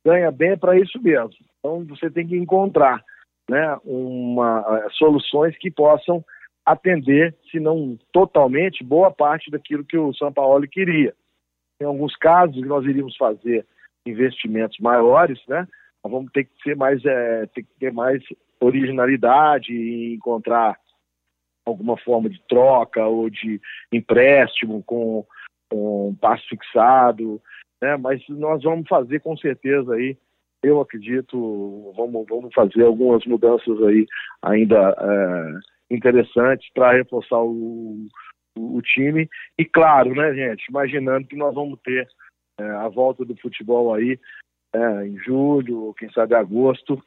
ganha 0.04 0.30
bem 0.30 0.56
para 0.56 0.78
isso 0.78 1.00
mesmo. 1.02 1.30
Então 1.58 1.84
você 1.86 2.08
tem 2.08 2.26
que 2.26 2.36
encontrar 2.36 3.02
né, 3.50 3.76
uma, 3.84 4.88
soluções 4.92 5.56
que 5.58 5.70
possam 5.70 6.24
atender, 6.64 7.34
se 7.50 7.58
não 7.58 7.98
totalmente, 8.12 8.84
boa 8.84 9.10
parte 9.10 9.50
daquilo 9.50 9.84
que 9.84 9.98
o 9.98 10.14
São 10.14 10.32
Paulo 10.32 10.66
queria. 10.68 11.12
Em 11.82 11.84
alguns 11.84 12.16
casos 12.16 12.64
nós 12.66 12.84
iríamos 12.84 13.16
fazer 13.16 13.66
investimentos 14.06 14.78
maiores, 14.78 15.40
né? 15.48 15.66
Nós 16.02 16.12
vamos 16.12 16.30
ter 16.32 16.44
que 16.44 16.62
ser 16.62 16.76
mais, 16.76 17.04
é, 17.04 17.46
ter 17.46 17.62
que 17.62 17.74
ter 17.78 17.92
mais 17.92 18.22
originalidade 18.60 19.72
e 19.72 20.14
encontrar 20.14 20.76
alguma 21.66 21.96
forma 21.96 22.28
de 22.28 22.40
troca 22.48 23.04
ou 23.06 23.28
de 23.28 23.60
empréstimo 23.92 24.82
com, 24.84 25.24
com 25.70 26.10
um 26.10 26.14
passo 26.14 26.46
fixado, 26.48 27.40
né? 27.80 27.96
Mas 27.96 28.22
nós 28.28 28.62
vamos 28.62 28.88
fazer 28.88 29.20
com 29.20 29.36
certeza 29.36 29.94
aí, 29.94 30.16
eu 30.62 30.80
acredito, 30.80 31.92
vamos, 31.96 32.24
vamos 32.28 32.54
fazer 32.54 32.84
algumas 32.84 33.24
mudanças 33.26 33.82
aí 33.82 34.06
ainda 34.40 34.96
é, 34.96 35.94
interessantes 35.94 36.68
para 36.72 36.92
reforçar 36.92 37.42
o, 37.42 38.06
o, 38.56 38.80
time 38.82 39.28
e 39.58 39.64
claro, 39.64 40.14
né, 40.14 40.34
gente, 40.34 40.66
imaginando 40.68 41.26
que 41.26 41.36
nós 41.36 41.54
vamos 41.54 41.78
ter 41.80 42.06
é, 42.58 42.64
a 42.64 42.88
volta 42.88 43.24
do 43.24 43.36
futebol 43.36 43.94
aí 43.94 44.18
é, 44.74 45.06
em 45.06 45.18
julho, 45.18 45.94
quem 45.98 46.10
sabe 46.12 46.34
agosto, 46.34 47.02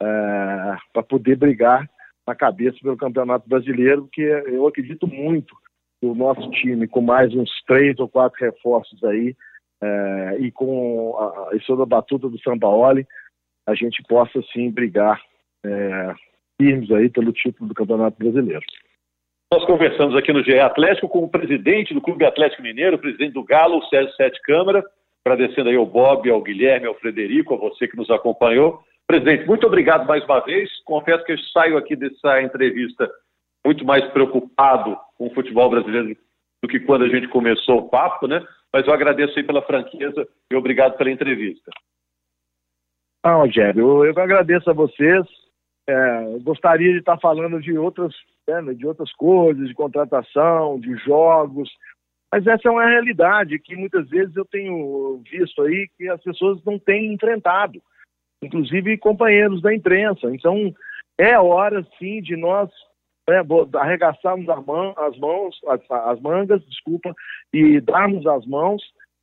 é, 0.00 0.76
para 0.92 1.02
poder 1.02 1.36
brigar 1.36 1.88
na 2.26 2.34
cabeça 2.34 2.78
pelo 2.82 2.96
Campeonato 2.96 3.48
Brasileiro, 3.48 4.02
porque 4.02 4.22
eu 4.22 4.66
acredito 4.66 5.06
muito 5.06 5.56
que 6.00 6.06
o 6.06 6.14
nosso 6.14 6.48
time, 6.50 6.86
com 6.86 7.00
mais 7.00 7.34
uns 7.34 7.50
três 7.66 7.98
ou 7.98 8.08
quatro 8.08 8.38
reforços 8.40 9.02
aí, 9.04 9.34
é, 9.80 10.36
e 10.40 10.50
com 10.52 11.16
a, 11.16 11.54
a 11.54 11.60
sob 11.60 11.82
a 11.82 11.86
batuta 11.86 12.28
do 12.28 12.38
Sampaoli, 12.40 13.06
a 13.66 13.74
gente 13.74 14.02
possa 14.08 14.40
sim 14.52 14.70
brigar 14.70 15.20
é, 15.64 16.14
firmes 16.60 16.90
aí 16.90 17.08
pelo 17.08 17.32
título 17.32 17.68
do 17.68 17.74
Campeonato 17.74 18.18
Brasileiro. 18.18 18.64
Nós 19.50 19.64
conversamos 19.64 20.14
aqui 20.14 20.30
no 20.30 20.44
GE 20.44 20.58
Atlético 20.58 21.08
com 21.08 21.24
o 21.24 21.28
presidente 21.28 21.94
do 21.94 22.02
Clube 22.02 22.24
Atlético 22.24 22.62
Mineiro, 22.62 22.96
o 22.96 22.98
presidente 22.98 23.32
do 23.32 23.42
Galo, 23.42 23.78
o 23.78 23.84
Sérgio 23.86 24.14
Sete 24.14 24.38
Câmara, 24.42 24.84
agradecendo 25.24 25.70
aí 25.70 25.76
ao 25.76 25.86
Bob, 25.86 26.30
ao 26.30 26.42
Guilherme, 26.42 26.86
ao 26.86 26.94
Frederico, 26.94 27.54
a 27.54 27.56
você 27.56 27.88
que 27.88 27.96
nos 27.96 28.10
acompanhou. 28.10 28.82
Presidente, 29.06 29.46
muito 29.46 29.66
obrigado 29.66 30.06
mais 30.06 30.22
uma 30.24 30.40
vez. 30.40 30.70
Confesso 30.84 31.24
que 31.24 31.32
eu 31.32 31.38
saio 31.38 31.78
aqui 31.78 31.96
dessa 31.96 32.42
entrevista 32.42 33.10
muito 33.64 33.86
mais 33.86 34.04
preocupado 34.12 34.98
com 35.16 35.28
o 35.28 35.34
futebol 35.34 35.70
brasileiro 35.70 36.14
do 36.62 36.68
que 36.68 36.80
quando 36.80 37.04
a 37.04 37.08
gente 37.08 37.26
começou 37.28 37.78
o 37.78 37.88
papo, 37.88 38.26
né? 38.26 38.46
Mas 38.70 38.86
eu 38.86 38.92
agradeço 38.92 39.38
aí 39.38 39.44
pela 39.44 39.62
franqueza 39.62 40.28
e 40.52 40.54
obrigado 40.54 40.98
pela 40.98 41.10
entrevista. 41.10 41.70
Ah, 43.24 43.36
Rogério, 43.36 44.04
eu, 44.04 44.12
eu 44.12 44.22
agradeço 44.22 44.68
a 44.68 44.74
vocês. 44.74 45.26
É, 45.88 46.38
gostaria 46.42 46.92
de 46.92 46.98
estar 46.98 47.18
falando 47.18 47.60
de 47.62 47.78
outras, 47.78 48.14
né, 48.48 48.74
de 48.74 48.86
outras 48.86 49.12
coisas, 49.12 49.68
de 49.68 49.74
contratação, 49.74 50.78
de 50.80 50.94
jogos, 50.96 51.70
mas 52.32 52.46
essa 52.46 52.68
é 52.68 52.70
uma 52.70 52.86
realidade 52.86 53.58
que 53.58 53.74
muitas 53.74 54.08
vezes 54.08 54.36
eu 54.36 54.44
tenho 54.44 55.22
visto 55.30 55.62
aí 55.62 55.88
que 55.96 56.08
as 56.08 56.22
pessoas 56.22 56.62
não 56.64 56.78
têm 56.78 57.14
enfrentado, 57.14 57.80
inclusive 58.42 58.98
companheiros 58.98 59.62
da 59.62 59.74
imprensa. 59.74 60.28
Então, 60.34 60.74
é 61.16 61.38
hora 61.38 61.86
sim 61.98 62.20
de 62.20 62.36
nós 62.36 62.70
né, 63.26 63.42
arregaçarmos 63.76 64.48
as 64.48 65.18
mãos, 65.18 65.58
as, 65.68 65.80
as, 65.90 66.20
mangas, 66.20 66.64
desculpa, 66.66 67.14
e 67.52 67.80
darmos 67.80 68.26
as 68.26 68.46
mãos 68.46 68.82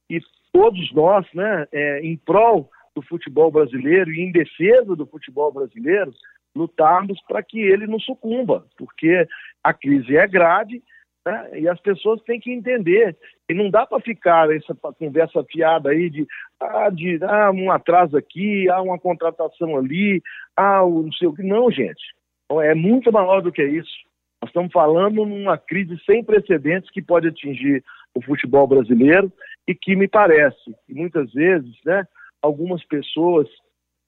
e 0.10 0.20
todos 0.52 0.92
nós, 0.94 1.26
né, 1.34 1.68
é, 1.72 2.00
em 2.02 2.18
prol 2.18 2.70
do 2.96 3.02
futebol 3.04 3.52
brasileiro 3.52 4.12
e 4.12 4.22
em 4.22 4.32
defesa 4.32 4.96
do 4.96 5.06
futebol 5.06 5.52
brasileiro, 5.52 6.12
lutarmos 6.56 7.20
para 7.28 7.44
que 7.44 7.60
ele 7.60 7.86
não 7.86 8.00
sucumba, 8.00 8.66
porque 8.78 9.28
a 9.64 9.74
crise 9.74 10.16
é 10.16 10.28
grave 10.28 10.82
né, 11.26 11.60
e 11.60 11.68
as 11.68 11.80
pessoas 11.80 12.22
têm 12.22 12.40
que 12.40 12.52
entender. 12.52 13.18
E 13.50 13.54
não 13.54 13.70
dá 13.70 13.86
para 13.86 14.00
ficar 14.00 14.50
essa 14.56 14.76
conversa 14.98 15.44
fiada 15.52 15.90
aí 15.90 16.10
de, 16.10 16.26
ah, 16.60 16.90
de 16.90 17.20
ah, 17.24 17.52
um 17.52 17.72
atraso 17.72 18.16
aqui, 18.16 18.70
ah, 18.70 18.82
uma 18.82 19.00
contratação 19.00 19.78
ali, 19.78 20.22
ah, 20.56 20.82
não 20.82 21.12
sei 21.12 21.28
o 21.28 21.34
que. 21.34 21.44
Não, 21.44 21.70
gente. 21.72 22.16
É 22.62 22.76
muito 22.76 23.12
maior 23.12 23.42
do 23.42 23.52
que 23.52 23.64
isso. 23.64 24.06
Nós 24.42 24.50
estamos 24.50 24.72
falando 24.72 25.26
numa 25.26 25.58
crise 25.58 26.00
sem 26.06 26.24
precedentes 26.24 26.92
que 26.92 27.02
pode 27.02 27.28
atingir 27.28 27.84
o 28.14 28.22
futebol 28.22 28.68
brasileiro 28.68 29.32
e 29.68 29.74
que 29.74 29.96
me 29.96 30.08
parece, 30.08 30.76
muitas 30.88 31.34
vezes, 31.34 31.74
né, 31.84 32.08
algumas 32.42 32.86
pessoas 32.86 33.48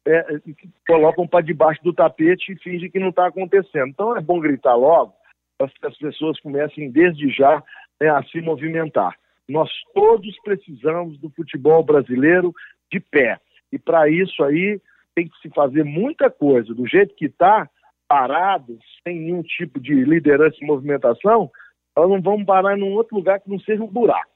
é, 0.07 0.39
colocam 0.87 1.27
para 1.27 1.45
debaixo 1.45 1.83
do 1.83 1.93
tapete 1.93 2.51
e 2.51 2.59
fingem 2.59 2.89
que 2.89 2.99
não 2.99 3.09
está 3.09 3.27
acontecendo. 3.27 3.89
Então 3.89 4.15
é 4.15 4.21
bom 4.21 4.39
gritar 4.39 4.75
logo 4.75 5.13
para 5.57 5.67
que 5.67 5.85
as 5.85 5.97
pessoas 5.97 6.39
comecem 6.39 6.89
desde 6.89 7.29
já 7.29 7.63
né, 7.99 8.09
a 8.09 8.23
se 8.23 8.39
movimentar. 8.41 9.15
Nós 9.47 9.69
todos 9.93 10.35
precisamos 10.41 11.17
do 11.19 11.29
futebol 11.29 11.83
brasileiro 11.83 12.53
de 12.91 12.99
pé. 12.99 13.39
E 13.71 13.79
para 13.79 14.09
isso 14.09 14.43
aí 14.43 14.79
tem 15.15 15.27
que 15.27 15.37
se 15.39 15.49
fazer 15.49 15.83
muita 15.83 16.29
coisa. 16.29 16.73
Do 16.73 16.87
jeito 16.87 17.15
que 17.15 17.25
está, 17.25 17.69
paradas, 18.07 18.77
sem 19.03 19.19
nenhum 19.19 19.41
tipo 19.41 19.79
de 19.79 19.93
liderança 19.93 20.57
e 20.61 20.65
movimentação, 20.65 21.49
nós 21.95 22.09
não 22.09 22.21
vamos 22.21 22.45
parar 22.45 22.77
em 22.77 22.83
um 22.83 22.93
outro 22.93 23.15
lugar 23.15 23.39
que 23.39 23.49
não 23.49 23.59
seja 23.59 23.83
um 23.83 23.87
buraco. 23.87 24.29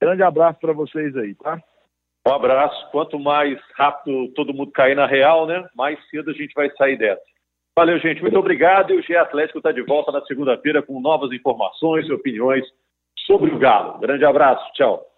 Grande 0.00 0.22
abraço 0.22 0.58
para 0.58 0.72
vocês 0.72 1.14
aí, 1.16 1.34
tá? 1.34 1.62
Um 2.26 2.32
abraço. 2.32 2.90
Quanto 2.90 3.18
mais 3.18 3.58
rápido 3.76 4.32
todo 4.34 4.54
mundo 4.54 4.70
cair 4.72 4.94
na 4.94 5.06
real, 5.06 5.46
né? 5.46 5.66
Mais 5.74 5.98
cedo 6.08 6.30
a 6.30 6.34
gente 6.34 6.52
vai 6.54 6.70
sair 6.76 6.96
dessa. 6.96 7.22
Valeu, 7.76 7.98
gente. 7.98 8.20
Muito 8.20 8.38
obrigado. 8.38 8.92
E 8.92 8.98
o 8.98 9.02
GE 9.02 9.16
Atlético 9.16 9.58
está 9.58 9.72
de 9.72 9.82
volta 9.82 10.12
na 10.12 10.20
segunda-feira 10.26 10.82
com 10.82 11.00
novas 11.00 11.32
informações 11.32 12.06
e 12.06 12.12
opiniões 12.12 12.64
sobre 13.26 13.54
o 13.54 13.58
Galo. 13.58 13.98
Grande 13.98 14.24
abraço. 14.24 14.64
Tchau. 14.74 15.09